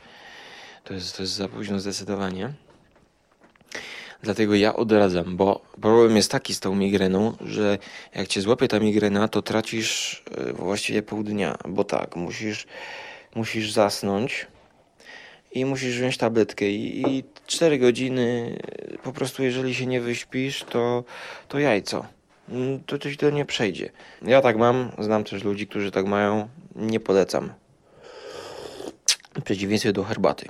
To 0.83 0.93
jest, 0.93 1.17
to 1.17 1.23
jest 1.23 1.33
za 1.33 1.47
późno 1.47 1.79
zdecydowanie. 1.79 2.53
Dlatego 4.23 4.55
ja 4.55 4.75
odradzam, 4.75 5.37
bo 5.37 5.61
problem 5.81 6.15
jest 6.15 6.31
taki 6.31 6.53
z 6.53 6.59
tą 6.59 6.75
migreną, 6.75 7.37
że 7.41 7.77
jak 8.15 8.27
cię 8.27 8.41
złapie 8.41 8.67
ta 8.67 8.79
migrena, 8.79 9.27
to 9.27 9.41
tracisz 9.41 10.23
e, 10.37 10.53
właściwie 10.53 11.01
pół 11.03 11.23
dnia, 11.23 11.57
bo 11.67 11.83
tak, 11.83 12.15
musisz, 12.15 12.67
musisz 13.35 13.71
zasnąć 13.71 14.47
i 15.51 15.65
musisz 15.65 15.97
wziąć 15.97 16.17
tabletkę 16.17 16.69
i, 16.69 17.17
i 17.17 17.23
4 17.47 17.79
godziny 17.79 18.57
e, 18.93 18.97
po 18.97 19.13
prostu 19.13 19.43
jeżeli 19.43 19.75
się 19.75 19.85
nie 19.85 20.01
wyśpisz, 20.01 20.63
to, 20.63 21.03
to 21.47 21.59
jajco. 21.59 22.05
Mm, 22.51 22.83
to 22.85 22.97
coś 22.97 23.17
to 23.17 23.29
nie 23.29 23.45
przejdzie. 23.45 23.89
Ja 24.21 24.41
tak 24.41 24.57
mam, 24.57 24.91
znam 24.99 25.23
też 25.23 25.43
ludzi, 25.43 25.67
którzy 25.67 25.91
tak 25.91 26.05
mają, 26.05 26.49
nie 26.75 26.99
polecam. 26.99 27.53
W 29.35 29.41
przeciwieństwie 29.41 29.93
do 29.93 30.03
herbaty. 30.03 30.47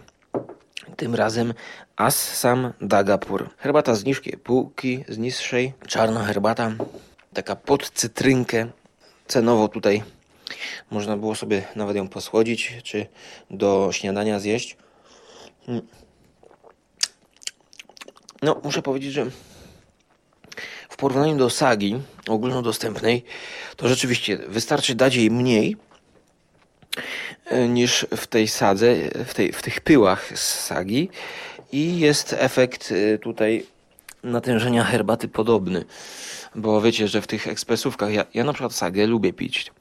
Tym 0.98 1.16
razem 1.16 1.54
Assam 1.96 2.74
Dagapur. 2.82 3.50
Herbata 3.58 3.96
z 3.96 4.04
niżkiej 4.04 4.38
półki, 4.38 5.04
z 5.08 5.18
niższej, 5.18 5.74
czarna 5.88 6.24
herbata, 6.24 6.72
taka 7.34 7.56
pod 7.56 7.90
cytrynkę. 7.90 8.68
Cenowo 9.28 9.68
tutaj 9.68 10.04
można 10.92 11.18
było 11.18 11.36
sobie 11.36 11.64
nawet 11.76 11.96
ją 11.96 12.08
posłodzić, 12.08 12.74
czy 12.84 13.06
do 13.50 13.90
śniadania 13.92 14.40
zjeść. 14.40 14.78
Mm. 15.68 15.82
No, 18.42 18.62
muszę 18.64 18.82
powiedzieć, 18.82 19.14
że 19.14 19.26
porównaniu 21.02 21.38
do 21.38 21.50
sagi 21.50 22.00
ogólnodostępnej, 22.28 23.24
to 23.76 23.88
rzeczywiście 23.88 24.38
wystarczy 24.38 24.96
dać 24.96 25.16
jej 25.16 25.32
mniej 25.32 25.78
e, 27.46 27.68
niż 27.68 28.06
w 28.18 28.28
tej 28.28 28.48
sadze, 28.48 28.96
w, 29.26 29.34
tej, 29.34 29.52
w 29.52 29.62
tych 29.62 29.82
pyłach 29.82 30.32
z 30.36 30.66
sagi 30.66 31.10
i 31.72 32.00
jest 32.00 32.36
efekt 32.38 32.92
e, 32.92 33.18
tutaj 33.18 33.66
natężenia 34.24 34.84
herbaty 34.84 35.28
podobny. 35.28 35.86
Bo 36.56 36.82
wiecie, 36.82 37.08
że 37.08 37.22
w 37.22 37.28
tych 37.28 37.48
ekspresówkach, 37.48 38.14
ja, 38.14 38.26
ja 38.34 38.44
na 38.44 38.54
przykład 38.54 38.74
sagę 38.74 39.08
lubię 39.08 39.34
pić, 39.34 39.72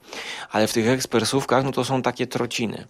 ale 0.51 0.67
w 0.67 0.73
tych 0.73 0.87
ekspresówkach 0.87 1.63
no 1.63 1.71
to 1.71 1.85
są 1.85 2.01
takie 2.01 2.27
trociny. 2.27 2.87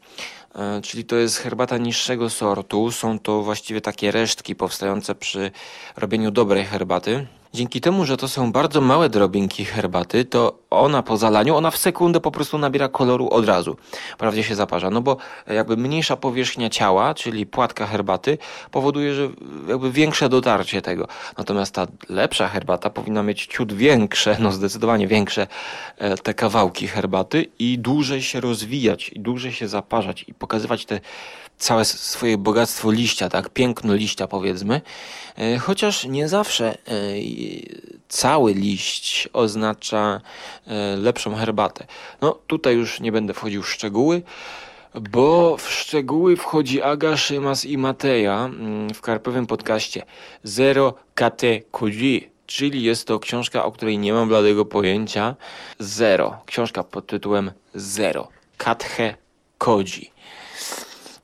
E, 0.56 0.82
czyli 0.82 1.06
to 1.06 1.16
jest 1.16 1.38
herbata 1.38 1.78
niższego 1.78 2.30
sortu, 2.30 2.92
są 2.92 3.20
to 3.20 3.42
właściwie 3.42 3.82
takie 3.82 4.12
resztki 4.12 4.56
powstające 4.56 5.16
przy 5.16 5.52
robieniu 5.98 6.32
dobrej 6.32 6.66
herbaty. 6.66 7.28
Dzięki 7.54 7.82
temu, 7.82 8.06
że 8.06 8.18
to 8.18 8.28
są 8.28 8.52
bardzo 8.52 8.82
małe 8.82 9.10
drobinki 9.10 9.66
herbaty, 9.66 10.26
to 10.26 10.60
ona 10.70 11.04
po 11.04 11.18
zalaniu, 11.18 11.56
ona 11.56 11.72
w 11.72 11.78
sekundę 11.78 12.20
po 12.20 12.32
prostu 12.32 12.58
nabiera 12.58 12.89
koloru 12.89 13.30
od 13.30 13.45
razu. 13.45 13.78
Wprawdzie 14.14 14.43
się 14.43 14.56
zaparza, 14.56 14.89
no 14.89 15.02
bo 15.02 15.18
jakby 15.47 15.78
mniejsza 15.78 16.18
powierzchnia 16.18 16.70
ciała, 16.70 17.14
czyli 17.14 17.45
płatka 17.45 17.88
herbaty, 17.88 18.38
powoduje, 18.72 19.14
że 19.14 19.30
jakby 19.68 19.91
większe 19.91 20.30
dotarcie 20.30 20.82
tego. 20.82 21.08
Natomiast 21.38 21.76
ta 21.76 21.88
lepsza 22.10 22.47
herbata 22.47 22.89
powinna 22.89 23.24
mieć 23.24 23.45
ciut 23.45 23.74
większe, 23.74 24.38
no 24.39 24.52
zdecydowanie 24.52 25.08
większe 25.08 25.47
e, 25.97 26.18
te 26.18 26.34
kawałki 26.34 26.88
herbaty 26.88 27.45
i 27.60 27.80
dłużej 27.80 28.22
się 28.22 28.39
rozwijać, 28.39 29.10
i 29.10 29.20
dłużej 29.20 29.52
się 29.52 29.68
zaparzać 29.68 30.26
i 30.28 30.34
pokazywać 30.34 30.86
te 30.86 30.99
całe 31.62 31.86
swoje 31.86 32.38
bogactwo 32.38 32.91
liścia, 32.91 33.30
tak, 33.30 33.49
piękno 33.49 33.93
liścia 33.93 34.28
powiedzmy, 34.28 34.82
e, 35.38 35.57
chociaż 35.57 36.05
nie 36.05 36.28
zawsze 36.30 36.74
e, 36.74 36.78
cały 38.09 38.53
liść 38.53 39.30
oznacza 39.34 40.22
e, 40.68 40.95
lepszą 40.97 41.36
herbatę. 41.36 41.86
No 42.22 42.39
tutaj 42.47 42.76
już 42.76 42.99
nie 42.99 43.12
będę 43.12 43.34
wchodził 43.34 43.62
w 43.62 43.70
szczegóły, 43.70 44.22
bo 45.12 45.57
w 45.57 45.70
szczegóły 45.70 46.38
wchodzi 46.38 46.82
Aga, 46.82 47.18
Szymas 47.18 47.66
i 47.66 47.78
Mateja 47.78 48.45
mm, 48.45 48.93
w 48.93 49.01
karpowym 49.01 49.47
podcaście 49.47 50.03
Zero 50.43 50.93
Kate 51.16 51.59
Koji, 51.72 52.30
czyli 52.45 52.84
jest 52.84 53.07
to 53.07 53.20
książka, 53.20 53.66
o 53.66 53.72
której 53.72 53.97
nie 53.97 54.14
mam 54.14 54.28
bladego 54.28 54.66
pojęcia. 54.66 55.36
Zero. 55.80 56.39
Książka 56.45 56.84
pod 56.84 57.07
tytułem 57.07 57.51
Zero. 57.76 58.28
Kathe 58.57 59.16
Koji. 59.57 60.11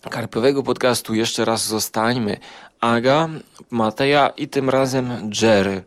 Karpiowego 0.08 0.64
podcastu 0.64 1.14
jeszcze 1.16 1.46
raz 1.46 1.68
zostańmy. 1.68 2.38
Aga, 2.80 3.30
Mateja 3.72 4.30
i 4.38 4.48
tym 4.48 4.70
razem 4.70 5.32
Jerry. 5.42 5.84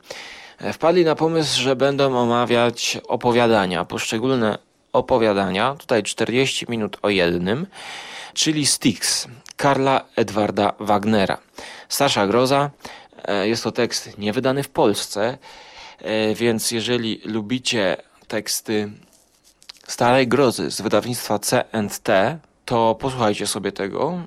Wpadli 0.73 1.05
na 1.05 1.15
pomysł, 1.15 1.61
że 1.61 1.77
będą 1.77 2.19
omawiać 2.19 2.99
opowiadania, 3.09 3.85
poszczególne 3.85 4.59
opowiadania, 4.93 5.75
tutaj 5.79 6.03
40 6.03 6.67
minut 6.69 6.97
o 7.03 7.09
jednym, 7.09 7.67
czyli 8.35 8.67
Styx, 8.67 9.29
Karla 9.57 10.05
Edwarda 10.17 10.73
Wagnera. 10.81 11.39
Starsza 11.89 12.27
groza, 12.27 12.71
e, 13.25 13.49
jest 13.49 13.65
to 13.65 13.73
tekst 13.73 14.19
niewydany 14.19 14.63
w 14.63 14.69
Polsce, 14.69 15.39
e, 15.99 16.35
więc 16.35 16.71
jeżeli 16.71 17.21
lubicie 17.25 17.97
teksty 18.29 18.91
starej 19.87 20.29
grozy 20.29 20.71
z 20.71 20.81
wydawnictwa 20.81 21.39
C&T, 21.39 22.39
to 22.71 22.95
posłuchajcie 22.95 23.47
sobie 23.47 23.73
tego. 23.73 24.21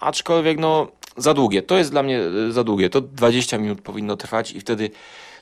Aczkolwiek 0.00 0.58
no 0.58 0.88
za 1.16 1.34
długie, 1.34 1.62
to 1.62 1.76
jest 1.76 1.90
dla 1.90 2.02
mnie 2.02 2.20
e, 2.48 2.52
za 2.52 2.64
długie, 2.64 2.90
to 2.90 3.00
20 3.00 3.58
minut 3.58 3.80
powinno 3.80 4.16
trwać 4.16 4.52
i 4.52 4.60
wtedy 4.60 4.90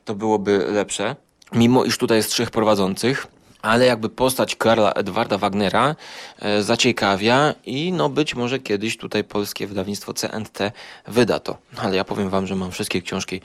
to 0.04 0.14
byłoby 0.14 0.58
lepsze. 0.58 1.16
Mimo 1.52 1.84
iż 1.84 1.98
tutaj 1.98 2.16
jest 2.16 2.30
trzech 2.30 2.50
prowadzących, 2.50 3.26
ale 3.62 3.86
jakby 3.86 4.08
postać 4.08 4.56
Karla 4.56 4.92
Edwarda 4.92 5.38
Wagnera 5.38 5.96
e, 6.38 6.62
zaciekawia 6.62 7.54
i 7.66 7.92
no 7.92 8.08
być 8.08 8.34
może 8.34 8.58
kiedyś 8.58 8.96
tutaj 8.96 9.24
polskie 9.24 9.66
wydawnictwo 9.66 10.14
CNT 10.14 10.58
wyda 11.06 11.38
to. 11.38 11.58
Ale 11.76 11.96
ja 11.96 12.04
powiem 12.04 12.30
wam, 12.30 12.46
że 12.46 12.54
mam 12.54 12.70
wszystkie 12.70 13.02
książki 13.02 13.40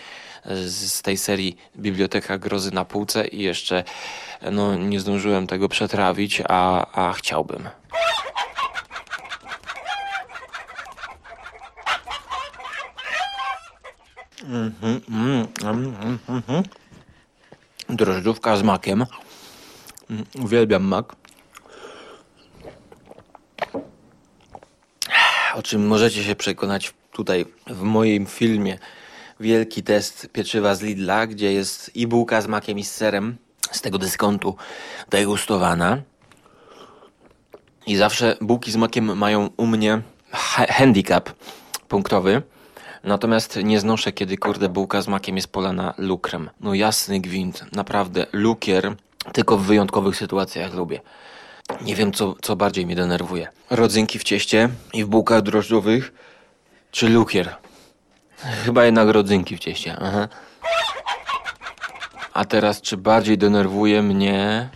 e, 0.45 0.55
z, 0.55 0.93
z 0.93 1.01
tej 1.01 1.17
serii 1.17 1.57
Biblioteka 1.77 2.37
Grozy 2.37 2.73
na 2.73 2.85
półce 2.85 3.27
i 3.27 3.41
jeszcze 3.41 3.83
e, 4.41 4.51
no 4.51 4.75
nie 4.75 4.99
zdążyłem 4.99 5.47
tego 5.47 5.69
przetrawić, 5.69 6.43
a, 6.49 6.85
a 6.91 7.13
chciałbym. 7.13 7.69
Mhm, 14.43 15.01
mm, 15.09 15.47
mm. 16.29 16.63
Drożdżówka 17.89 18.57
z 18.57 18.63
makiem. 18.63 19.05
Mm, 20.09 20.25
Uwielbiam 20.43 20.83
mak. 20.83 21.15
O 25.55 25.63
czym 25.63 25.87
możecie 25.87 26.23
się 26.23 26.35
przekonać 26.35 26.93
tutaj 27.11 27.45
w 27.67 27.81
moim 27.81 28.25
filmie 28.25 28.77
Wielki 29.39 29.83
test 29.83 30.27
pieczywa 30.33 30.75
z 30.75 30.81
Lidla, 30.81 31.27
gdzie 31.27 31.53
jest 31.53 31.95
i 31.95 32.07
bułka 32.07 32.41
z 32.41 32.47
makiem 32.47 32.79
i 32.79 32.83
z 32.83 32.91
serem 32.91 33.37
z 33.71 33.81
tego 33.81 33.97
dyskontu 33.97 34.55
degustowana. 35.09 36.01
I 37.87 37.95
zawsze 37.95 38.37
bułki 38.41 38.71
z 38.71 38.75
makiem 38.75 39.17
mają 39.17 39.49
u 39.57 39.67
mnie 39.67 40.01
ha 40.31 40.65
handicap 40.69 41.29
punktowy. 41.87 42.41
Natomiast 43.03 43.59
nie 43.63 43.79
znoszę, 43.79 44.11
kiedy 44.11 44.37
kurde 44.37 44.69
bułka 44.69 45.01
z 45.01 45.07
makiem 45.07 45.35
jest 45.35 45.47
polana 45.47 45.93
lukrem. 45.97 46.49
No 46.59 46.73
jasny 46.73 47.19
gwint, 47.19 47.65
naprawdę 47.71 48.25
lukier 48.33 48.95
tylko 49.33 49.57
w 49.57 49.63
wyjątkowych 49.63 50.15
sytuacjach 50.15 50.73
lubię. 50.73 51.01
Nie 51.81 51.95
wiem, 51.95 52.11
co, 52.11 52.35
co 52.41 52.55
bardziej 52.55 52.85
mnie 52.85 52.95
denerwuje. 52.95 53.47
Rodzynki 53.69 54.19
w 54.19 54.23
cieście 54.23 54.69
i 54.93 55.03
w 55.03 55.07
bułkach 55.07 55.41
drożdżowych, 55.41 56.13
czy 56.91 57.09
lukier? 57.09 57.55
Chyba 58.65 58.85
jednak 58.85 59.09
rodzynki 59.09 59.57
w 59.57 59.59
cieście. 59.59 59.97
Aha. 60.01 60.27
A 62.33 62.45
teraz, 62.45 62.81
czy 62.81 62.97
bardziej 62.97 63.37
denerwuje 63.37 64.01
mnie 64.01 64.69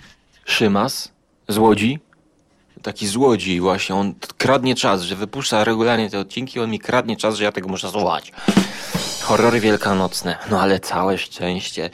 Szymas 0.46 1.12
z 1.48 1.58
Łodzi? 1.58 2.00
Taki 2.88 3.08
złodziej 3.08 3.62
właśnie, 3.62 3.96
on 3.96 4.14
kradnie 4.38 4.76
czas, 4.76 5.02
że 5.02 5.16
wypuszcza 5.16 5.64
regularnie 5.64 6.10
te 6.10 6.20
odcinki, 6.20 6.60
on 6.60 6.72
mi 6.72 6.80
kradnie 6.80 7.18
czas, 7.18 7.36
że 7.36 7.44
ja 7.44 7.52
tego 7.52 7.70
muszę 7.70 7.90
słuchać. 7.90 8.32
Horrory 9.22 9.60
wielkanocne. 9.60 10.38
No 10.52 10.62
ale 10.62 10.80
całe 10.80 11.18
szczęście 11.18 11.82
yy, 11.84 11.90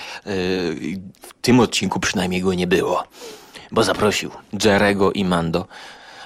w 1.22 1.34
tym 1.41 1.60
odcinku 1.60 2.00
przynajmniej 2.00 2.41
go 2.41 2.54
nie 2.54 2.68
było. 2.68 3.04
Bo 3.72 3.84
zaprosił 3.84 4.32
Jerego 4.64 5.12
i 5.12 5.26
Mando. 5.26 5.68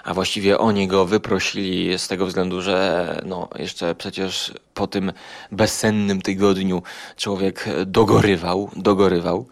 A 0.04 0.14
właściwie 0.14 0.58
oni 0.58 0.88
go 0.88 1.06
wyprosili 1.06 2.00
z 2.00 2.08
tego 2.08 2.26
względu, 2.26 2.62
że 2.62 3.22
no 3.26 3.48
jeszcze 3.60 3.96
przecież 3.96 4.54
po 4.74 4.88
tym 4.88 5.14
bezsennym 5.52 6.22
tygodniu 6.22 6.84
człowiek 7.18 7.66
dogorywał, 7.86 8.70
dogorywał. 8.76 9.46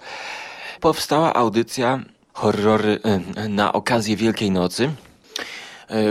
Powstała 0.81 1.33
audycja 1.33 1.99
horrory 2.33 2.99
yy, 3.35 3.49
na 3.49 3.73
okazję 3.73 4.15
Wielkiej 4.15 4.51
Nocy 4.51 4.91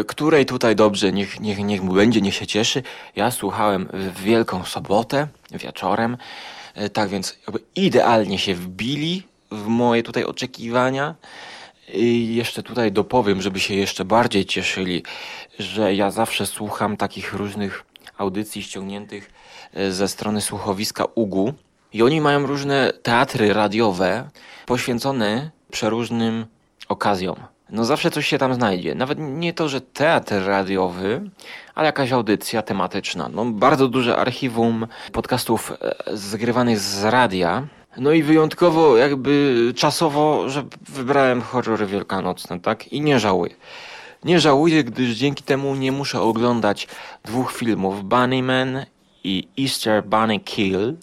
której 0.06 0.46
tutaj 0.46 0.76
dobrze, 0.76 1.12
niech, 1.12 1.40
niech, 1.40 1.58
niech 1.58 1.82
mu 1.82 1.94
będzie, 1.94 2.20
niech 2.20 2.34
się 2.34 2.46
cieszy. 2.46 2.82
Ja 3.16 3.30
słuchałem 3.30 3.88
w 3.92 4.22
Wielką 4.22 4.64
Sobotę 4.64 5.28
wieczorem, 5.50 6.16
tak 6.92 7.08
więc 7.08 7.38
idealnie 7.76 8.38
się 8.38 8.54
wbili 8.54 9.22
w 9.50 9.66
moje 9.66 10.02
tutaj 10.02 10.24
oczekiwania. 10.24 11.14
I 11.94 12.34
jeszcze 12.34 12.62
tutaj 12.62 12.92
dopowiem, 12.92 13.42
żeby 13.42 13.60
się 13.60 13.74
jeszcze 13.74 14.04
bardziej 14.04 14.46
cieszyli, 14.46 15.02
że 15.58 15.94
ja 15.94 16.10
zawsze 16.10 16.46
słucham 16.46 16.96
takich 16.96 17.32
różnych 17.32 17.84
audycji 18.18 18.62
ściągniętych 18.62 19.30
ze 19.90 20.08
strony 20.08 20.40
słuchowiska 20.40 21.04
UGU. 21.14 21.54
I 21.92 22.02
oni 22.02 22.20
mają 22.20 22.46
różne 22.46 22.92
teatry 23.02 23.52
radiowe 23.52 24.28
poświęcone 24.66 25.50
przeróżnym 25.70 26.46
okazjom. 26.88 27.36
No 27.70 27.84
zawsze 27.84 28.10
coś 28.10 28.26
się 28.26 28.38
tam 28.38 28.54
znajdzie. 28.54 28.94
Nawet 28.94 29.18
nie 29.18 29.52
to, 29.52 29.68
że 29.68 29.80
teatr 29.80 30.46
radiowy, 30.46 31.30
ale 31.74 31.86
jakaś 31.86 32.12
audycja 32.12 32.62
tematyczna. 32.62 33.28
No 33.32 33.44
bardzo 33.44 33.88
duże 33.88 34.16
archiwum 34.16 34.86
podcastów 35.12 35.72
zgrywanych 36.12 36.78
z 36.78 37.04
radia. 37.04 37.66
No 37.96 38.12
i 38.12 38.22
wyjątkowo 38.22 38.96
jakby 38.96 39.56
czasowo, 39.76 40.48
że 40.48 40.64
wybrałem 40.88 41.42
horrory 41.42 41.86
wielkanocne, 41.86 42.60
tak? 42.60 42.92
I 42.92 43.00
nie 43.00 43.20
żałuję. 43.20 43.54
Nie 44.24 44.40
żałuję, 44.40 44.84
gdyż 44.84 45.10
dzięki 45.10 45.42
temu 45.42 45.74
nie 45.74 45.92
muszę 45.92 46.20
oglądać 46.20 46.88
dwóch 47.24 47.52
filmów 47.52 48.04
Bunnyman 48.04 48.86
i 49.24 49.48
Easter 49.60 50.04
Bunny 50.04 50.40
Kill, 50.40 50.96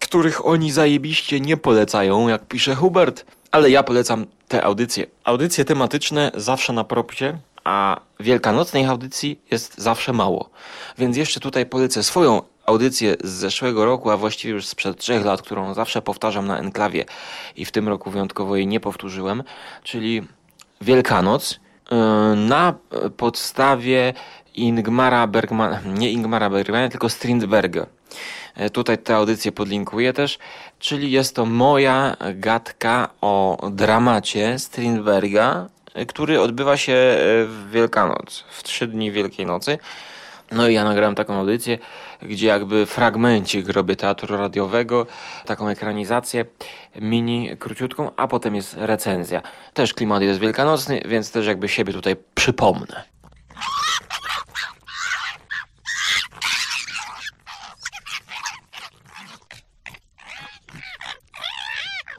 których 0.00 0.46
oni 0.46 0.72
zajebiście 0.72 1.40
nie 1.40 1.56
polecają, 1.56 2.28
jak 2.28 2.46
pisze 2.46 2.74
Hubert, 2.74 3.24
ale 3.56 3.70
ja 3.70 3.82
polecam 3.82 4.26
te 4.48 4.64
audycje. 4.64 5.06
Audycje 5.24 5.64
tematyczne 5.64 6.30
zawsze 6.34 6.72
na 6.72 6.84
propsie, 6.84 7.38
a 7.64 8.00
wielkanocnej 8.20 8.84
audycji 8.84 9.40
jest 9.50 9.78
zawsze 9.78 10.12
mało. 10.12 10.50
Więc 10.98 11.16
jeszcze 11.16 11.40
tutaj 11.40 11.66
polecę 11.66 12.02
swoją 12.02 12.42
audycję 12.66 13.16
z 13.24 13.30
zeszłego 13.30 13.84
roku, 13.84 14.10
a 14.10 14.16
właściwie 14.16 14.54
już 14.54 14.66
sprzed 14.66 14.98
trzech 14.98 15.24
lat, 15.24 15.42
którą 15.42 15.74
zawsze 15.74 16.02
powtarzam 16.02 16.46
na 16.46 16.58
enklawie 16.58 17.04
i 17.56 17.64
w 17.64 17.72
tym 17.72 17.88
roku 17.88 18.10
wyjątkowo 18.10 18.56
jej 18.56 18.66
nie 18.66 18.80
powtórzyłem, 18.80 19.42
czyli 19.82 20.22
Wielkanoc 20.80 21.60
na 22.36 22.74
podstawie 23.16 24.14
Ingmara 24.54 25.26
Bergmana, 25.26 25.80
nie 25.84 26.10
Ingmara 26.10 26.50
Bergmana, 26.50 26.88
tylko 26.88 27.08
Strindberga. 27.08 27.86
Tutaj 28.72 28.98
tę 28.98 29.16
audycję 29.16 29.52
podlinkuję 29.52 30.12
też, 30.12 30.38
czyli 30.78 31.10
jest 31.10 31.36
to 31.36 31.46
moja 31.46 32.16
gadka 32.34 33.08
o 33.20 33.58
dramacie 33.70 34.58
Strindberga, 34.58 35.68
który 36.08 36.40
odbywa 36.40 36.76
się 36.76 36.94
w 37.46 37.68
Wielkanoc, 37.70 38.44
w 38.50 38.62
trzy 38.62 38.86
dni 38.86 39.12
Wielkiej 39.12 39.46
Nocy. 39.46 39.78
No 40.52 40.68
i 40.68 40.74
ja 40.74 40.84
nagrałem 40.84 41.14
taką 41.14 41.34
audycję, 41.34 41.78
gdzie 42.22 42.46
jakby 42.46 42.86
fragmencik 42.86 43.68
robię 43.68 43.96
teatru 43.96 44.36
radiowego, 44.36 45.06
taką 45.46 45.68
ekranizację 45.68 46.44
mini, 47.00 47.56
króciutką, 47.58 48.10
a 48.16 48.28
potem 48.28 48.54
jest 48.54 48.76
recenzja. 48.78 49.42
Też 49.74 49.94
klimat 49.94 50.22
jest 50.22 50.40
wielkanocny, 50.40 51.02
więc 51.08 51.32
też 51.32 51.46
jakby 51.46 51.68
siebie 51.68 51.92
tutaj 51.92 52.16
przypomnę. 52.34 53.15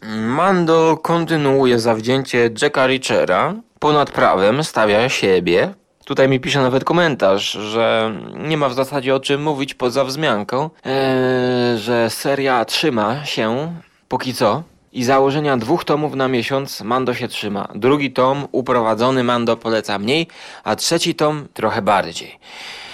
Mando 0.02 0.98
kontynuuje 0.98 1.80
zawzięcie 1.80 2.50
Jacka 2.62 2.88
Richera. 2.88 3.54
Ponad 3.80 4.12
prawem 4.12 4.64
stawia 4.64 5.10
siebie. 5.10 5.74
Tutaj 6.06 6.30
mi 6.30 6.40
pisze 6.40 6.62
nawet 6.62 6.84
komentarz, 6.84 7.52
że 7.52 8.16
nie 8.36 8.58
ma 8.58 8.70
w 8.70 8.74
zasadzie 8.74 9.16
o 9.16 9.20
czym 9.20 9.44
mówić 9.44 9.74
poza 9.74 10.04
wzmianką, 10.04 10.70
eee, 10.86 11.78
że 11.78 12.10
seria 12.10 12.66
trzyma 12.66 13.26
się 13.26 13.74
póki 14.08 14.34
co 14.34 14.64
i 14.94 15.04
założenia 15.04 15.58
dwóch 15.58 15.84
tomów 15.86 16.16
na 16.16 16.28
miesiąc 16.28 16.82
Mando 16.82 17.14
się 17.14 17.28
trzyma. 17.28 17.68
Drugi 17.76 18.12
tom 18.12 18.48
uprowadzony 18.52 19.24
Mando 19.24 19.58
poleca 19.58 20.00
mniej, 20.00 20.28
a 20.64 20.76
trzeci 20.76 21.16
tom 21.16 21.48
trochę 21.54 21.82
bardziej. 21.82 22.40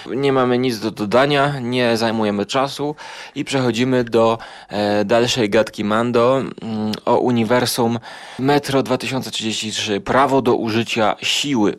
Nie 0.06 0.32
mamy 0.32 0.58
nic 0.58 0.78
do 0.78 0.90
dodania, 0.90 1.60
nie 1.60 1.96
zajmujemy 1.96 2.46
czasu 2.46 2.94
i 3.34 3.44
przechodzimy 3.44 4.04
do 4.04 4.38
e, 4.68 5.04
dalszej 5.04 5.50
gadki 5.50 5.84
Mando 5.84 6.36
mm, 6.36 6.92
o 7.04 7.18
uniwersum 7.18 7.98
Metro 8.38 8.82
2033 8.82 10.00
Prawo 10.00 10.42
do 10.42 10.54
użycia 10.54 11.16
siły. 11.22 11.76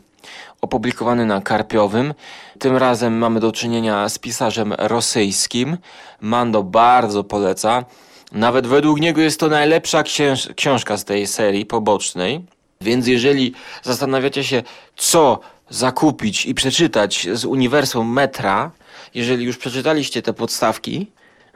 opublikowany 0.62 1.26
na 1.26 1.42
Karpiowym. 1.42 2.14
Tym 2.60 2.78
razem 2.78 3.18
mamy 3.18 3.40
do 3.40 3.52
czynienia 3.52 4.10
z 4.10 4.20
pisarzem 4.20 4.74
rosyjskim. 4.78 5.78
Mando 6.22 6.64
bardzo 6.64 7.24
poleca. 7.24 7.86
Nawet 8.32 8.68
według 8.68 9.00
niego 9.00 9.22
jest 9.22 9.40
to 9.40 9.48
najlepsza 9.48 10.04
książ 10.04 10.50
książka 10.56 10.98
z 10.98 11.06
tej 11.06 11.28
serii 11.28 11.66
pobocznej. 11.66 12.46
Więc 12.82 13.08
jeżeli 13.08 13.54
zastanawiacie 13.84 14.44
się, 14.44 14.64
co 14.96 15.40
zakupić 15.70 16.46
i 16.46 16.54
przeczytać 16.54 17.28
z 17.34 17.46
uniwersum 17.46 18.14
Metra, 18.14 18.72
jeżeli 19.14 19.46
już 19.46 19.58
przeczytaliście 19.58 20.22
te 20.22 20.34
podstawki, 20.34 21.12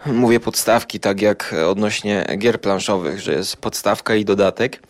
mówię 0.06 0.40
podstawki 0.40 1.00
tak 1.00 1.22
jak 1.22 1.56
odnośnie 1.68 2.26
gier 2.38 2.62
planszowych, 2.62 3.20
że 3.20 3.34
jest 3.34 3.58
podstawka 3.58 4.16
i 4.16 4.26
dodatek, 4.26 4.82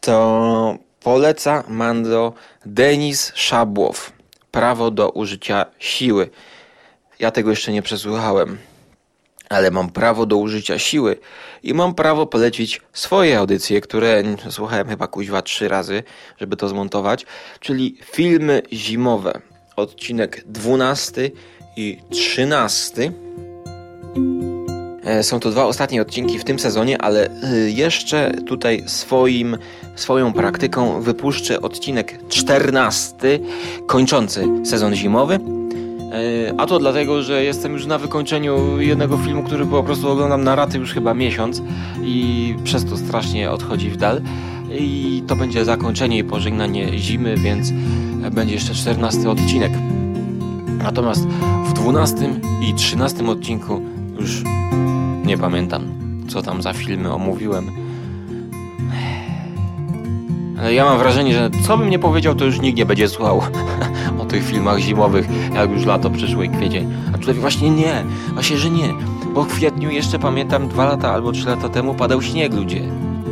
to 0.00 0.78
poleca 1.00 1.64
Mando 1.68 2.32
Denis 2.66 3.32
Szabłow. 3.34 4.12
Prawo 4.50 4.90
do 4.90 5.10
użycia 5.10 5.66
siły. 5.78 6.30
Ja 7.18 7.30
tego 7.30 7.50
jeszcze 7.50 7.72
nie 7.72 7.82
przesłuchałem 7.82 8.58
ale 9.48 9.70
mam 9.70 9.90
prawo 9.90 10.26
do 10.26 10.36
użycia 10.36 10.78
siły 10.78 11.16
i 11.62 11.74
mam 11.74 11.94
prawo 11.94 12.26
polecić 12.26 12.80
swoje 12.92 13.38
audycje, 13.38 13.80
które 13.80 14.22
słuchałem 14.50 14.88
chyba 14.88 15.06
kuźwa 15.06 15.42
trzy 15.42 15.68
razy, 15.68 16.02
żeby 16.40 16.56
to 16.56 16.68
zmontować, 16.68 17.26
czyli 17.60 17.98
filmy 18.04 18.62
zimowe. 18.72 19.40
Odcinek 19.76 20.44
12 20.46 21.30
i 21.76 21.98
13. 22.10 23.12
E, 25.04 25.22
są 25.22 25.40
to 25.40 25.50
dwa 25.50 25.64
ostatnie 25.64 26.02
odcinki 26.02 26.38
w 26.38 26.44
tym 26.44 26.58
sezonie, 26.58 27.02
ale 27.02 27.26
e, 27.26 27.70
jeszcze 27.70 28.32
tutaj 28.46 28.84
swoim, 28.86 29.58
swoją 29.96 30.32
praktyką 30.32 31.00
wypuszczę 31.00 31.60
odcinek 31.60 32.28
14, 32.28 33.38
kończący 33.86 34.46
sezon 34.64 34.94
zimowy. 34.94 35.57
E, 36.12 36.54
a 36.58 36.66
to 36.66 36.78
dlatego, 36.78 37.22
że 37.22 37.44
jestem 37.44 37.72
już 37.72 37.86
na 37.86 37.98
wykończeniu 37.98 38.80
jednego 38.80 39.16
filmu, 39.16 39.42
który 39.42 39.66
po 39.66 39.82
prostu 39.82 40.08
oglądam 40.08 40.44
na 40.44 40.54
raty 40.54 40.78
już 40.78 40.94
chyba 40.94 41.14
miesiąc 41.14 41.62
i 42.02 42.54
przez 42.64 42.84
to 42.84 42.96
strasznie 42.96 43.50
odchodzi 43.50 43.90
w 43.90 43.96
dal. 43.96 44.20
I 44.78 45.22
to 45.26 45.36
będzie 45.36 45.64
zakończenie 45.64 46.18
i 46.18 46.24
pożegnanie 46.24 46.98
zimy, 46.98 47.36
więc 47.36 47.72
będzie 48.30 48.54
jeszcze 48.54 48.74
14 48.74 49.30
odcinek. 49.30 49.72
Natomiast 50.82 51.26
w 51.66 51.72
12 51.72 52.40
i 52.70 52.74
13 52.74 53.26
odcinku 53.26 53.82
już 54.20 54.42
nie 55.24 55.38
pamiętam, 55.38 55.82
co 56.28 56.42
tam 56.42 56.62
za 56.62 56.72
filmy 56.72 57.12
omówiłem. 57.12 57.70
Ale 60.58 60.74
ja 60.74 60.84
mam 60.84 60.98
wrażenie, 60.98 61.34
że 61.34 61.50
co 61.66 61.78
bym 61.78 61.90
nie 61.90 61.98
powiedział, 61.98 62.34
to 62.34 62.44
już 62.44 62.60
nikt 62.60 62.78
nie 62.78 62.86
będzie 62.86 63.08
słuchał 63.08 63.42
tych 64.28 64.44
filmach 64.44 64.78
zimowych, 64.78 65.28
jak 65.54 65.70
już 65.70 65.84
lato 65.84 66.10
przyszło 66.10 66.42
i 66.42 66.48
kwiecień. 66.48 66.94
A 67.14 67.18
tutaj 67.18 67.34
właśnie 67.34 67.70
nie, 67.70 68.04
właśnie, 68.34 68.56
że 68.56 68.70
nie. 68.70 68.94
Bo 69.34 69.44
w 69.44 69.48
kwietniu 69.48 69.90
jeszcze 69.90 70.18
pamiętam 70.18 70.68
dwa 70.68 70.84
lata 70.84 71.12
albo 71.12 71.32
trzy 71.32 71.46
lata 71.48 71.68
temu 71.68 71.94
padał 71.94 72.22
śnieg 72.22 72.54
ludzie. 72.54 72.82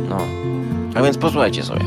No. 0.09 0.17
A 0.95 1.01
więc 1.01 1.17
posłuchajcie 1.17 1.63
sobie. 1.63 1.85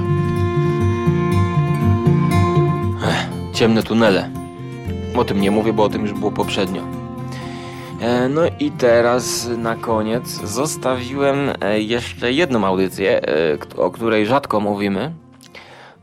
Ech, 3.09 3.55
ciemne 3.55 3.83
tunele. 3.83 4.31
O 5.17 5.25
tym 5.25 5.41
nie 5.41 5.51
mówię, 5.51 5.73
bo 5.73 5.85
o 5.85 5.89
tym 5.89 6.03
już 6.03 6.13
było 6.13 6.31
poprzednio. 6.31 6.83
E, 8.01 8.29
no 8.29 8.43
i 8.61 8.71
teraz 8.71 9.49
na 9.59 9.77
koniec 9.77 10.29
zostawiłem 10.29 11.37
e, 11.61 11.81
jeszcze 11.81 12.33
jedną 12.33 12.65
audycję, 12.67 13.29
e, 13.29 13.59
o 13.77 13.91
której 13.91 14.27
rzadko 14.27 14.61
mówimy. 14.61 15.13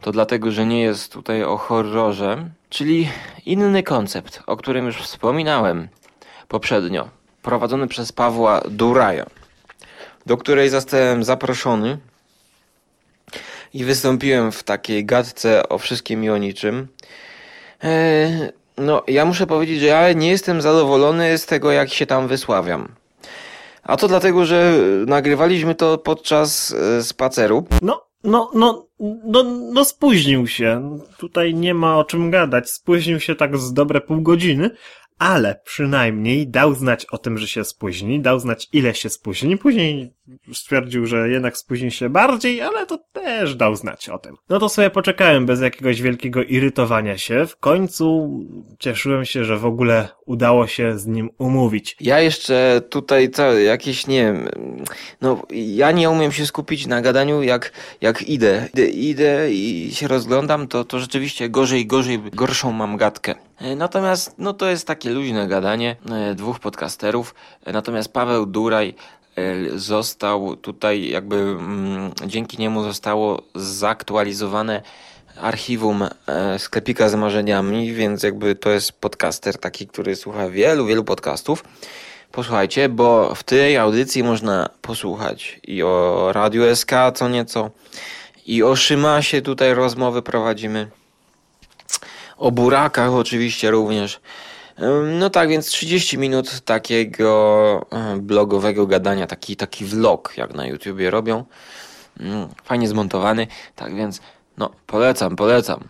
To 0.02 0.12
dlatego, 0.12 0.52
że 0.52 0.66
nie 0.66 0.82
jest 0.82 1.14
tutaj 1.14 1.44
o 1.44 1.58
horrorze, 1.58 2.50
czyli 2.70 3.10
inny 3.46 3.84
koncept, 3.84 4.44
o 4.48 4.58
którym 4.58 4.86
już 4.86 4.98
wspominałem 4.98 5.88
poprzednio, 6.48 7.10
prowadzony 7.42 7.88
przez 7.88 8.12
Pawła 8.12 8.62
Duraja, 8.70 9.26
do 10.26 10.38
której 10.38 10.70
zostałem 10.70 11.24
zaproszony 11.24 11.98
i 13.74 13.84
wystąpiłem 13.84 14.52
w 14.52 14.64
takiej 14.64 15.06
gadce 15.06 15.70
o 15.70 15.78
wszystkim 15.78 16.24
i 16.24 16.30
o 16.30 16.38
niczym. 16.38 16.88
Eee, 17.82 18.52
no, 18.78 19.04
ja 19.08 19.26
muszę 19.26 19.48
powiedzieć, 19.48 19.80
że 19.80 19.86
ja 19.86 20.14
nie 20.14 20.30
jestem 20.30 20.62
zadowolony 20.62 21.38
z 21.38 21.46
tego, 21.46 21.72
jak 21.72 21.90
się 21.90 22.06
tam 22.06 22.28
wysławiam. 22.28 22.96
A 23.84 23.98
to 23.98 24.08
dlatego, 24.08 24.46
że 24.46 24.74
nagrywaliśmy 25.08 25.76
to 25.76 25.98
podczas 25.98 26.72
e, 26.72 27.04
spaceru. 27.04 27.66
No, 27.82 28.07
no, 28.24 28.52
no, 28.56 28.88
no, 29.26 29.44
no 29.74 29.86
spóźnił 29.86 30.48
się. 30.48 31.00
Tutaj 31.18 31.54
nie 31.54 31.74
ma 31.74 31.98
o 31.98 32.04
czym 32.04 32.32
gadać. 32.32 32.70
Spóźnił 32.70 33.20
się 33.20 33.36
tak 33.36 33.58
z 33.58 33.74
dobre 33.74 34.02
pół 34.02 34.22
godziny, 34.22 34.70
ale 35.20 35.62
przynajmniej 35.66 36.48
dał 36.48 36.74
znać 36.74 37.06
o 37.06 37.18
tym, 37.18 37.38
że 37.38 37.48
się 37.48 37.64
spóźni, 37.64 38.22
dał 38.22 38.40
znać 38.40 38.70
ile 38.74 38.96
się 38.96 39.10
spóźni, 39.10 39.58
później 39.58 40.17
stwierdził, 40.54 41.06
że 41.06 41.30
jednak 41.30 41.58
spóźni 41.58 41.92
się 41.92 42.10
bardziej, 42.10 42.62
ale 42.62 42.86
to 42.86 42.98
też 43.14 43.56
dał 43.56 43.76
znać 43.76 44.10
o 44.10 44.18
tym. 44.18 44.36
No 44.50 44.60
to 44.60 44.70
sobie 44.70 44.90
poczekałem 44.90 45.46
bez 45.46 45.62
jakiegoś 45.62 46.02
wielkiego 46.02 46.44
irytowania 46.44 47.18
się. 47.18 47.46
W 47.46 47.58
końcu 47.58 48.40
cieszyłem 48.80 49.26
się, 49.26 49.46
że 49.46 49.58
w 49.58 49.66
ogóle 49.66 50.08
udało 50.26 50.68
się 50.68 51.00
z 51.00 51.06
nim 51.06 51.30
umówić. 51.38 51.96
Ja 52.02 52.20
jeszcze 52.20 52.82
tutaj 52.90 53.30
co, 53.30 53.54
jakieś, 53.54 54.08
nie 54.08 54.24
wiem, 54.24 54.50
no 55.22 55.42
ja 55.52 55.92
nie 55.92 56.10
umiem 56.10 56.32
się 56.32 56.46
skupić 56.46 56.88
na 56.88 57.02
gadaniu 57.02 57.44
jak, 57.44 57.72
jak 58.02 58.22
idę. 58.22 58.70
idę. 58.74 58.88
Idę 58.88 59.52
i 59.52 59.92
się 59.94 60.08
rozglądam, 60.08 60.68
to, 60.68 60.84
to 60.84 61.00
rzeczywiście 61.00 61.50
gorzej, 61.50 61.86
gorzej, 61.86 62.20
gorszą 62.34 62.72
mam 62.72 62.98
gadkę. 62.98 63.36
E, 63.58 63.76
natomiast, 63.76 64.36
no 64.38 64.54
to 64.54 64.70
jest 64.70 64.88
takie 64.88 65.10
luźne 65.10 65.48
gadanie 65.48 65.96
e, 66.12 66.36
dwóch 66.36 66.60
podcasterów. 66.60 67.36
E, 67.66 67.74
natomiast 67.74 68.14
Paweł 68.14 68.46
Duraj 68.46 68.96
został 69.76 70.56
tutaj 70.56 71.10
jakby 71.10 71.36
mm, 71.36 72.12
dzięki 72.26 72.58
niemu 72.58 72.84
zostało 72.84 73.42
zaktualizowane 73.56 74.82
archiwum 75.42 76.08
sklepika 76.58 77.10
z 77.10 77.16
marzeniami, 77.16 77.94
więc 77.94 78.24
jakby 78.24 78.56
to 78.56 78.70
jest 78.70 78.92
podcaster 78.92 79.58
taki, 79.58 79.88
który 79.88 80.16
słucha 80.16 80.50
wielu, 80.50 80.86
wielu 80.86 81.04
podcastów. 81.04 81.64
Posłuchajcie, 82.32 82.90
bo 82.90 83.36
w 83.36 83.44
tej 83.44 83.78
audycji 83.78 84.24
można 84.24 84.70
posłuchać 84.82 85.60
i 85.68 85.84
o 85.84 86.30
Radiu 86.34 86.76
SK 86.76 86.92
co 87.16 87.30
nieco, 87.30 87.72
i 88.46 88.64
o 88.64 88.76
Szymasie 88.76 89.42
tutaj 89.42 89.74
rozmowy 89.74 90.22
prowadzimy 90.22 90.88
o 92.38 92.52
burakach 92.52 93.14
oczywiście 93.14 93.72
również. 93.72 94.20
No 95.20 95.30
tak, 95.30 95.50
więc 95.50 95.68
30 95.68 96.18
minut 96.18 96.62
takiego 96.62 97.86
blogowego 98.18 98.88
gadania, 98.88 99.28
taki, 99.28 99.56
taki 99.56 99.86
vlog, 99.86 100.34
jak 100.38 100.54
na 100.54 100.66
YouTubie 100.66 101.10
robią. 101.10 101.46
Mm, 102.20 102.48
fajnie 102.64 102.88
zmontowany, 102.88 103.48
tak 103.76 103.96
więc 103.96 104.22
no 104.58 104.70
polecam, 104.88 105.36
polecam. 105.36 105.84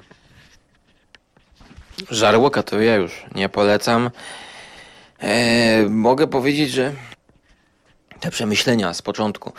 Żarłoka 2.10 2.64
to 2.64 2.82
ja 2.82 2.96
już 2.96 3.26
nie 3.36 3.50
polecam. 3.50 4.10
Eee, 5.22 5.90
mogę 5.90 6.28
powiedzieć, 6.28 6.72
że 6.72 6.94
te 8.20 8.32
przemyślenia 8.32 8.94
z 8.94 9.02
początku 9.02 9.54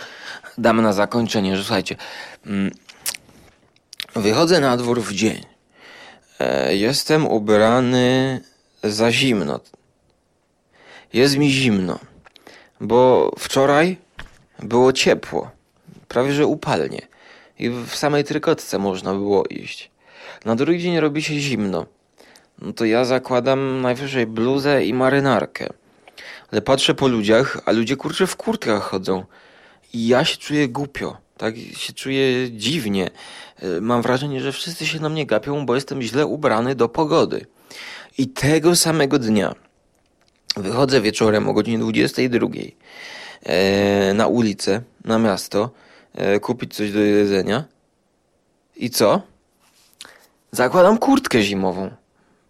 damy 0.59 0.83
na 0.83 0.93
zakończenie, 0.93 1.57
że 1.57 1.65
słuchajcie, 1.65 1.97
mm, 2.47 2.71
wychodzę 4.17 4.61
na 4.61 4.77
dwór 4.77 5.03
w 5.03 5.13
dzień 5.13 5.59
E, 6.41 6.77
jestem 6.77 7.27
ubrany 7.27 8.41
za 8.83 9.13
zimno. 9.13 9.61
Jest 11.13 11.37
mi 11.37 11.51
zimno, 11.51 11.99
bo 12.81 13.31
wczoraj 13.39 13.97
było 14.63 14.93
ciepło, 14.93 15.51
prawie 16.09 16.33
że 16.33 16.47
upalnie. 16.47 17.07
I 17.59 17.71
w 17.71 17.95
samej 17.95 18.25
trykotce 18.25 18.79
można 18.79 19.15
było 19.15 19.45
iść. 19.45 19.91
Na 20.45 20.57
drugi 20.57 20.83
dzień 20.83 21.01
robi 21.01 21.23
się 21.23 21.39
zimno. 21.39 21.87
No 22.59 22.73
to 22.73 22.85
ja 22.85 23.05
zakładam 23.05 23.81
najwyżej 23.81 24.27
bluzę 24.27 24.85
i 24.85 24.95
marynarkę. 24.95 25.69
Ale 26.53 26.63
patrzę 26.63 26.95
po 26.95 27.09
ludziach, 27.09 27.61
a 27.65 27.73
ludzie 27.73 27.97
kurczę 27.97 28.27
w 28.27 28.37
kurtkach 28.37 28.83
chodzą. 28.83 29.25
I 29.93 30.09
ja 30.09 30.25
się 30.25 30.37
czuję 30.37 30.69
głupio. 30.69 31.17
Tak 31.37 31.55
się 31.57 31.93
czuję 31.93 32.53
dziwnie. 32.53 33.11
E, 33.57 33.81
mam 33.81 34.03
wrażenie, 34.03 34.41
że 34.41 34.53
wszyscy 34.53 34.87
się 34.87 35.01
na 35.01 35.09
mnie 35.09 35.27
gapią, 35.27 35.67
bo 35.67 35.75
jestem 35.75 36.03
źle 36.03 36.27
ubrany 36.27 36.75
do 36.75 36.89
pogody. 36.89 37.47
I 38.19 38.29
tego 38.29 38.77
samego 38.77 39.19
dnia 39.19 39.55
wychodzę 40.57 41.01
wieczorem 41.01 41.49
o 41.49 41.53
godzinie 41.53 41.79
22 41.79 42.47
e, 43.43 44.15
na 44.15 44.27
ulicę, 44.27 44.83
na 45.05 45.19
miasto, 45.19 45.71
e, 46.15 46.41
kupić 46.41 46.75
coś 46.75 46.93
do 46.93 46.99
jedzenia. 46.99 47.65
I 48.77 48.91
co? 48.91 49.23
Zakładam 50.51 50.99
kurtkę 50.99 51.43
zimową, 51.43 51.91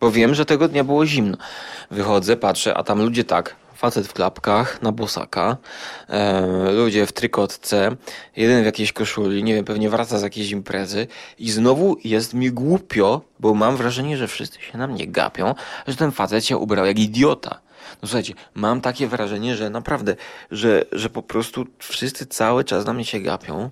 bo 0.00 0.10
wiem, 0.10 0.34
że 0.34 0.44
tego 0.44 0.68
dnia 0.68 0.84
było 0.84 1.06
zimno. 1.06 1.36
Wychodzę, 1.90 2.36
patrzę, 2.36 2.74
a 2.74 2.84
tam 2.84 3.02
ludzie 3.02 3.24
tak, 3.24 3.56
facet 3.78 4.06
w 4.06 4.12
klapkach, 4.12 4.82
na 4.82 4.92
bosaka, 4.92 5.56
e, 6.08 6.72
ludzie 6.72 7.06
w 7.06 7.12
trykotce, 7.12 7.96
jeden 8.36 8.62
w 8.62 8.66
jakiejś 8.66 8.92
koszuli, 8.92 9.44
nie 9.44 9.54
wiem, 9.54 9.64
pewnie 9.64 9.90
wraca 9.90 10.18
z 10.18 10.22
jakiejś 10.22 10.50
imprezy 10.50 11.06
i 11.38 11.50
znowu 11.50 11.96
jest 12.04 12.34
mi 12.34 12.50
głupio, 12.50 13.20
bo 13.40 13.54
mam 13.54 13.76
wrażenie, 13.76 14.16
że 14.16 14.28
wszyscy 14.28 14.60
się 14.60 14.78
na 14.78 14.86
mnie 14.86 15.06
gapią, 15.06 15.54
że 15.86 15.96
ten 15.96 16.12
facet 16.12 16.44
się 16.44 16.56
ubrał 16.56 16.86
jak 16.86 16.98
idiota. 16.98 17.60
No 18.02 18.08
słuchajcie, 18.08 18.34
mam 18.54 18.80
takie 18.80 19.06
wrażenie, 19.06 19.56
że 19.56 19.70
naprawdę, 19.70 20.16
że, 20.50 20.84
że 20.92 21.10
po 21.10 21.22
prostu 21.22 21.66
wszyscy 21.78 22.26
cały 22.26 22.64
czas 22.64 22.86
na 22.86 22.92
mnie 22.92 23.04
się 23.04 23.20
gapią, 23.20 23.70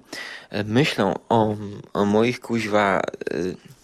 e, 0.51 0.65
myślą 0.65 1.15
o, 1.29 1.57
o 1.93 2.05
moich 2.05 2.41
kuźwa... 2.41 3.01
E, 3.31 3.76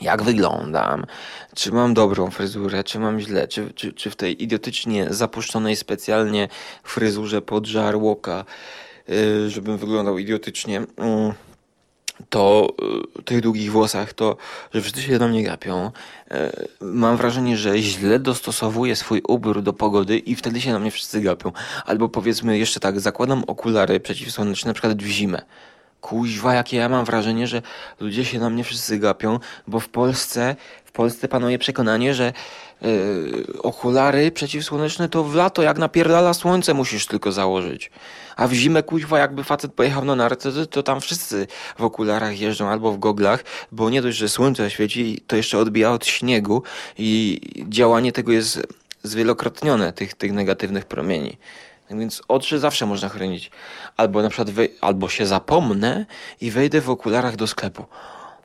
jak 0.00 0.22
wyglądam, 0.22 1.06
czy 1.54 1.72
mam 1.72 1.94
dobrą 1.94 2.30
fryzurę, 2.30 2.84
czy 2.84 2.98
mam 2.98 3.20
źle, 3.20 3.48
czy, 3.48 3.72
czy, 3.74 3.92
czy 3.92 4.10
w 4.10 4.16
tej 4.16 4.42
idiotycznie 4.42 5.06
zapuszczonej 5.10 5.76
specjalnie 5.76 6.48
fryzurze 6.82 7.42
pod 7.42 7.66
żarłoka, 7.66 8.44
yy, 9.08 9.50
żebym 9.50 9.78
wyglądał 9.78 10.18
idiotycznie, 10.18 10.74
yy, 10.74 11.34
to 12.28 12.68
yy, 13.16 13.22
tych 13.22 13.40
długich 13.40 13.72
włosach, 13.72 14.12
to, 14.12 14.36
że 14.74 14.80
wszyscy 14.80 15.02
się 15.02 15.18
do 15.18 15.28
mnie 15.28 15.44
gapią. 15.44 15.90
Yy, 16.30 16.36
mam 16.80 17.16
wrażenie, 17.16 17.56
że 17.56 17.78
źle 17.78 18.18
dostosowuję 18.18 18.96
swój 18.96 19.22
ubór 19.28 19.62
do 19.62 19.72
pogody 19.72 20.18
i 20.18 20.34
wtedy 20.34 20.60
się 20.60 20.72
na 20.72 20.78
mnie 20.78 20.90
wszyscy 20.90 21.20
gapią. 21.20 21.52
Albo 21.86 22.08
powiedzmy 22.08 22.58
jeszcze 22.58 22.80
tak, 22.80 23.00
zakładam 23.00 23.44
okulary 23.46 24.00
przeciwsłoneczne, 24.00 24.68
na 24.68 24.74
przykład 24.74 25.02
w 25.02 25.06
zimę 25.06 25.42
kuźwa, 26.04 26.54
jakie 26.54 26.76
ja 26.76 26.88
mam 26.88 27.04
wrażenie, 27.04 27.46
że 27.46 27.62
ludzie 28.00 28.24
się 28.24 28.38
na 28.38 28.50
mnie 28.50 28.64
wszyscy 28.64 28.98
gapią, 28.98 29.38
bo 29.66 29.80
w 29.80 29.88
Polsce, 29.88 30.56
w 30.84 30.92
Polsce 30.92 31.28
panuje 31.28 31.58
przekonanie, 31.58 32.14
że 32.14 32.32
yy, 32.82 33.44
okulary 33.62 34.30
przeciwsłoneczne 34.30 35.08
to 35.08 35.24
w 35.24 35.34
lato, 35.34 35.62
jak 35.62 35.78
napierdala 35.78 36.34
słońce, 36.34 36.74
musisz 36.74 37.06
tylko 37.06 37.32
założyć. 37.32 37.90
A 38.36 38.48
w 38.48 38.52
zimę, 38.52 38.82
kuźwa, 38.82 39.18
jakby 39.18 39.44
facet 39.44 39.72
pojechał 39.72 40.04
na 40.04 40.14
narty, 40.14 40.52
to, 40.52 40.66
to 40.66 40.82
tam 40.82 41.00
wszyscy 41.00 41.46
w 41.78 41.84
okularach 41.84 42.40
jeżdżą 42.40 42.68
albo 42.68 42.92
w 42.92 42.98
goglach, 42.98 43.44
bo 43.72 43.90
nie 43.90 44.02
dość, 44.02 44.18
że 44.18 44.28
słońce 44.28 44.70
świeci, 44.70 45.20
to 45.26 45.36
jeszcze 45.36 45.58
odbija 45.58 45.90
od 45.92 46.06
śniegu 46.06 46.62
i 46.98 47.40
działanie 47.68 48.12
tego 48.12 48.32
jest 48.32 48.62
zwielokrotnione, 49.02 49.92
tych, 49.92 50.14
tych 50.14 50.32
negatywnych 50.32 50.84
promieni. 50.84 51.36
Tak 51.88 51.98
więc 51.98 52.22
oczy 52.28 52.58
zawsze 52.58 52.86
można 52.86 53.08
chronić. 53.08 53.50
Albo 53.96 54.22
na 54.22 54.28
przykład 54.28 54.50
wej- 54.50 54.74
albo 54.80 55.08
się 55.08 55.26
zapomnę 55.26 56.06
i 56.40 56.50
wejdę 56.50 56.80
w 56.80 56.90
okularach 56.90 57.36
do 57.36 57.46
sklepu. 57.46 57.84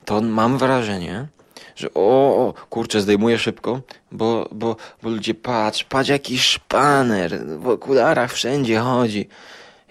To 0.06 0.22
mam 0.22 0.58
wrażenie, 0.58 1.28
że 1.76 1.88
o, 1.94 2.00
o 2.48 2.54
kurczę, 2.70 3.02
zdejmuję 3.02 3.40
szybko, 3.40 3.82
bo, 4.12 4.50
bo, 4.52 4.76
bo 5.04 5.10
ludzie 5.10 5.34
patrz, 5.34 5.84
patrz 5.84 6.10
jaki 6.10 6.40
szpaner, 6.40 7.46
w 7.60 7.68
okularach 7.68 8.34
wszędzie 8.34 8.80
chodzi. 8.80 9.28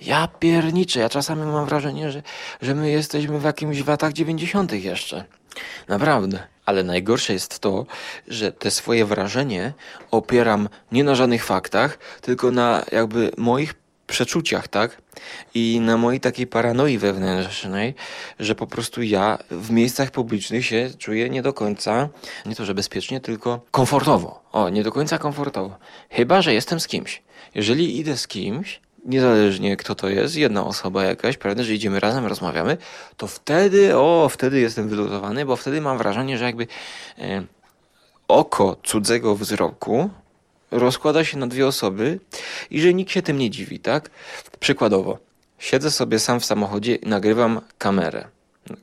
Ja 0.01 0.28
pierniczę, 0.38 1.01
ja 1.01 1.09
czasami 1.09 1.42
mam 1.46 1.66
wrażenie, 1.66 2.11
że, 2.11 2.22
że 2.62 2.74
my 2.74 2.90
jesteśmy 2.90 3.38
w 3.38 3.44
jakimś 3.44 3.86
latach 3.86 4.12
dziewięćdziesiątych 4.12 4.84
jeszcze. 4.84 5.24
Naprawdę. 5.88 6.38
Ale 6.68 6.84
najgorsze 6.84 7.32
jest 7.32 7.58
to, 7.58 7.86
że 8.28 8.52
te 8.52 8.70
swoje 8.70 9.04
wrażenie 9.04 9.72
opieram 10.10 10.68
nie 10.92 11.04
na 11.04 11.14
żadnych 11.14 11.44
faktach, 11.44 11.98
tylko 12.20 12.50
na 12.50 12.84
jakby 12.92 13.30
moich 13.36 13.74
przeczuciach, 14.06 14.68
tak? 14.68 15.02
I 15.54 15.80
na 15.80 15.96
mojej 15.96 16.20
takiej 16.20 16.46
paranoi 16.46 16.98
wewnętrznej, 16.98 17.94
że 18.40 18.54
po 18.54 18.66
prostu 18.66 19.02
ja 19.02 19.38
w 19.50 19.70
miejscach 19.70 20.10
publicznych 20.10 20.66
się 20.66 20.90
czuję 20.98 21.30
nie 21.30 21.42
do 21.42 21.52
końca, 21.52 22.08
nie 22.46 22.54
to, 22.54 22.64
że 22.64 22.74
bezpiecznie, 22.74 23.20
tylko 23.20 23.60
komfortowo. 23.70 24.42
O, 24.52 24.68
nie 24.68 24.82
do 24.82 24.92
końca 24.92 25.18
komfortowo. 25.18 25.78
Chyba, 26.10 26.42
że 26.42 26.54
jestem 26.54 26.80
z 26.80 26.86
kimś. 26.86 27.22
Jeżeli 27.54 27.98
idę 27.98 28.16
z 28.16 28.28
kimś, 28.28 28.80
niezależnie 29.05 29.76
kto 29.76 29.94
to 29.94 30.09
jest, 30.09 30.36
jedna 30.36 30.64
osoba 30.64 31.05
jakaś, 31.05 31.36
prawda, 31.36 31.62
że 31.62 31.74
idziemy 31.74 32.01
razem, 32.01 32.26
rozmawiamy, 32.26 32.76
to 33.16 33.26
wtedy, 33.26 33.96
o, 33.96 34.28
wtedy 34.32 34.61
jestem 34.61 34.88
wyluzowany, 34.88 35.44
bo 35.46 35.57
wtedy 35.57 35.80
mam 35.80 35.99
wrażenie, 35.99 36.38
że 36.38 36.44
jakby 36.44 36.66
e, 37.18 37.44
oko 38.28 38.76
cudzego 38.82 39.36
wzroku 39.36 40.11
rozkłada 40.70 41.24
się 41.24 41.38
na 41.38 41.46
dwie 41.46 41.66
osoby 41.66 42.20
i 42.70 42.80
że 42.80 42.94
nikt 42.94 43.11
się 43.11 43.22
tym 43.22 43.38
nie 43.38 43.51
dziwi, 43.51 43.80
tak? 43.80 44.11
Przykładowo, 44.61 45.18
siedzę 45.59 45.90
sobie 45.90 46.18
sam 46.18 46.40
w 46.40 46.44
samochodzie 46.44 46.94
i 46.94 47.09
nagrywam 47.09 47.61
kamerę. 47.78 48.24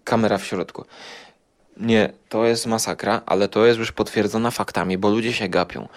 Kamera 0.04 0.38
w 0.38 0.46
środku. 0.46 0.86
Nie, 1.78 2.14
to 2.30 2.46
jest 2.46 2.66
masakra, 2.66 3.22
ale 3.26 3.48
to 3.48 3.66
jest 3.66 3.80
już 3.80 3.92
potwierdzona 3.92 4.52
faktami, 4.52 4.98
bo 4.98 5.10
ludzie 5.10 5.34
się 5.34 5.50
gapią. 5.50 5.88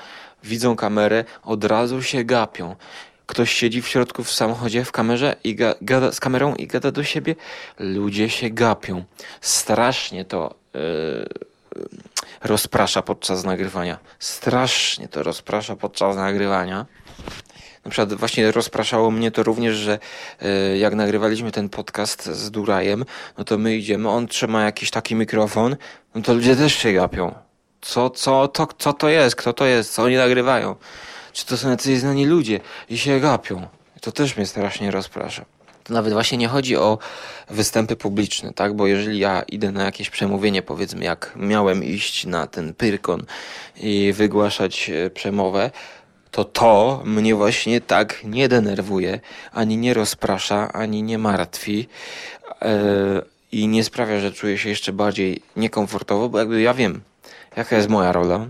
Widzą 0.45 0.77
kamerę, 0.77 1.25
od 1.43 1.64
razu 1.64 2.03
się 2.03 2.25
gapią 2.25 2.77
ktoś 3.29 3.53
siedzi 3.53 3.83
w 3.83 3.89
środku 3.89 4.24
w 4.24 4.33
samochodzie 4.33 4.85
w 4.85 4.93
kamerze 4.93 5.37
i 5.45 5.55
ga, 5.55 5.74
gada 5.81 6.12
z 6.12 6.20
kamerą 6.20 6.55
i 6.55 6.66
gada 6.66 6.91
do 6.91 7.05
siebie, 7.05 7.35
ludzie 7.79 8.31
się 8.31 8.51
gapią. 8.51 9.05
Strasznie 9.41 10.24
to 10.24 10.55
yy, 10.74 11.29
rozprasza 12.45 13.03
podczas 13.03 13.45
nagrywania. 13.45 13.99
Strasznie 14.18 15.09
to 15.09 15.22
rozprasza 15.22 15.76
podczas 15.76 16.16
nagrywania. 16.16 16.87
Na 17.85 17.91
przykład 17.91 18.14
właśnie 18.14 18.53
rozpraszało 18.53 19.11
mnie 19.11 19.31
to 19.31 19.43
również, 19.43 19.76
że 19.76 19.99
yy, 20.41 20.79
jak 20.79 20.95
nagrywaliśmy 20.95 21.53
ten 21.53 21.68
podcast 21.68 22.26
z 22.26 22.51
Durajem, 22.51 23.05
no 23.39 23.45
to 23.45 23.59
my 23.59 23.76
idziemy, 23.76 24.09
on 24.09 24.26
trzyma 24.26 24.64
jakiś 24.64 24.91
taki 24.91 25.14
mikrofon, 25.14 25.76
no 26.14 26.22
to 26.22 26.35
ludzie 26.35 26.57
też 26.57 26.74
się 26.74 26.93
gapią. 26.93 27.35
Co, 27.81 28.11
co, 28.11 28.49
to, 28.49 28.68
co 28.79 28.93
to 28.93 29.09
jest? 29.09 29.37
Kto 29.37 29.53
to 29.53 29.64
jest? 29.64 29.93
Co 29.93 30.03
oni 30.03 30.16
nagrywają? 30.16 30.76
Czy 31.39 31.47
to 31.47 31.57
są 31.57 31.70
jacyś 31.70 31.99
znani 31.99 32.26
ludzie 32.26 32.61
i 32.91 32.99
się 32.99 33.20
gapią. 33.20 33.66
To 34.01 34.12
też 34.12 34.36
mnie 34.36 34.47
strasznie 34.47 34.91
rozprasza. 34.91 35.45
To 35.84 35.95
nawet 35.95 36.12
właśnie 36.12 36.39
nie 36.39 36.49
chodzi 36.49 36.76
o 36.76 36.99
występy 37.51 37.97
publiczne, 37.97 38.53
tak? 38.53 38.76
Bo 38.76 38.86
jeżeli 38.86 39.18
ja 39.18 39.43
idę 39.43 39.72
na 39.72 39.84
jakieś 39.84 40.11
przemówienie, 40.11 40.62
powiedzmy, 40.62 41.05
jak 41.05 41.32
miałem 41.36 41.84
iść 41.84 42.26
na 42.26 42.47
ten 42.47 42.74
Pyrkon 42.74 43.24
i 43.76 44.12
wygłaszać 44.12 44.91
e, 44.91 45.11
przemowę, 45.11 45.70
to 46.30 46.45
to 46.45 47.03
mnie 47.05 47.34
właśnie 47.34 47.80
tak 47.80 48.24
nie 48.24 48.49
denerwuje, 48.49 49.20
ani 49.53 49.76
nie 49.76 49.95
rozprasza, 49.95 50.72
ani 50.72 51.03
nie 51.03 51.18
martwi 51.18 51.89
yy, 52.62 52.68
i 53.53 53.68
nie 53.68 53.84
sprawia, 53.84 54.20
że 54.20 54.32
czuję 54.32 54.59
się 54.59 54.68
jeszcze 54.68 54.93
bardziej 54.93 55.43
niekomfortowo, 55.57 56.28
bo 56.28 56.39
jakby 56.39 56.61
ja 56.61 56.74
wiem, 56.74 57.01
jaka 57.57 57.76
jest 57.76 57.89
moja 57.89 58.12
rola, 58.12 58.47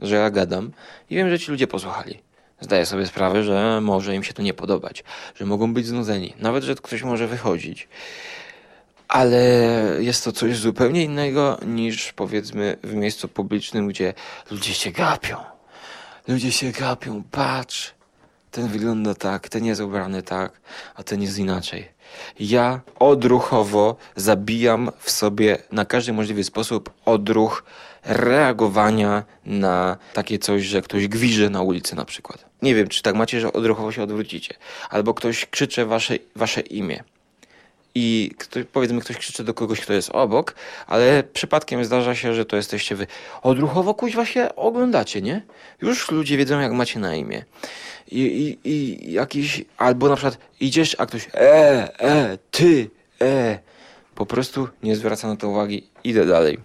że 0.00 0.16
ja 0.16 0.30
gadam 0.30 0.72
i 1.10 1.16
wiem, 1.16 1.30
że 1.30 1.38
ci 1.38 1.50
ludzie 1.50 1.66
posłuchali. 1.66 2.31
Zdaję 2.62 2.86
sobie 2.86 3.06
sprawę, 3.06 3.44
że 3.44 3.80
może 3.82 4.14
im 4.14 4.24
się 4.24 4.32
to 4.32 4.42
nie 4.42 4.54
podobać, 4.54 5.04
że 5.34 5.46
mogą 5.46 5.74
być 5.74 5.86
znudzeni, 5.86 6.34
nawet 6.38 6.64
że 6.64 6.74
ktoś 6.74 7.02
może 7.02 7.26
wychodzić. 7.26 7.88
Ale 9.08 9.42
jest 9.98 10.24
to 10.24 10.32
coś 10.32 10.56
zupełnie 10.56 11.04
innego 11.04 11.58
niż 11.66 12.12
powiedzmy 12.12 12.76
w 12.82 12.94
miejscu 12.94 13.28
publicznym, 13.28 13.88
gdzie 13.88 14.14
ludzie 14.50 14.74
się 14.74 14.90
gapią. 14.90 15.36
Ludzie 16.28 16.52
się 16.52 16.72
gapią, 16.72 17.22
patrz, 17.30 17.94
ten 18.50 18.68
wygląda 18.68 19.14
tak, 19.14 19.48
ten 19.48 19.64
jest 19.64 19.80
ubrany 19.80 20.22
tak, 20.22 20.60
a 20.94 21.02
ten 21.02 21.22
jest 21.22 21.38
inaczej. 21.38 21.88
Ja 22.40 22.80
odruchowo 22.98 23.96
zabijam 24.16 24.90
w 24.98 25.10
sobie 25.10 25.58
na 25.72 25.84
każdy 25.84 26.12
możliwy 26.12 26.44
sposób 26.44 26.90
odruch 27.04 27.64
reagowania 28.04 29.24
na 29.46 29.96
takie 30.12 30.38
coś, 30.38 30.62
że 30.62 30.82
ktoś 30.82 31.08
gwiże 31.08 31.50
na 31.50 31.62
ulicy 31.62 31.96
na 31.96 32.04
przykład. 32.04 32.51
Nie 32.62 32.74
wiem, 32.74 32.88
czy 32.88 33.02
tak 33.02 33.14
macie, 33.14 33.40
że 33.40 33.52
odruchowo 33.52 33.92
się 33.92 34.02
odwrócicie. 34.02 34.54
Albo 34.90 35.14
ktoś 35.14 35.46
krzycze 35.46 35.86
wasze, 35.86 36.14
wasze 36.36 36.60
imię. 36.60 37.04
I 37.94 38.30
ktoś, 38.38 38.64
powiedzmy, 38.72 39.00
ktoś 39.00 39.16
krzyczy 39.16 39.44
do 39.44 39.54
kogoś, 39.54 39.80
kto 39.80 39.92
jest 39.92 40.10
obok, 40.10 40.54
ale 40.86 41.22
przypadkiem 41.22 41.84
zdarza 41.84 42.14
się, 42.14 42.34
że 42.34 42.44
to 42.44 42.56
jesteście 42.56 42.96
wy. 42.96 43.06
Odruchowo 43.42 43.94
kuźwa 43.94 44.26
się 44.26 44.54
oglądacie, 44.56 45.22
nie? 45.22 45.42
Już 45.82 46.10
ludzie 46.10 46.36
wiedzą, 46.36 46.60
jak 46.60 46.72
macie 46.72 47.00
na 47.00 47.14
imię. 47.14 47.44
I, 48.10 48.20
i, 48.20 48.68
i 48.70 49.12
jakiś, 49.12 49.64
albo 49.76 50.08
na 50.08 50.16
przykład 50.16 50.38
idziesz, 50.60 50.96
a 50.98 51.06
ktoś 51.06 51.28
e, 51.34 52.00
e, 52.00 52.38
ty, 52.50 52.90
e. 53.20 53.58
Po 54.14 54.26
prostu 54.26 54.68
nie 54.82 54.96
zwraca 54.96 55.28
na 55.28 55.36
to 55.36 55.48
uwagi, 55.48 55.86
idę 56.04 56.26
dalej. 56.26 56.58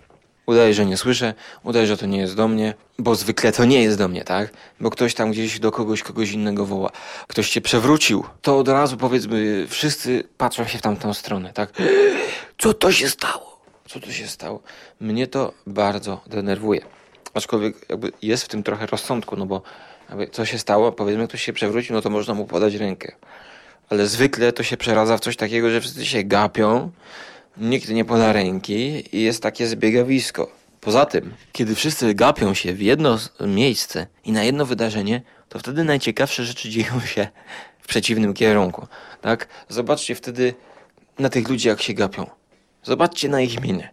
Udaje, 0.47 0.73
że 0.73 0.85
nie 0.85 0.97
słyszę, 0.97 1.33
udaje, 1.63 1.87
że 1.87 1.97
to 1.97 2.05
nie 2.05 2.17
jest 2.17 2.35
do 2.35 2.47
mnie, 2.47 2.73
bo 2.99 3.15
zwykle 3.15 3.51
to 3.51 3.65
nie 3.65 3.83
jest 3.83 3.97
do 3.97 4.07
mnie, 4.07 4.23
tak? 4.23 4.49
Bo 4.79 4.89
ktoś 4.89 5.13
tam 5.13 5.31
gdzieś 5.31 5.59
do 5.59 5.71
kogoś, 5.71 6.03
kogoś 6.03 6.31
innego 6.31 6.65
woła. 6.65 6.89
Ktoś 7.27 7.49
cię 7.49 7.61
przewrócił, 7.61 8.23
to 8.41 8.57
od 8.57 8.67
razu 8.67 8.97
powiedzmy, 8.97 9.65
wszyscy 9.69 10.23
patrzą 10.37 10.65
się 10.65 10.77
w 10.77 10.81
tamtą 10.81 11.13
stronę, 11.13 11.53
tak? 11.53 11.73
Co 12.57 12.73
to 12.73 12.91
się 12.91 13.09
stało? 13.09 13.61
Co 13.87 13.99
to 13.99 14.11
się 14.11 14.27
stało? 14.27 14.61
Mnie 14.99 15.27
to 15.27 15.53
bardzo 15.67 16.21
denerwuje. 16.27 16.81
Aczkolwiek 17.33 17.85
jakby 17.89 18.11
jest 18.21 18.43
w 18.43 18.47
tym 18.47 18.63
trochę 18.63 18.85
rozsądku, 18.85 19.35
no 19.35 19.45
bo 19.45 19.61
jakby 20.09 20.27
co 20.27 20.45
się 20.45 20.59
stało, 20.59 20.91
powiedzmy 20.91 21.27
ktoś 21.27 21.41
się 21.41 21.53
przewrócił, 21.53 21.95
no 21.95 22.01
to 22.01 22.09
można 22.09 22.33
mu 22.33 22.45
podać 22.45 22.75
rękę. 22.75 23.15
Ale 23.89 24.07
zwykle 24.07 24.53
to 24.53 24.63
się 24.63 24.77
przeradza 24.77 25.17
w 25.17 25.19
coś 25.19 25.35
takiego, 25.35 25.69
że 25.69 25.81
wszyscy 25.81 26.05
się 26.05 26.23
gapią, 26.23 26.91
nikt 27.59 27.89
nie 27.89 28.05
poda 28.05 28.33
ręki 28.33 29.03
i 29.17 29.21
jest 29.21 29.43
takie 29.43 29.67
zbiegawisko 29.67 30.57
Poza 30.87 31.05
tym, 31.05 31.33
kiedy 31.51 31.75
wszyscy 31.75 32.13
gapią 32.13 32.53
się 32.53 32.73
w 32.73 32.81
jedno 32.81 33.17
miejsce 33.41 34.07
i 34.25 34.31
na 34.31 34.43
jedno 34.43 34.65
wydarzenie, 34.65 35.21
to 35.49 35.59
wtedy 35.59 35.83
najciekawsze 35.83 36.45
rzeczy 36.45 36.69
dzieją 36.75 36.99
się 36.99 37.27
w 37.79 37.87
przeciwnym 37.87 38.33
kierunku. 38.33 38.87
Tak? 39.21 39.47
Zobaczcie 39.69 40.15
wtedy 40.15 40.53
na 41.19 41.29
tych 41.29 41.49
ludzi, 41.49 41.67
jak 41.67 41.81
się 41.81 41.93
gapią. 41.93 42.29
Zobaczcie 42.83 43.29
na 43.29 43.41
ich 43.41 43.61
miny. 43.61 43.89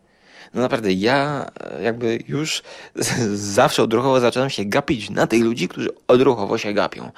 No 0.54 0.62
naprawdę, 0.62 0.92
ja 0.92 1.50
e, 1.60 1.82
jakby 1.82 2.18
już 2.28 2.62
zawsze 3.58 3.82
odruchowo 3.82 4.20
zaczynam 4.20 4.50
się 4.50 4.64
gapić 4.64 5.10
na 5.10 5.26
tych 5.26 5.42
ludzi, 5.42 5.68
którzy 5.68 5.88
odruchowo 6.08 6.58
się 6.58 6.72
gapią. 6.72 7.10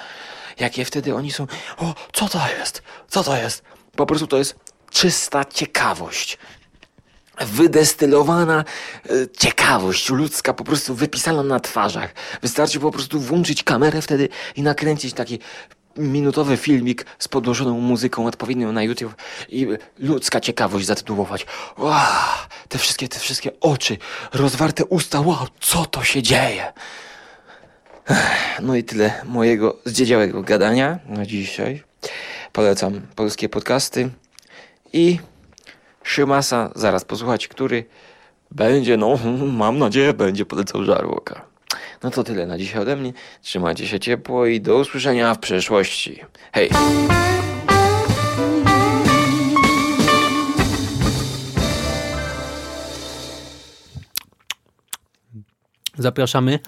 Jakie 0.61 0.85
wtedy 0.85 1.15
oni 1.15 1.33
są, 1.33 1.47
o, 1.77 1.95
co 2.13 2.29
to 2.29 2.41
jest? 2.59 2.83
Co 3.09 3.25
to 3.25 3.37
jest? 3.37 3.63
Po 3.97 4.07
prostu 4.07 4.27
to 4.27 4.39
jest 4.39 4.59
czysta 4.91 5.45
ciekawość. 5.45 6.39
Wydestylowana 7.41 8.65
e, 9.05 9.13
ciekawość 9.39 10.11
ludzka, 10.11 10.55
po 10.55 10.65
prostu 10.65 10.95
wypisana 10.95 11.43
na 11.43 11.61
twarzach. 11.61 12.15
Wystarczy 12.43 12.81
po 12.81 12.91
prostu 12.91 13.21
włączyć 13.21 13.63
kamerę 13.63 14.03
wtedy 14.03 14.29
i 14.57 14.63
nakręcić 14.63 15.15
taki 15.15 15.39
minutowy 15.97 16.57
filmik 16.57 17.07
z 17.19 17.29
podłożoną 17.29 17.81
muzyką 17.81 18.27
odpowiednią 18.27 18.73
na 18.73 18.83
YouTube 18.83 19.15
i 19.49 19.67
ludzka 19.99 20.41
ciekawość 20.41 20.87
zatytułować. 20.87 21.47
Wow, 21.79 21.97
te 22.69 22.79
wszystkie, 22.79 23.09
te 23.09 23.19
wszystkie 23.19 23.51
oczy, 23.61 23.97
rozwarte 24.33 24.85
usta, 24.85 25.21
wow, 25.21 25.47
co 25.61 25.85
to 25.85 26.05
się 26.05 26.23
dzieje? 26.23 26.73
No 28.63 28.77
i 28.77 28.85
tyle 28.85 29.23
mojego 29.25 29.77
zdziedziałego 29.85 30.43
gadania 30.43 30.99
na 31.09 31.27
dzisiaj. 31.27 31.83
Polecam 32.53 33.01
polskie 33.15 33.49
podcasty 33.49 34.11
i 34.97 35.19
Szymasa 36.03 36.71
zaraz 36.75 37.05
posłuchać, 37.05 37.49
który 37.49 37.85
będzie, 38.51 38.97
no 38.97 39.19
mam 39.63 39.79
nadzieję, 39.79 40.13
będzie 40.13 40.47
polecał 40.47 40.85
Żarłoka. 40.85 41.45
No 42.03 42.11
to 42.11 42.25
tyle 42.25 42.47
na 42.47 42.59
dzisiaj 42.59 42.83
ode 42.83 42.97
mnie. 42.97 43.13
Trzymajcie 43.43 43.87
się 43.87 44.01
ciepło 44.01 44.47
i 44.47 44.61
do 44.61 44.77
usłyszenia 44.77 45.35
w 45.35 45.39
przyszłości. 45.39 46.21
Hej! 46.53 46.71
Zapraszamy 55.99 56.59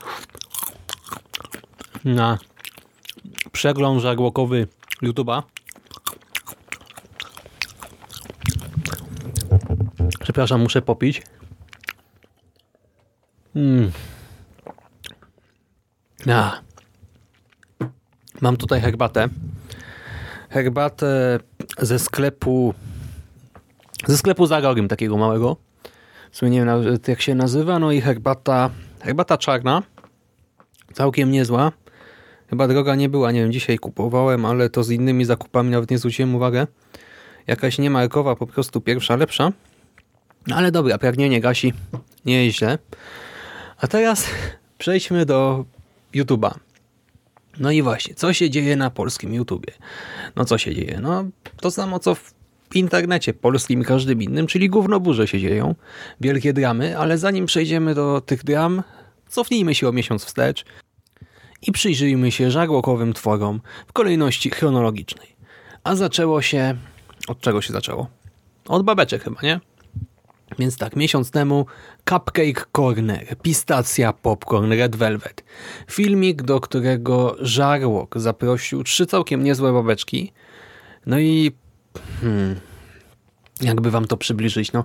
na 2.05 2.39
przegląd 3.53 4.03
żarłokowy 4.03 4.67
YouTube'a. 5.03 5.43
Przepraszam, 10.29 10.61
muszę 10.61 10.83
popić. 10.83 11.23
Mm. 13.57 13.91
Mam 18.41 18.57
tutaj 18.57 18.81
herbatę. 18.81 19.29
Herbatę 20.51 21.39
ze 21.79 21.99
sklepu 21.99 22.75
ze 24.07 24.19
sklepu 24.19 24.47
za 24.47 24.61
rogiem 24.61 24.89
takiego 24.89 25.17
małego. 25.17 25.57
W 26.31 26.37
sumie 26.37 26.51
nie 26.51 26.61
wiem 26.61 26.99
jak 27.09 27.23
się 27.23 27.35
nazywa. 27.35 27.79
No 27.79 27.93
i 27.93 28.01
herbata, 28.01 28.71
herbata 29.01 29.39
czarna. 29.39 29.83
Całkiem 30.93 31.31
niezła. 31.31 31.73
Chyba 32.51 32.69
droga 32.69 32.95
nie 32.95 33.09
była, 33.09 33.33
nie 33.33 33.41
wiem, 33.41 33.53
dzisiaj 33.53 33.79
kupowałem, 33.79 34.45
ale 34.45 34.71
to 34.71 34.85
z 34.85 34.91
innymi 34.91 35.25
zakupami 35.25 35.71
nawet 35.71 35.91
nie 35.91 35.99
zwróciłem 35.99 36.35
uwagę. 36.35 36.67
Jakaś 37.47 37.79
niemarkowa, 37.79 38.37
po 38.37 38.47
prostu 38.47 38.81
pierwsza, 38.81 39.17
lepsza. 39.17 39.53
No 40.47 40.57
ale 40.57 40.73
dobra, 40.73 40.99
pragnienie 40.99 41.41
gasi, 41.41 41.73
nie 42.25 42.47
jest 42.47 42.59
źle. 42.59 42.79
A 43.81 43.87
teraz 43.87 44.27
przejdźmy 44.79 45.27
do 45.27 45.65
YouTube'a. 46.15 46.55
No 47.61 47.71
i 47.71 47.83
właśnie, 47.83 48.15
co 48.15 48.33
się 48.33 48.51
dzieje 48.51 48.77
na 48.77 48.91
polskim 48.91 49.35
YouTubie? 49.35 49.73
No 50.37 50.45
co 50.45 50.59
się 50.59 50.75
dzieje? 50.75 50.99
No 51.03 51.25
to 51.61 51.71
samo 51.71 51.99
co 51.99 52.15
w 52.15 52.35
internecie 52.75 53.35
polskim 53.35 53.83
i 53.83 53.85
każdym 53.85 54.23
innym, 54.23 54.47
czyli 54.47 54.69
gównoburze 54.69 55.29
się 55.29 55.41
dzieją. 55.41 55.75
Wielkie 56.21 56.53
dramy, 56.53 56.99
ale 56.99 57.19
zanim 57.19 57.47
przejdziemy 57.47 57.95
do 57.95 58.21
tych 58.21 58.45
dram, 58.45 58.83
cofnijmy 59.29 59.75
się 59.75 59.89
o 59.89 59.93
miesiąc 59.93 60.25
wstecz 60.25 60.65
i 61.63 61.73
przyjrzyjmy 61.73 62.33
się 62.33 62.51
żarłokowym 62.51 63.13
tworom 63.13 63.61
w 63.87 63.93
kolejności 63.93 64.51
chronologicznej. 64.51 65.37
A 65.85 65.97
zaczęło 65.97 66.43
się... 66.43 66.77
Od 67.29 67.41
czego 67.41 67.63
się 67.63 67.73
zaczęło? 67.73 68.07
Od 68.69 68.83
babeczek 68.83 69.23
chyba, 69.25 69.41
nie? 69.43 69.61
Więc 70.59 70.77
tak, 70.77 70.97
miesiąc 70.97 71.31
temu 71.31 71.67
Cupcake 72.09 72.69
Corner, 72.73 73.37
Pistacja 73.43 74.13
Popcorn, 74.13 74.73
Red 74.73 74.97
Velvet. 74.97 75.45
Filmik, 75.91 76.43
do 76.43 76.61
którego 76.61 77.37
Żarłok 77.41 78.19
zaprosił 78.19 78.85
trzy 78.85 79.07
całkiem 79.07 79.45
niezłe 79.45 79.73
babeczki. 79.73 80.33
No 81.07 81.19
i 81.19 81.53
hmm, 82.21 82.61
jakby 83.61 83.91
wam 83.91 84.05
to 84.05 84.17
przybliżyć, 84.17 84.73
no 84.73 84.85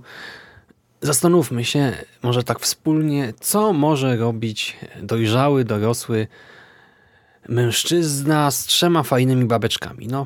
zastanówmy 1.02 1.66
się 1.66 1.94
może 2.24 2.44
tak 2.44 2.60
wspólnie, 2.60 3.34
co 3.40 3.74
może 3.74 4.18
robić 4.18 4.78
dojrzały, 5.02 5.64
dorosły 5.64 6.28
mężczyzna 7.50 8.52
z 8.52 8.66
trzema 8.66 9.04
fajnymi 9.04 9.46
babeczkami. 9.46 10.08
No, 10.08 10.26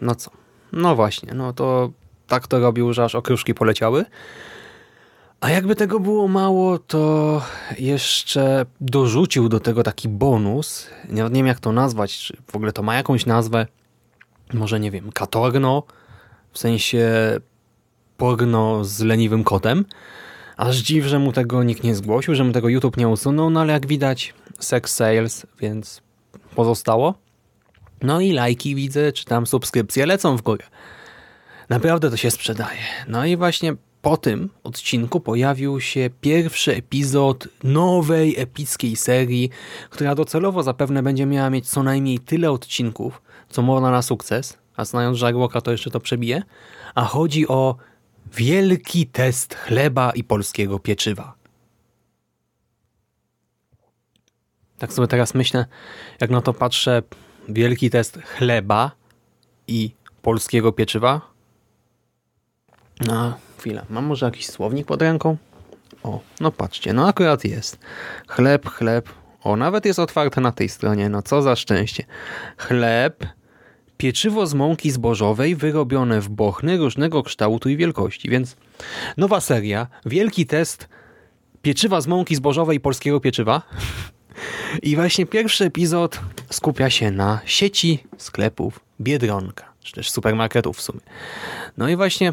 no 0.00 0.14
co? 0.14 0.30
No 0.72 0.96
właśnie, 0.96 1.34
no 1.34 1.52
to 1.52 1.90
tak 2.26 2.46
to 2.46 2.58
robił, 2.58 2.92
że 2.92 3.04
aż 3.04 3.14
okruszki 3.14 3.54
poleciały. 3.54 4.04
A 5.44 5.50
jakby 5.50 5.76
tego 5.76 6.00
było 6.00 6.28
mało, 6.28 6.78
to 6.78 7.42
jeszcze 7.78 8.66
dorzucił 8.80 9.48
do 9.48 9.60
tego 9.60 9.82
taki 9.82 10.08
bonus. 10.08 10.86
Nie, 11.08 11.30
wiem 11.30 11.46
jak 11.46 11.60
to 11.60 11.72
nazwać, 11.72 12.18
czy 12.18 12.36
w 12.46 12.56
ogóle 12.56 12.72
to 12.72 12.82
ma 12.82 12.94
jakąś 12.94 13.26
nazwę. 13.26 13.66
Może 14.54 14.80
nie 14.80 14.90
wiem, 14.90 15.12
katorno, 15.12 15.82
w 16.52 16.58
sensie 16.58 17.10
porno 18.16 18.84
z 18.84 19.00
leniwym 19.00 19.44
kotem. 19.44 19.84
Aż 20.56 20.76
dziw, 20.76 21.04
że 21.04 21.18
mu 21.18 21.32
tego 21.32 21.62
nikt 21.62 21.84
nie 21.84 21.94
zgłosił, 21.94 22.34
że 22.34 22.44
mu 22.44 22.52
tego 22.52 22.68
YouTube 22.68 22.96
nie 22.96 23.08
usunął, 23.08 23.50
no 23.50 23.60
ale 23.60 23.72
jak 23.72 23.86
widać 23.86 24.34
sex 24.58 24.94
sales, 24.94 25.46
więc 25.60 26.02
pozostało. 26.54 27.14
No 28.02 28.20
i 28.20 28.32
lajki 28.32 28.74
widzę, 28.74 29.12
czy 29.12 29.24
tam 29.24 29.46
subskrypcje 29.46 30.06
lecą 30.06 30.36
w 30.36 30.42
górę. 30.42 30.64
Naprawdę 31.68 32.10
to 32.10 32.16
się 32.16 32.30
sprzedaje. 32.30 32.80
No 33.08 33.26
i 33.26 33.36
właśnie 33.36 33.74
po 34.04 34.16
tym 34.16 34.50
odcinku 34.64 35.20
pojawił 35.20 35.80
się 35.80 36.10
pierwszy 36.20 36.74
epizod 36.74 37.48
nowej 37.62 38.40
epickiej 38.40 38.96
serii, 38.96 39.50
która 39.90 40.14
docelowo 40.14 40.62
zapewne 40.62 41.02
będzie 41.02 41.26
miała 41.26 41.50
mieć 41.50 41.68
co 41.68 41.82
najmniej 41.82 42.18
tyle 42.18 42.50
odcinków, 42.50 43.22
co 43.48 43.62
można 43.62 43.90
na 43.90 44.02
sukces, 44.02 44.58
a 44.76 44.84
znając 44.84 45.18
Żarłoka 45.18 45.60
to 45.60 45.70
jeszcze 45.72 45.90
to 45.90 46.00
przebije, 46.00 46.42
a 46.94 47.04
chodzi 47.04 47.48
o 47.48 47.76
wielki 48.34 49.06
test 49.06 49.54
chleba 49.54 50.10
i 50.10 50.24
polskiego 50.24 50.78
pieczywa. 50.78 51.34
Tak 54.78 54.92
sobie 54.92 55.08
teraz 55.08 55.34
myślę, 55.34 55.66
jak 56.20 56.30
na 56.30 56.40
to 56.40 56.54
patrzę, 56.54 57.02
wielki 57.48 57.90
test 57.90 58.18
chleba 58.22 58.90
i 59.66 59.90
polskiego 60.22 60.72
pieczywa. 60.72 61.20
No, 63.06 63.34
Mam 63.90 64.04
może 64.04 64.26
jakiś 64.26 64.46
słownik 64.46 64.86
pod 64.86 65.02
ręką? 65.02 65.36
O, 66.02 66.20
no 66.40 66.52
patrzcie, 66.52 66.92
no 66.92 67.08
akurat 67.08 67.44
jest. 67.44 67.78
Chleb, 68.28 68.68
chleb. 68.68 69.08
O, 69.42 69.56
nawet 69.56 69.84
jest 69.84 69.98
otwarte 69.98 70.40
na 70.40 70.52
tej 70.52 70.68
stronie. 70.68 71.08
No 71.08 71.22
co 71.22 71.42
za 71.42 71.56
szczęście. 71.56 72.04
Chleb, 72.58 73.26
pieczywo 73.96 74.46
z 74.46 74.54
mąki 74.54 74.90
zbożowej 74.90 75.56
wyrobione 75.56 76.20
w 76.20 76.28
bochny 76.28 76.76
różnego 76.76 77.22
kształtu 77.22 77.68
i 77.68 77.76
wielkości. 77.76 78.30
Więc 78.30 78.56
nowa 79.16 79.40
seria, 79.40 79.86
wielki 80.06 80.46
test 80.46 80.88
pieczywa 81.62 82.00
z 82.00 82.06
mąki 82.06 82.36
zbożowej 82.36 82.80
polskiego 82.80 83.20
pieczywa. 83.20 83.62
I 84.82 84.96
właśnie 84.96 85.26
pierwszy 85.26 85.64
epizod 85.64 86.20
skupia 86.50 86.90
się 86.90 87.10
na 87.10 87.40
sieci 87.44 88.04
sklepów 88.18 88.80
Biedronka, 89.00 89.72
czy 89.82 89.92
też 89.92 90.10
supermarketów 90.10 90.76
w 90.76 90.80
sumie. 90.80 91.00
No 91.76 91.88
i 91.88 91.96
właśnie 91.96 92.32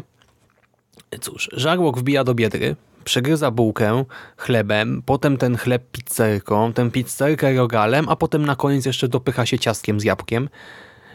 Cóż, 1.20 1.50
żarłok 1.52 1.98
wbija 1.98 2.24
do 2.24 2.34
biedry, 2.34 2.76
przegryza 3.04 3.50
bułkę 3.50 4.04
chlebem, 4.36 5.02
potem 5.06 5.36
ten 5.36 5.56
chleb 5.56 5.82
pizzerką, 5.92 6.72
tę 6.72 6.90
pizzerkę 6.90 7.54
rogalem, 7.54 8.08
a 8.08 8.16
potem 8.16 8.46
na 8.46 8.56
koniec 8.56 8.86
jeszcze 8.86 9.08
dopycha 9.08 9.46
się 9.46 9.58
ciastkiem 9.58 10.00
z 10.00 10.04
jabłkiem. 10.04 10.48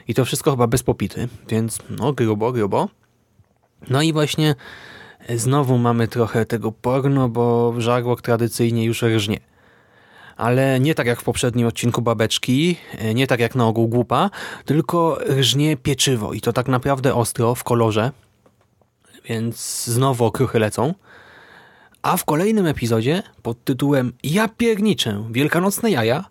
I 0.08 0.14
to 0.14 0.26
wszystko 0.26 0.52
chyba 0.52 0.68
bez 0.68 0.84
popity, 0.84 1.28
więc 1.50 1.80
no 1.90 2.14
grubo, 2.14 2.52
grubo. 2.52 2.90
No 3.90 4.02
i 4.02 4.14
właśnie 4.14 4.56
znowu 5.36 5.78
mamy 5.78 6.08
trochę 6.08 6.46
tego 6.46 6.72
porno, 6.72 7.30
bo 7.30 7.74
żarłok 7.78 8.22
tradycyjnie 8.22 8.86
już 8.86 9.04
rżnie. 9.04 9.40
Ale 10.38 10.80
nie 10.80 10.96
tak 10.96 11.08
jak 11.08 11.22
w 11.22 11.24
poprzednim 11.24 11.68
odcinku 11.68 12.02
Babeczki, 12.02 12.78
nie 13.16 13.28
tak 13.28 13.40
jak 13.40 13.56
na 13.56 13.68
ogół 13.68 13.88
Głupa, 13.88 14.30
tylko 14.66 15.18
rżnie 15.40 15.78
pieczywo 15.78 16.34
i 16.34 16.42
to 16.42 16.54
tak 16.54 16.68
naprawdę 16.68 17.16
ostro 17.16 17.56
w 17.56 17.64
kolorze, 17.64 18.12
więc 19.30 19.86
znowu 19.86 20.26
okruchy 20.26 20.60
lecą. 20.60 20.94
A 22.02 22.18
w 22.18 22.26
kolejnym 22.26 22.66
epizodzie 22.66 23.24
pod 23.42 23.64
tytułem 23.64 24.14
Ja 24.24 24.48
pierniczę, 24.48 25.24
wielkanocne 25.32 25.92
jaja 25.92 26.30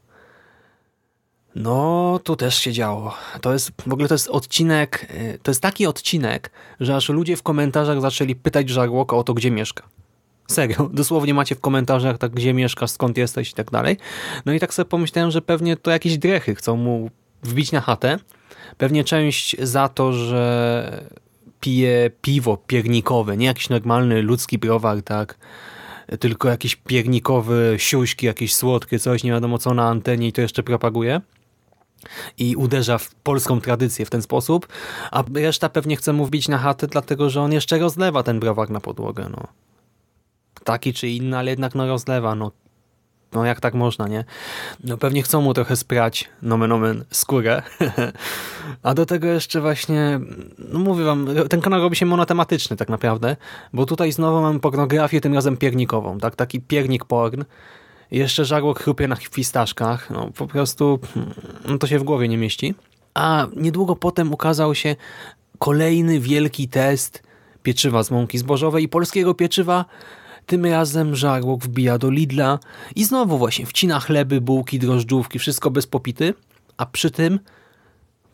no, 1.57 2.20
tu 2.24 2.36
też 2.36 2.59
się 2.59 2.72
działo. 2.72 3.14
To 3.40 3.53
jest, 3.53 3.70
w 3.86 3.92
ogóle 3.92 4.09
to 4.09 4.14
jest 4.14 4.28
odcinek, 4.28 5.07
y, 5.11 5.38
to 5.42 5.51
jest 5.51 5.61
taki 5.61 5.86
odcinek, 5.86 6.51
że 6.80 6.97
aż 6.97 7.09
ludzie 7.09 7.36
w 7.36 7.42
komentarzach 7.42 8.01
zaczęli 8.01 8.34
pytać 8.34 8.68
Żarłoka 8.68 9.16
o 9.16 9.24
to, 9.24 9.34
gdzie 9.34 9.51
mieszka. 9.51 9.82
Serio, 10.47 10.90
dosłownie 10.92 11.34
macie 11.34 11.55
w 11.55 11.61
komentarzach 11.61 12.18
tak, 12.18 12.32
gdzie 12.32 12.55
mieszkasz, 12.55 12.90
skąd 12.90 13.18
jesteś 13.18 13.51
i 13.51 13.55
tak 13.55 13.70
dalej. 13.70 13.97
No 14.47 14.53
i 14.53 14.61
tak 14.61 14.74
sobie 14.74 14.88
pomyślałem, 14.88 15.30
że 15.30 15.42
pewnie 15.42 15.76
to 15.76 15.90
jakieś 15.90 16.18
drechy 16.18 16.55
chcą 16.55 16.76
mu 16.76 17.11
wbić 17.42 17.72
na 17.72 17.80
chatę. 17.80 18.18
Pewnie 18.78 19.05
część 19.05 19.57
za 19.62 19.88
to, 19.88 20.12
że 20.12 21.11
pije 21.67 22.11
piwo 22.23 22.57
piernikowe, 22.57 23.37
nie 23.37 23.47
jakiś 23.47 23.69
normalny 23.69 24.23
ludzki 24.23 24.59
browar, 24.59 25.03
tak, 25.03 25.39
tylko 26.21 26.49
jakiś 26.49 26.77
piernikowy 26.77 27.75
siuśki, 27.79 28.27
jakieś 28.27 28.55
słodkie, 28.55 28.99
coś, 28.99 29.25
nie 29.25 29.31
wiadomo 29.31 29.59
co 29.59 29.75
na 29.75 29.89
antenie 29.89 30.29
i 30.29 30.33
to 30.33 30.41
jeszcze 30.41 30.62
propaguje 30.62 31.21
i 32.39 32.57
uderza 32.57 32.99
w 32.99 33.14
polską 33.14 33.61
tradycję 33.61 34.07
w 34.07 34.11
ten 34.11 34.23
sposób, 34.23 34.67
a 35.11 35.25
reszta 35.35 35.69
pewnie 35.69 35.97
chce 35.97 36.12
mu 36.12 36.27
wbić 36.27 36.49
na 36.49 36.59
chatę, 36.59 36.87
dlatego 36.87 37.31
że 37.31 37.43
on 37.43 37.53
jeszcze 37.53 37.79
rozlewa 37.79 38.23
ten 38.23 38.41
browar 38.41 38.71
na 38.71 38.81
podłogę. 38.81 39.29
No. 39.31 39.47
Taki 40.64 40.93
czy 40.93 41.09
inny, 41.09 41.39
ale 41.39 41.51
jednak 41.51 41.75
no 41.75 41.87
rozlewa. 41.87 42.35
No. 42.35 42.53
No 43.37 43.45
jak 43.45 43.61
tak 43.61 43.74
można, 43.74 44.09
nie? 44.09 44.24
No 44.84 44.97
pewnie 44.97 45.22
chcą 45.22 45.41
mu 45.41 45.55
trochę 45.55 45.76
sprać, 45.76 46.28
nomen 46.43 46.72
omen, 46.72 47.05
skórę. 47.11 47.62
a 48.82 48.95
do 48.95 49.07
tego 49.07 49.26
jeszcze 49.26 49.61
właśnie, 49.61 50.20
no 50.59 50.78
mówię 50.78 51.05
wam, 51.05 51.28
ten 51.51 51.61
kanał 51.61 51.80
robi 51.80 51.97
się 51.97 52.07
monotematyczny 52.07 52.76
tak 52.76 52.89
naprawdę, 52.89 53.37
bo 53.72 53.87
tutaj 53.87 54.12
znowu 54.12 54.41
mamy 54.41 54.61
pornografię, 54.61 55.20
tym 55.20 55.34
razem 55.34 55.57
piernikową, 55.57 56.18
tak? 56.18 56.37
Taki 56.37 56.61
piernik 56.61 57.05
porn, 57.05 57.45
jeszcze 58.11 58.45
żarłok 58.45 58.82
chrupie 58.82 59.09
na 59.09 59.16
fistaszkach. 59.16 60.11
No, 60.11 60.30
po 60.37 60.47
prostu 60.47 60.99
no, 61.68 61.78
to 61.78 61.87
się 61.87 61.99
w 61.99 62.05
głowie 62.05 62.28
nie 62.28 62.39
mieści. 62.39 62.74
A 63.14 63.47
niedługo 63.57 63.97
potem 63.97 64.32
ukazał 64.32 64.74
się 64.74 64.97
kolejny 65.59 66.20
wielki 66.20 66.68
test 66.68 67.22
pieczywa 67.62 68.03
z 68.03 68.11
mąki 68.11 68.39
zbożowej 68.39 68.84
i 68.84 68.89
polskiego 68.89 69.34
pieczywa. 69.34 69.84
Tym 70.47 70.66
razem 70.66 71.16
żarłok 71.16 71.64
wbija 71.64 71.99
do 71.99 72.11
Lidla 72.11 72.59
i 72.94 73.05
znowu 73.05 73.38
właśnie 73.38 73.66
wcina 73.66 74.01
chleby, 74.01 74.40
bułki, 74.40 74.78
drożdżówki, 74.78 75.38
wszystko 75.38 75.70
bez 75.70 75.86
popity, 75.86 76.34
a 76.76 76.86
przy 76.86 77.11
tym 77.11 77.40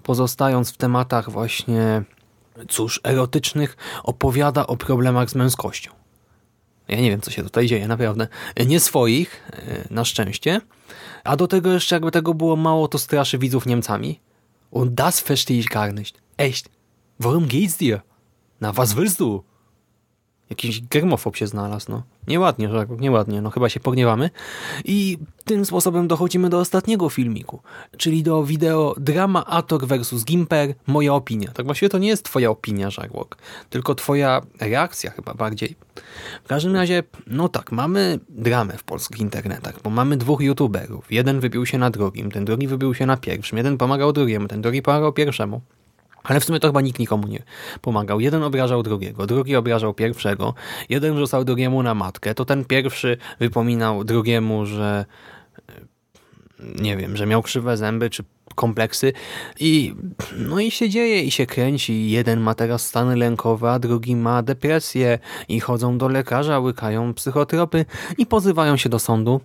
pozostając 0.03 0.73
w 0.73 0.77
tematach 0.77 1.31
właśnie, 1.31 2.03
cóż, 2.69 3.01
erotycznych, 3.05 3.77
opowiada 4.03 4.67
o 4.67 4.77
problemach 4.77 5.31
z 5.31 5.35
męskością. 5.35 5.93
Ja 6.89 7.01
nie 7.01 7.11
wiem, 7.11 7.21
co 7.21 7.31
się 7.31 7.43
tutaj 7.43 7.67
dzieje, 7.67 7.89
naprawdę. 7.89 8.29
Nie 8.67 8.81
swoich, 8.81 9.51
e, 9.53 9.85
na 9.91 10.05
szczęście. 10.05 10.61
A 11.25 11.37
do 11.37 11.47
tego 11.47 11.73
jeszcze, 11.73 11.97
jakby 11.97 12.11
tego 12.11 12.35
było 12.35 12.57
mało, 12.57 12.89
to 12.89 12.99
straszy 12.99 13.39
widzów 13.39 13.67
Niemcami. 13.67 14.21
Und 14.71 14.95
das 14.95 15.21
verstehe 15.21 15.59
ich 15.59 15.69
gar 15.69 15.95
nicht. 15.95 16.21
Echt. 16.39 16.69
Worum 17.21 17.47
geht's 17.47 17.79
dir? 17.79 18.01
Na 18.61 18.73
was 18.73 18.95
willst 18.95 19.19
du? 19.19 19.45
Jakiś 20.51 20.83
germofob 20.83 21.37
się 21.37 21.47
znalazł, 21.47 21.87
no. 21.89 22.03
Nieładnie, 22.27 22.69
że 22.69 22.87
nieładnie, 22.99 23.43
no 23.43 23.51
chyba 23.51 23.69
się 23.69 23.81
pogniewamy. 23.81 24.31
I 24.85 25.19
tym 25.45 25.65
sposobem 25.65 26.09
dochodzimy 26.09 26.49
do 26.51 26.59
ostatniego 26.59 27.09
filmiku, 27.09 27.61
czyli 27.97 28.23
do 28.23 28.45
wideo 28.45 28.95
Drama 28.99 29.47
Ator 29.47 29.87
vs 29.87 30.25
Gimper, 30.25 30.75
moja 30.87 31.15
opinia. 31.15 31.51
Tak 31.51 31.67
właściwie 31.67 31.89
to 31.89 31.99
nie 31.99 32.09
jest 32.09 32.25
twoja 32.25 32.51
opinia, 32.51 32.91
Żarłok, 32.91 33.37
tylko 33.71 33.95
twoja 33.95 34.43
reakcja 34.61 35.11
chyba 35.11 35.35
bardziej. 35.35 35.77
W 36.45 36.49
każdym 36.49 36.77
razie, 36.77 37.03
no 37.27 37.49
tak, 37.49 37.73
mamy 37.73 38.19
dramę 38.29 38.79
w 38.79 38.85
polskich 38.85 39.21
internetach, 39.21 39.83
bo 39.83 39.91
mamy 39.91 40.17
dwóch 40.17 40.41
youtuberów. 40.41 41.13
Jeden 41.13 41.41
wybił 41.41 41.67
się 41.67 41.79
na 41.79 41.91
drugim, 41.91 42.31
ten 42.31 42.45
drugi 42.45 42.67
wybił 42.67 42.95
się 42.95 43.07
na 43.07 43.17
pierwszym, 43.17 43.59
jeden 43.59 43.79
pomagał 43.79 44.13
drugiemu, 44.13 44.49
ten 44.49 44.63
drugi 44.63 44.83
pomagał 44.83 45.13
pierwszemu. 45.13 45.61
Ale 46.25 46.41
w 46.41 46.45
sumie 46.45 46.61
to 46.61 46.69
chyba 46.69 46.81
nikt 46.81 46.99
nikomu 46.99 47.29
nie 47.29 47.43
pomagał. 47.81 48.21
Jeden 48.21 48.43
obrażał 48.43 48.83
drugiego, 48.83 49.27
drugi 49.27 49.57
obrażał 49.57 49.95
pierwszego, 49.95 50.55
jeden 50.89 51.19
rzucał 51.19 51.45
drugiemu 51.45 51.83
na 51.83 51.95
matkę, 51.95 52.35
to 52.35 52.45
ten 52.45 52.65
pierwszy 52.65 53.17
wypominał 53.41 54.05
drugiemu, 54.05 54.67
że 54.67 55.05
nie 56.81 56.97
wiem, 56.97 57.17
że 57.17 57.27
miał 57.27 57.43
krzywe 57.43 57.77
zęby 57.77 58.11
czy 58.11 58.25
kompleksy 58.55 59.13
i 59.61 59.95
no 60.37 60.61
i 60.61 60.71
się 60.71 60.89
dzieje 60.89 61.23
i 61.23 61.31
się 61.31 61.47
kręci. 61.47 62.11
Jeden 62.11 62.41
ma 62.41 62.55
teraz 62.55 62.87
stany 62.87 63.17
lękowe, 63.17 63.73
a 63.73 63.79
drugi 63.79 64.17
ma 64.17 64.43
depresję 64.43 65.19
i 65.49 65.61
chodzą 65.61 65.99
do 65.99 66.09
lekarza, 66.09 66.59
łykają 66.59 67.15
psychotropy 67.15 67.85
i 68.19 68.27
pozywają 68.27 68.77
się 68.77 68.89
do 68.89 68.99
sądu 68.99 69.41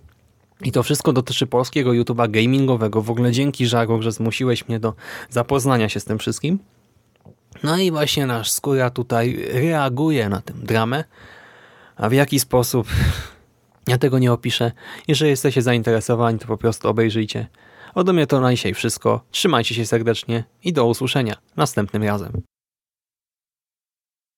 i 0.62 0.72
to 0.72 0.82
wszystko 0.82 1.12
dotyczy 1.12 1.46
polskiego 1.46 1.90
YouTube'a 1.90 2.30
gamingowego. 2.30 3.02
W 3.02 3.10
ogóle 3.10 3.32
dzięki 3.32 3.66
Żarok, 3.66 4.02
że 4.02 4.12
zmusiłeś 4.12 4.68
mnie 4.68 4.80
do 4.80 4.94
zapoznania 5.30 5.88
się 5.88 6.00
z 6.00 6.04
tym 6.04 6.18
wszystkim. 6.18 6.58
No 7.62 7.78
i 7.78 7.90
właśnie 7.90 8.26
nasz 8.26 8.50
skóra 8.50 8.90
tutaj 8.90 9.48
reaguje 9.52 10.28
na 10.28 10.40
tę 10.40 10.52
dramę. 10.54 11.04
A 11.96 12.08
w 12.08 12.12
jaki 12.12 12.40
sposób? 12.40 12.88
Ja 13.86 13.98
tego 13.98 14.18
nie 14.18 14.32
opiszę. 14.32 14.72
Jeżeli 15.08 15.30
jesteście 15.30 15.62
zainteresowani, 15.62 16.38
to 16.38 16.46
po 16.46 16.56
prostu 16.56 16.88
obejrzyjcie. 16.88 17.46
Ode 17.94 18.12
mnie 18.12 18.26
to 18.26 18.40
na 18.40 18.50
dzisiaj 18.50 18.74
wszystko. 18.74 19.24
Trzymajcie 19.30 19.74
się 19.74 19.86
serdecznie 19.86 20.44
i 20.64 20.72
do 20.72 20.86
usłyszenia 20.86 21.34
następnym 21.56 22.02
razem. 22.02 22.42